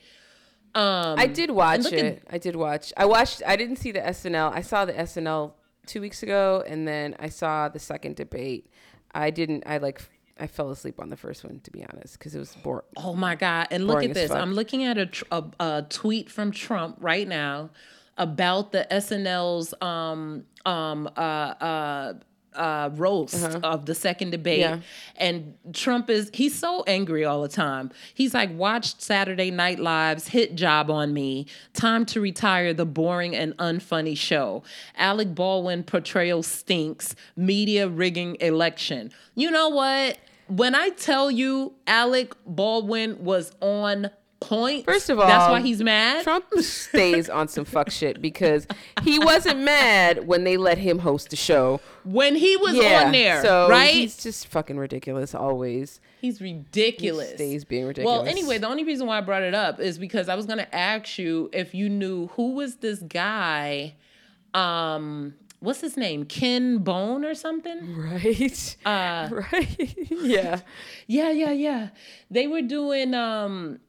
Um, 0.73 1.19
I 1.19 1.27
did 1.27 1.51
watch 1.51 1.91
it. 1.91 2.23
I 2.29 2.37
did 2.37 2.55
watch. 2.55 2.93
I 2.95 3.05
watched. 3.05 3.41
I 3.45 3.57
didn't 3.57 3.75
see 3.75 3.91
the 3.91 3.99
SNL. 3.99 4.53
I 4.53 4.61
saw 4.61 4.85
the 4.85 4.93
SNL 4.93 5.51
two 5.85 5.99
weeks 5.99 6.23
ago, 6.23 6.63
and 6.65 6.87
then 6.87 7.15
I 7.19 7.27
saw 7.27 7.67
the 7.67 7.79
second 7.79 8.15
debate. 8.15 8.71
I 9.13 9.29
didn't. 9.29 9.63
I 9.65 9.77
like. 9.79 10.01
I 10.41 10.47
fell 10.47 10.71
asleep 10.71 10.99
on 10.99 11.09
the 11.09 11.17
first 11.17 11.43
one, 11.43 11.59
to 11.63 11.71
be 11.71 11.85
honest, 11.85 12.17
because 12.17 12.33
it 12.33 12.39
was 12.39 12.55
boring. 12.55 12.81
Oh 12.97 13.13
my 13.13 13.35
God. 13.35 13.67
And 13.69 13.85
look 13.85 14.03
at 14.03 14.15
this. 14.15 14.29
fuck. 14.29 14.41
I'm 14.41 14.53
looking 14.53 14.83
at 14.85 14.97
a, 14.97 15.05
tr- 15.05 15.23
a, 15.31 15.43
a 15.59 15.85
tweet 15.87 16.31
from 16.31 16.51
Trump 16.51 16.97
right 16.99 17.27
now 17.27 17.69
about 18.17 18.71
the 18.71 18.87
SNL's 18.89 19.75
um, 19.81 20.45
um, 20.65 21.07
uh, 21.15 21.19
uh, 21.19 22.13
uh, 22.55 22.89
roast 22.93 23.55
of 23.63 23.85
the 23.85 23.95
second 23.95 24.31
debate. 24.31 24.63
Uh-huh. 24.65 24.77
Yeah. 24.77 24.81
And 25.15 25.53
Trump 25.73 26.09
is, 26.09 26.29
he's 26.33 26.57
so 26.57 26.83
angry 26.87 27.23
all 27.23 27.41
the 27.41 27.47
time. 27.47 27.91
He's 28.13 28.33
like, 28.33 28.49
watched 28.53 29.01
Saturday 29.01 29.51
Night 29.51 29.79
Live's 29.79 30.27
hit 30.27 30.55
job 30.55 30.89
on 30.89 31.13
me. 31.13 31.45
Time 31.73 32.05
to 32.07 32.19
retire 32.19 32.73
the 32.73 32.85
boring 32.85 33.35
and 33.35 33.55
unfunny 33.57 34.17
show. 34.17 34.63
Alec 34.97 35.33
Baldwin 35.35 35.83
portrayal 35.83 36.43
stinks. 36.43 37.15
Media 37.35 37.87
rigging 37.87 38.37
election. 38.41 39.11
You 39.35 39.51
know 39.51 39.69
what? 39.69 40.17
When 40.55 40.75
I 40.75 40.89
tell 40.89 41.31
you 41.31 41.73
Alec 41.87 42.33
Baldwin 42.45 43.23
was 43.23 43.51
on 43.61 44.09
point, 44.41 44.85
First 44.85 45.09
of 45.09 45.19
all, 45.19 45.27
that's 45.27 45.49
why 45.49 45.61
he's 45.61 45.81
mad. 45.81 46.23
Trump 46.23 46.45
stays 46.59 47.29
on 47.29 47.47
some 47.47 47.63
fuck 47.63 47.89
shit 47.91 48.21
because 48.21 48.67
he 49.03 49.19
wasn't 49.19 49.59
mad 49.59 50.27
when 50.27 50.43
they 50.43 50.57
let 50.57 50.77
him 50.79 50.99
host 50.99 51.29
the 51.29 51.35
show. 51.35 51.79
when 52.03 52.35
he 52.35 52.57
was 52.57 52.75
Yeah, 52.75 53.03
on 53.05 53.11
there, 53.11 53.41
so 53.43 53.69
right? 53.69 53.93
He's 53.93 54.17
just 54.21 54.47
fucking 54.47 54.77
ridiculous 54.77 55.35
always. 55.35 55.99
He's 56.19 56.41
ridiculous. 56.41 57.29
He 57.31 57.35
stays 57.35 57.65
being 57.65 57.85
ridiculous. 57.85 58.17
Well, 58.19 58.27
anyway, 58.27 58.57
the 58.57 58.67
only 58.67 58.83
reason 58.83 59.07
why 59.07 59.19
I 59.19 59.21
brought 59.21 59.43
it 59.43 59.53
up 59.53 59.79
is 59.79 59.97
because 59.99 60.27
I 60.27 60.35
was 60.35 60.47
going 60.47 60.59
to 60.59 60.75
ask 60.75 61.17
you 61.19 61.49
if 61.53 61.73
you 61.75 61.87
knew 61.87 62.27
who 62.27 62.55
was 62.55 62.77
this 62.77 62.99
guy 62.99 63.93
um 64.53 65.33
what's 65.61 65.79
his 65.81 65.95
name? 65.95 66.25
Ken 66.25 66.79
Bone 66.79 67.23
or 67.23 67.33
something? 67.33 67.95
Right. 67.95 68.75
Uh, 68.85 69.29
right. 69.53 69.95
yeah. 70.09 70.59
yeah, 71.07 71.31
yeah, 71.31 71.51
yeah. 71.51 71.89
They 72.29 72.47
were 72.47 72.61
doing 72.61 73.13
um 73.13 73.79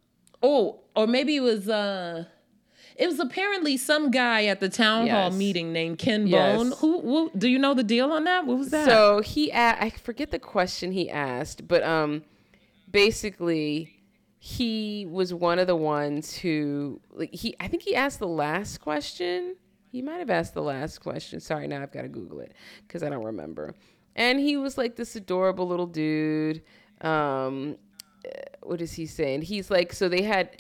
oh, 0.43 0.81
or 0.95 1.07
maybe 1.07 1.37
it 1.37 1.41
was 1.41 1.69
uh 1.69 2.25
it 2.97 3.07
was 3.07 3.19
apparently 3.19 3.77
some 3.79 4.11
guy 4.11 4.45
at 4.45 4.61
the 4.61 4.69
town 4.69 5.09
hall 5.09 5.31
meeting 5.31 5.73
named 5.73 5.99
Ken 5.99 6.27
Yes. 6.27 6.57
Bone. 6.59 6.73
Who, 6.79 7.01
who 7.01 7.31
do 7.37 7.49
you 7.49 7.59
know 7.59 7.73
the 7.75 7.83
deal 7.83 8.13
on 8.13 8.25
that? 8.25 8.47
What 8.47 8.59
was 8.59 8.69
that? 8.71 8.85
So 8.87 9.23
he, 9.23 9.51
a- 9.51 9.77
I 9.81 9.91
forget 9.91 10.31
the 10.31 10.39
question 10.39 10.93
he 10.93 11.09
asked, 11.09 11.67
but 11.67 11.83
um, 11.83 12.23
basically, 12.91 13.97
he 14.39 15.07
was 15.11 15.33
one 15.33 15.59
of 15.59 15.67
the 15.67 15.75
ones 15.77 16.37
who, 16.37 17.01
like, 17.11 17.35
he, 17.35 17.57
I 17.59 17.67
think 17.69 17.83
he 17.83 17.95
asked 17.95 18.19
the 18.19 18.29
last 18.29 18.79
question. 18.83 19.57
He 19.93 20.01
might 20.01 20.21
have 20.21 20.31
asked 20.31 20.55
the 20.55 20.63
last 20.63 20.99
question. 21.03 21.39
Sorry, 21.39 21.69
now 21.69 21.83
I've 21.83 21.93
got 21.93 22.03
to 22.03 22.09
Google 22.09 22.41
it 22.41 22.55
because 22.89 23.03
I 23.03 23.11
don't 23.11 23.25
remember. 23.25 23.75
And 24.17 24.41
he 24.41 24.57
was 24.57 24.79
like 24.79 24.97
this 24.97 25.15
adorable 25.17 25.69
little 25.69 25.87
dude. 25.87 26.63
Um, 27.03 27.77
uh, 28.25 28.31
what 28.63 28.81
is 28.81 28.95
he 28.95 29.05
saying? 29.05 29.43
He's 29.43 29.71
like, 29.71 29.93
so 29.93 30.09
they 30.09 30.23
had 30.23 30.57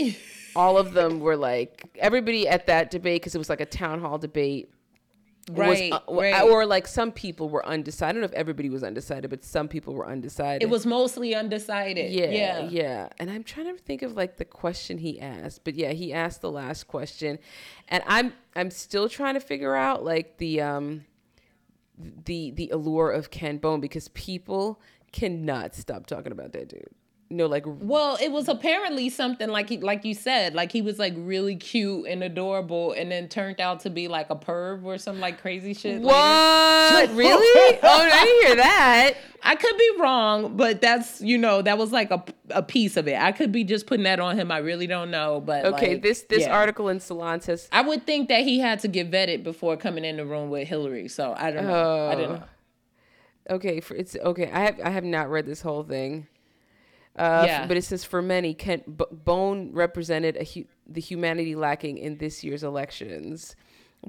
all 0.56 0.76
of 0.76 0.92
them 0.92 1.20
were 1.20 1.36
like 1.36 1.82
everybody 1.98 2.46
at 2.46 2.66
that 2.66 2.90
debate 2.90 3.22
because 3.22 3.34
it 3.34 3.38
was 3.38 3.48
like 3.48 3.60
a 3.60 3.66
town 3.66 4.00
hall 4.00 4.18
debate 4.18 4.71
was, 5.50 5.80
uh, 5.80 5.98
right. 6.08 6.42
or 6.42 6.64
like 6.66 6.86
some 6.86 7.10
people 7.10 7.48
were 7.48 7.64
undecided. 7.66 8.10
I 8.10 8.12
don't 8.12 8.20
know 8.20 8.26
if 8.26 8.32
everybody 8.32 8.70
was 8.70 8.84
undecided, 8.84 9.28
but 9.28 9.44
some 9.44 9.68
people 9.68 9.94
were 9.94 10.06
undecided. 10.06 10.62
it 10.62 10.70
was 10.70 10.86
mostly 10.86 11.34
undecided. 11.34 12.12
yeah, 12.12 12.30
Yeah. 12.30 12.68
yeah, 12.70 13.08
And 13.18 13.30
I'm 13.30 13.42
trying 13.42 13.74
to 13.74 13.82
think 13.82 14.02
of 14.02 14.16
like 14.16 14.36
the 14.36 14.44
question 14.44 14.98
he 14.98 15.20
asked, 15.20 15.64
but 15.64 15.74
yeah, 15.74 15.92
he 15.92 16.12
asked 16.12 16.40
the 16.42 16.50
last 16.50 16.86
question, 16.86 17.38
and 17.88 18.02
I'm 18.06 18.32
I'm 18.54 18.70
still 18.70 19.08
trying 19.08 19.34
to 19.34 19.40
figure 19.40 19.74
out 19.74 20.04
like 20.04 20.38
the 20.38 20.60
um 20.60 21.04
the 21.98 22.50
the 22.52 22.70
allure 22.70 23.10
of 23.10 23.30
Ken 23.30 23.58
Bone 23.58 23.80
because 23.80 24.08
people 24.08 24.80
cannot 25.12 25.74
stop 25.74 26.06
talking 26.06 26.32
about 26.32 26.52
that 26.52 26.68
dude. 26.68 26.88
No, 27.32 27.46
like 27.46 27.64
Well, 27.66 28.18
it 28.20 28.30
was 28.30 28.46
apparently 28.46 29.08
something 29.08 29.48
like 29.48 29.70
he, 29.70 29.78
like 29.78 30.04
you 30.04 30.12
said, 30.14 30.54
like 30.54 30.70
he 30.70 30.82
was 30.82 30.98
like 30.98 31.14
really 31.16 31.56
cute 31.56 32.06
and 32.06 32.22
adorable, 32.22 32.92
and 32.92 33.10
then 33.10 33.26
turned 33.28 33.58
out 33.58 33.80
to 33.80 33.90
be 33.90 34.06
like 34.06 34.28
a 34.28 34.36
perv 34.36 34.84
or 34.84 34.98
some 34.98 35.18
like 35.18 35.40
crazy 35.40 35.72
shit. 35.72 36.02
later. 36.02 36.06
what? 36.06 37.10
really? 37.14 37.78
Oh, 37.82 37.88
I 38.12 38.24
didn't 38.24 38.46
hear 38.46 38.56
that. 38.56 39.14
I 39.42 39.56
could 39.56 39.76
be 39.78 39.90
wrong, 39.98 40.56
but 40.56 40.80
that's 40.82 41.20
you 41.22 41.38
know 41.38 41.62
that 41.62 41.78
was 41.78 41.90
like 41.90 42.10
a, 42.10 42.22
a 42.50 42.62
piece 42.62 42.96
of 42.98 43.08
it. 43.08 43.18
I 43.18 43.32
could 43.32 43.50
be 43.50 43.64
just 43.64 43.86
putting 43.86 44.04
that 44.04 44.20
on 44.20 44.38
him. 44.38 44.52
I 44.52 44.58
really 44.58 44.86
don't 44.86 45.10
know, 45.10 45.40
but 45.40 45.64
Okay, 45.64 45.94
like, 45.94 46.02
this 46.02 46.22
this 46.22 46.42
yeah. 46.42 46.54
article 46.54 46.88
in 46.90 47.00
Salon 47.00 47.40
says 47.40 47.66
I 47.72 47.80
would 47.80 48.06
think 48.06 48.28
that 48.28 48.42
he 48.42 48.58
had 48.60 48.78
to 48.80 48.88
get 48.88 49.10
vetted 49.10 49.42
before 49.42 49.76
coming 49.78 50.04
in 50.04 50.18
the 50.18 50.26
room 50.26 50.50
with 50.50 50.68
Hillary. 50.68 51.08
So 51.08 51.34
I 51.36 51.50
don't 51.50 51.66
know. 51.66 52.06
I 52.08 52.12
Oh. 52.12 52.16
didn't 52.16 52.32
know. 52.34 52.42
Okay, 53.50 53.80
for 53.80 53.94
it's 53.94 54.14
okay. 54.16 54.50
I 54.52 54.60
have 54.60 54.80
I 54.84 54.90
have 54.90 55.04
not 55.04 55.30
read 55.30 55.46
this 55.46 55.62
whole 55.62 55.82
thing. 55.82 56.26
Uh, 57.16 57.44
Yeah. 57.46 57.66
but 57.66 57.76
it 57.76 57.84
says 57.84 58.04
for 58.04 58.22
many, 58.22 58.54
Kent 58.54 58.96
B- 58.96 59.04
Bone 59.12 59.70
represented 59.72 60.36
a 60.36 60.44
hu- 60.44 60.64
the 60.86 61.00
humanity 61.00 61.54
lacking 61.54 61.98
in 61.98 62.16
this 62.18 62.42
year's 62.42 62.62
elections. 62.62 63.54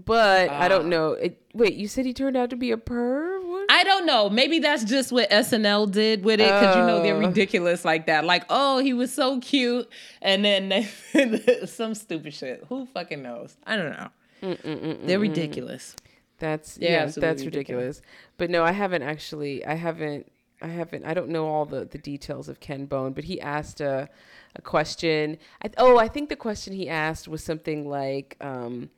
But 0.06 0.50
I 0.50 0.66
Ah. 0.66 0.68
don't 0.70 0.90
know. 0.90 1.12
It, 1.12 1.40
wait, 1.54 1.74
you 1.76 1.88
said 1.88 2.06
he 2.06 2.14
turned 2.14 2.36
out 2.36 2.50
to 2.50 2.56
be 2.56 2.72
a 2.72 2.78
perv? 2.78 3.46
What? 3.46 3.72
I 3.72 3.84
don't 3.84 4.06
know. 4.08 4.28
Maybe 4.30 4.58
that's 4.60 4.84
just 4.84 5.12
what 5.12 5.30
SNL 5.30 5.86
did 5.86 6.24
with 6.26 6.40
it 6.40 6.48
because 6.48 6.76
you 6.76 6.82
know 6.82 7.04
they're 7.04 7.14
Oh. 7.16 7.28
ridiculous 7.28 7.86
like 7.86 8.08
that. 8.08 8.26
Like, 8.26 8.46
oh, 8.50 8.80
he 8.80 8.94
was 8.94 9.14
so 9.14 9.40
cute, 9.40 9.88
and 10.22 10.44
then 10.44 10.70
they, 10.70 10.88
some 11.68 11.94
stupid 11.94 12.34
shit. 12.34 12.64
Who 12.70 12.88
fucking 12.88 13.22
knows? 13.22 13.56
I 13.68 13.76
don't 13.76 13.92
know. 13.92 14.98
They're 15.06 15.20
ridiculous. 15.20 15.96
That's 16.40 16.78
Yeah, 16.82 16.90
yeah, 16.90 17.00
that's 17.06 17.18
ridiculous. 17.18 17.46
ridiculous. 17.46 18.02
But 18.38 18.50
no, 18.50 18.64
I 18.64 18.72
haven't 18.72 19.04
actually. 19.04 19.64
I 19.66 19.76
haven't. 19.76 20.30
I 20.62 20.68
haven't. 20.68 21.06
I 21.06 21.14
don't 21.14 21.30
know 21.30 21.48
all 21.48 21.66
the 21.66 21.86
the 21.86 21.98
details 21.98 22.48
of 22.48 22.60
Ken 22.60 22.86
Bone, 22.86 23.14
but 23.14 23.26
he 23.26 23.42
asked 23.42 23.82
a 23.82 24.10
a 24.56 24.62
question. 24.62 25.38
I, 25.64 25.70
oh, 25.78 25.98
I 25.98 26.08
think 26.08 26.30
the 26.30 26.36
question 26.36 26.74
he 26.74 26.88
asked 26.88 27.28
was 27.28 27.44
something 27.44 27.88
like, 27.90 28.38
um, 28.40 28.90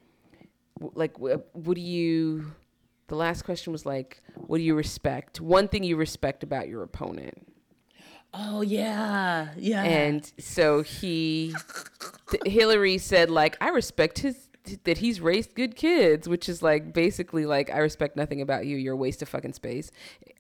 like, 0.80 1.18
what 1.20 1.76
do 1.76 1.82
you? 1.82 2.52
The 3.08 3.16
last 3.16 3.44
question 3.44 3.72
was 3.72 3.86
like, 3.86 4.22
what 4.36 4.58
do 4.58 4.64
you 4.64 4.76
respect? 4.76 5.40
One 5.40 5.68
thing 5.68 5.84
you 5.84 5.96
respect 5.96 6.44
about 6.44 6.68
your 6.68 6.84
opponent. 6.84 7.48
Oh 8.34 8.62
yeah, 8.62 9.50
yeah. 9.58 9.84
And 9.84 10.30
so 10.40 10.82
he, 10.82 11.56
th- 12.30 12.42
Hillary 12.54 12.98
said, 12.98 13.30
like, 13.30 13.56
I 13.62 13.70
respect 13.70 14.20
his 14.20 14.45
that 14.84 14.98
he's 15.00 15.20
raised 15.22 15.56
good 15.56 15.76
kids, 15.76 16.28
which 16.28 16.48
is 16.50 16.62
like 16.64 16.94
basically 16.94 17.46
like 17.46 17.70
I 17.72 17.78
respect 17.80 18.16
nothing 18.16 18.42
about 18.42 18.66
you. 18.66 18.78
You're 18.78 18.94
a 18.94 18.98
waste 18.98 19.22
of 19.22 19.30
fucking 19.30 19.54
space. 19.54 19.92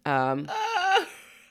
Um, 0.05 0.49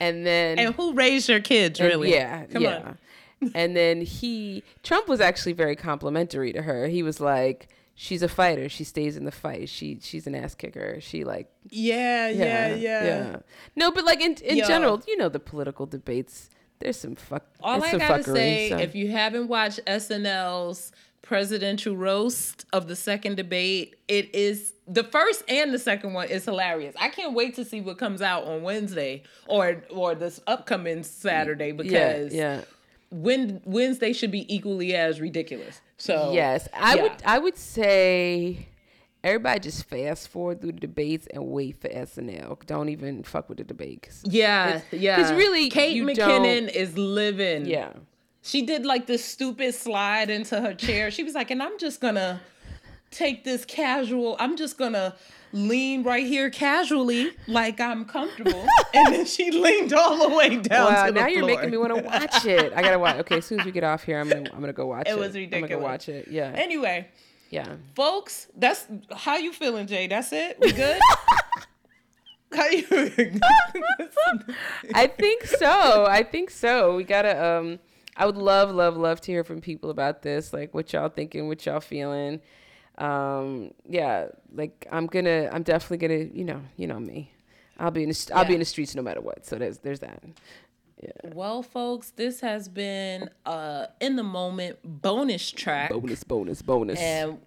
and 0.00 0.26
then 0.26 0.58
and 0.58 0.74
who 0.74 0.94
raised 0.94 1.28
your 1.28 1.40
kids? 1.40 1.80
Really? 1.80 2.12
yeah, 2.12 2.44
Come 2.46 2.62
yeah. 2.62 2.76
on. 2.84 3.50
and 3.54 3.76
then 3.76 4.00
he 4.00 4.62
Trump 4.82 5.08
was 5.08 5.20
actually 5.20 5.52
very 5.52 5.76
complimentary 5.76 6.52
to 6.52 6.62
her. 6.62 6.86
He 6.88 7.02
was 7.02 7.20
like, 7.20 7.68
"She's 7.94 8.22
a 8.22 8.28
fighter. 8.28 8.68
She 8.68 8.84
stays 8.84 9.16
in 9.16 9.24
the 9.24 9.32
fight. 9.32 9.68
She 9.68 9.98
she's 10.00 10.26
an 10.26 10.34
ass 10.34 10.54
kicker. 10.54 11.00
She 11.00 11.24
like 11.24 11.50
Yeah, 11.70 12.28
yeah, 12.28 12.74
yeah. 12.74 13.36
No, 13.76 13.90
but 13.90 14.04
like 14.04 14.20
in 14.20 14.34
in 14.44 14.58
Yo. 14.58 14.66
general, 14.66 15.02
you 15.06 15.16
know 15.16 15.28
the 15.28 15.40
political 15.40 15.86
debates. 15.86 16.50
There's 16.80 16.96
some 16.98 17.14
fuck. 17.14 17.44
All 17.62 17.82
I 17.82 17.90
some 17.90 18.00
gotta 18.00 18.22
fuckery, 18.24 18.34
say, 18.34 18.68
so- 18.70 18.78
if 18.78 18.94
you 18.94 19.10
haven't 19.10 19.48
watched 19.48 19.80
SNL's 19.86 20.92
presidential 21.24 21.96
roast 21.96 22.66
of 22.72 22.86
the 22.86 22.94
second 22.94 23.36
debate, 23.36 23.96
it 24.08 24.32
is 24.34 24.72
the 24.86 25.02
first 25.02 25.42
and 25.48 25.72
the 25.72 25.78
second 25.78 26.12
one 26.12 26.28
is 26.28 26.44
hilarious. 26.44 26.94
I 27.00 27.08
can't 27.08 27.32
wait 27.34 27.54
to 27.56 27.64
see 27.64 27.80
what 27.80 27.98
comes 27.98 28.22
out 28.22 28.44
on 28.44 28.62
Wednesday 28.62 29.22
or 29.48 29.82
or 29.90 30.14
this 30.14 30.40
upcoming 30.46 31.02
Saturday 31.02 31.72
because 31.72 32.32
yeah. 32.34 32.62
Wed- 33.10 33.62
Wednesday 33.64 34.12
should 34.12 34.30
be 34.30 34.52
equally 34.54 34.94
as 34.94 35.20
ridiculous. 35.20 35.80
So 35.96 36.32
Yes, 36.32 36.68
I 36.74 36.94
yeah. 36.96 37.02
would. 37.02 37.12
I 37.24 37.38
would 37.38 37.56
say 37.56 38.68
everybody 39.22 39.60
just 39.60 39.84
fast 39.84 40.28
forward 40.28 40.60
through 40.60 40.72
the 40.72 40.80
debates 40.80 41.26
and 41.32 41.46
wait 41.46 41.80
for 41.80 41.88
SNL. 41.88 42.58
Don't 42.66 42.90
even 42.90 43.22
fuck 43.22 43.48
with 43.48 43.58
the 43.58 43.64
debate. 43.64 44.02
'cause- 44.02 44.22
Yeah, 44.26 44.82
yeah. 44.92 45.16
Because 45.16 45.32
really, 45.32 45.70
Kate 45.70 46.02
McKinnon 46.02 46.68
is 46.70 46.98
living. 46.98 47.64
yeah, 47.66 47.92
She 48.46 48.60
did 48.60 48.84
like 48.84 49.06
this 49.06 49.24
stupid 49.24 49.74
slide 49.74 50.28
into 50.28 50.60
her 50.60 50.74
chair. 50.74 51.10
She 51.10 51.22
was 51.24 51.34
like, 51.34 51.50
and 51.50 51.62
I'm 51.62 51.78
just 51.78 51.98
gonna 51.98 52.42
take 53.10 53.42
this 53.42 53.64
casual, 53.64 54.36
I'm 54.38 54.54
just 54.58 54.76
gonna 54.76 55.14
lean 55.52 56.02
right 56.02 56.26
here 56.26 56.50
casually, 56.50 57.30
like 57.46 57.80
I'm 57.80 58.04
comfortable. 58.04 58.66
and 58.94 59.14
then 59.14 59.24
she 59.24 59.50
leaned 59.50 59.94
all 59.94 60.28
the 60.28 60.36
way 60.36 60.56
down 60.56 60.92
wow. 60.92 61.06
to 61.06 61.12
the 61.12 61.20
Now 61.20 61.26
you're 61.26 61.38
floor. 61.42 61.56
making 61.56 61.70
me 61.70 61.78
want 61.78 61.96
to 61.96 62.02
watch 62.02 62.44
it. 62.44 62.74
I 62.76 62.82
gotta 62.82 62.98
watch. 62.98 63.16
Okay, 63.20 63.38
as 63.38 63.46
soon 63.46 63.60
as 63.60 63.66
we 63.66 63.72
get 63.72 63.82
off 63.82 64.02
here, 64.04 64.20
I'm 64.20 64.28
gonna 64.28 64.50
I'm 64.52 64.60
gonna 64.60 64.74
go 64.74 64.88
watch 64.88 65.08
it. 65.08 65.12
It 65.12 65.18
was 65.18 65.28
I'm 65.28 65.40
ridiculous. 65.40 65.70
gonna 65.70 65.80
go 65.80 65.86
watch 65.86 66.10
it. 66.10 66.28
Yeah, 66.28 66.52
Anyway, 66.54 67.08
yeah. 67.48 67.76
folks, 67.94 68.48
that's 68.54 68.86
how 69.10 69.38
you 69.38 69.54
feeling, 69.54 69.86
J? 69.86 70.06
That's 70.06 70.34
it? 70.34 70.58
We 70.60 70.70
good? 70.72 71.00
how 72.52 72.66
you 72.66 72.84
I 74.94 75.06
think 75.06 75.44
so. 75.46 76.04
I 76.06 76.22
think 76.22 76.50
so. 76.50 76.94
We 76.94 77.04
gotta. 77.04 77.42
Um, 77.42 77.78
I 78.16 78.26
would 78.26 78.36
love, 78.36 78.70
love, 78.70 78.96
love 78.96 79.20
to 79.22 79.32
hear 79.32 79.44
from 79.44 79.60
people 79.60 79.90
about 79.90 80.22
this. 80.22 80.52
Like, 80.52 80.72
what 80.74 80.92
y'all 80.92 81.08
thinking? 81.08 81.48
What 81.48 81.64
y'all 81.66 81.80
feeling? 81.80 82.40
Um, 82.98 83.72
yeah. 83.88 84.28
Like, 84.52 84.86
I'm 84.90 85.06
gonna. 85.06 85.48
I'm 85.52 85.62
definitely 85.62 86.06
gonna. 86.06 86.30
You 86.32 86.44
know. 86.44 86.62
You 86.76 86.86
know 86.86 87.00
me. 87.00 87.32
I'll 87.78 87.90
be 87.90 88.02
in. 88.02 88.08
The, 88.08 88.14
st- 88.14 88.36
I'll 88.36 88.44
be 88.44 88.54
in 88.54 88.60
the 88.60 88.64
streets 88.64 88.94
no 88.94 89.02
matter 89.02 89.20
what. 89.20 89.44
So 89.44 89.56
there's 89.56 89.78
there's 89.78 90.00
that. 90.00 90.22
Yeah. 91.02 91.10
Well, 91.34 91.62
folks, 91.62 92.10
this 92.10 92.40
has 92.40 92.68
been 92.68 93.30
uh 93.44 93.86
in 94.00 94.16
the 94.16 94.22
moment 94.22 94.78
bonus 94.84 95.50
track. 95.50 95.90
Bonus, 95.90 96.22
bonus, 96.22 96.62
bonus. 96.62 97.00
And 97.00 97.38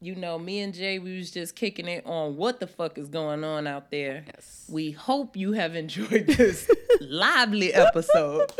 you 0.00 0.14
know, 0.14 0.38
me 0.38 0.60
and 0.60 0.72
J, 0.72 0.98
we 0.98 1.18
was 1.18 1.30
just 1.30 1.54
kicking 1.54 1.86
it 1.86 2.04
on 2.06 2.36
what 2.36 2.58
the 2.58 2.66
fuck 2.66 2.96
is 2.96 3.08
going 3.08 3.44
on 3.44 3.66
out 3.66 3.90
there. 3.90 4.24
Yes. 4.26 4.66
We 4.70 4.92
hope 4.92 5.36
you 5.36 5.52
have 5.52 5.74
enjoyed 5.76 6.26
this 6.26 6.70
lively 7.00 7.74
episode. 7.74 8.50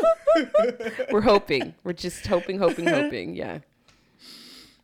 We're 1.11 1.21
hoping. 1.21 1.73
We're 1.83 1.93
just 1.93 2.27
hoping, 2.27 2.59
hoping, 2.59 2.87
hoping. 2.87 3.35
Yeah. 3.35 3.59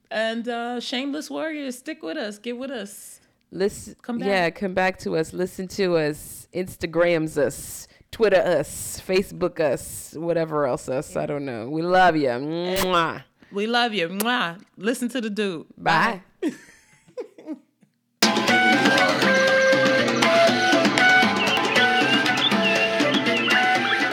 And 0.10 0.47
uh 0.47 0.80
Shameless 0.80 1.30
Warriors, 1.30 1.78
stick 1.78 2.01
with 2.01 2.18
us, 2.18 2.39
get 2.39 2.58
with 2.58 2.72
us. 2.72 3.20
Listen. 3.51 3.95
Come 4.01 4.18
back. 4.18 4.28
Yeah, 4.28 4.49
come 4.49 4.74
back 4.74 4.97
to 4.99 5.16
us. 5.16 5.34
Listen 5.34 5.68
to 5.70 5.97
us. 5.97 6.47
Instagrams 6.53 7.38
us. 7.38 7.88
Twitter 8.12 8.41
us. 8.41 9.01
Facebook 9.05 9.60
us. 9.60 10.16
Whatever 10.18 10.66
else 10.66 10.89
us. 10.89 11.16
I 11.16 11.26
don't 11.26 11.45
know. 11.45 11.70
We 11.70 11.82
love 11.82 12.16
you. 12.16 12.30
Mwah. 12.30 13.24
We 13.51 13.68
love 13.68 13.93
you. 13.93 14.10
Mwah. 14.10 14.60
Listen 14.76 15.08
to 15.10 15.22
the 15.22 15.30
dude. 15.30 15.68
Bye. 15.78 16.24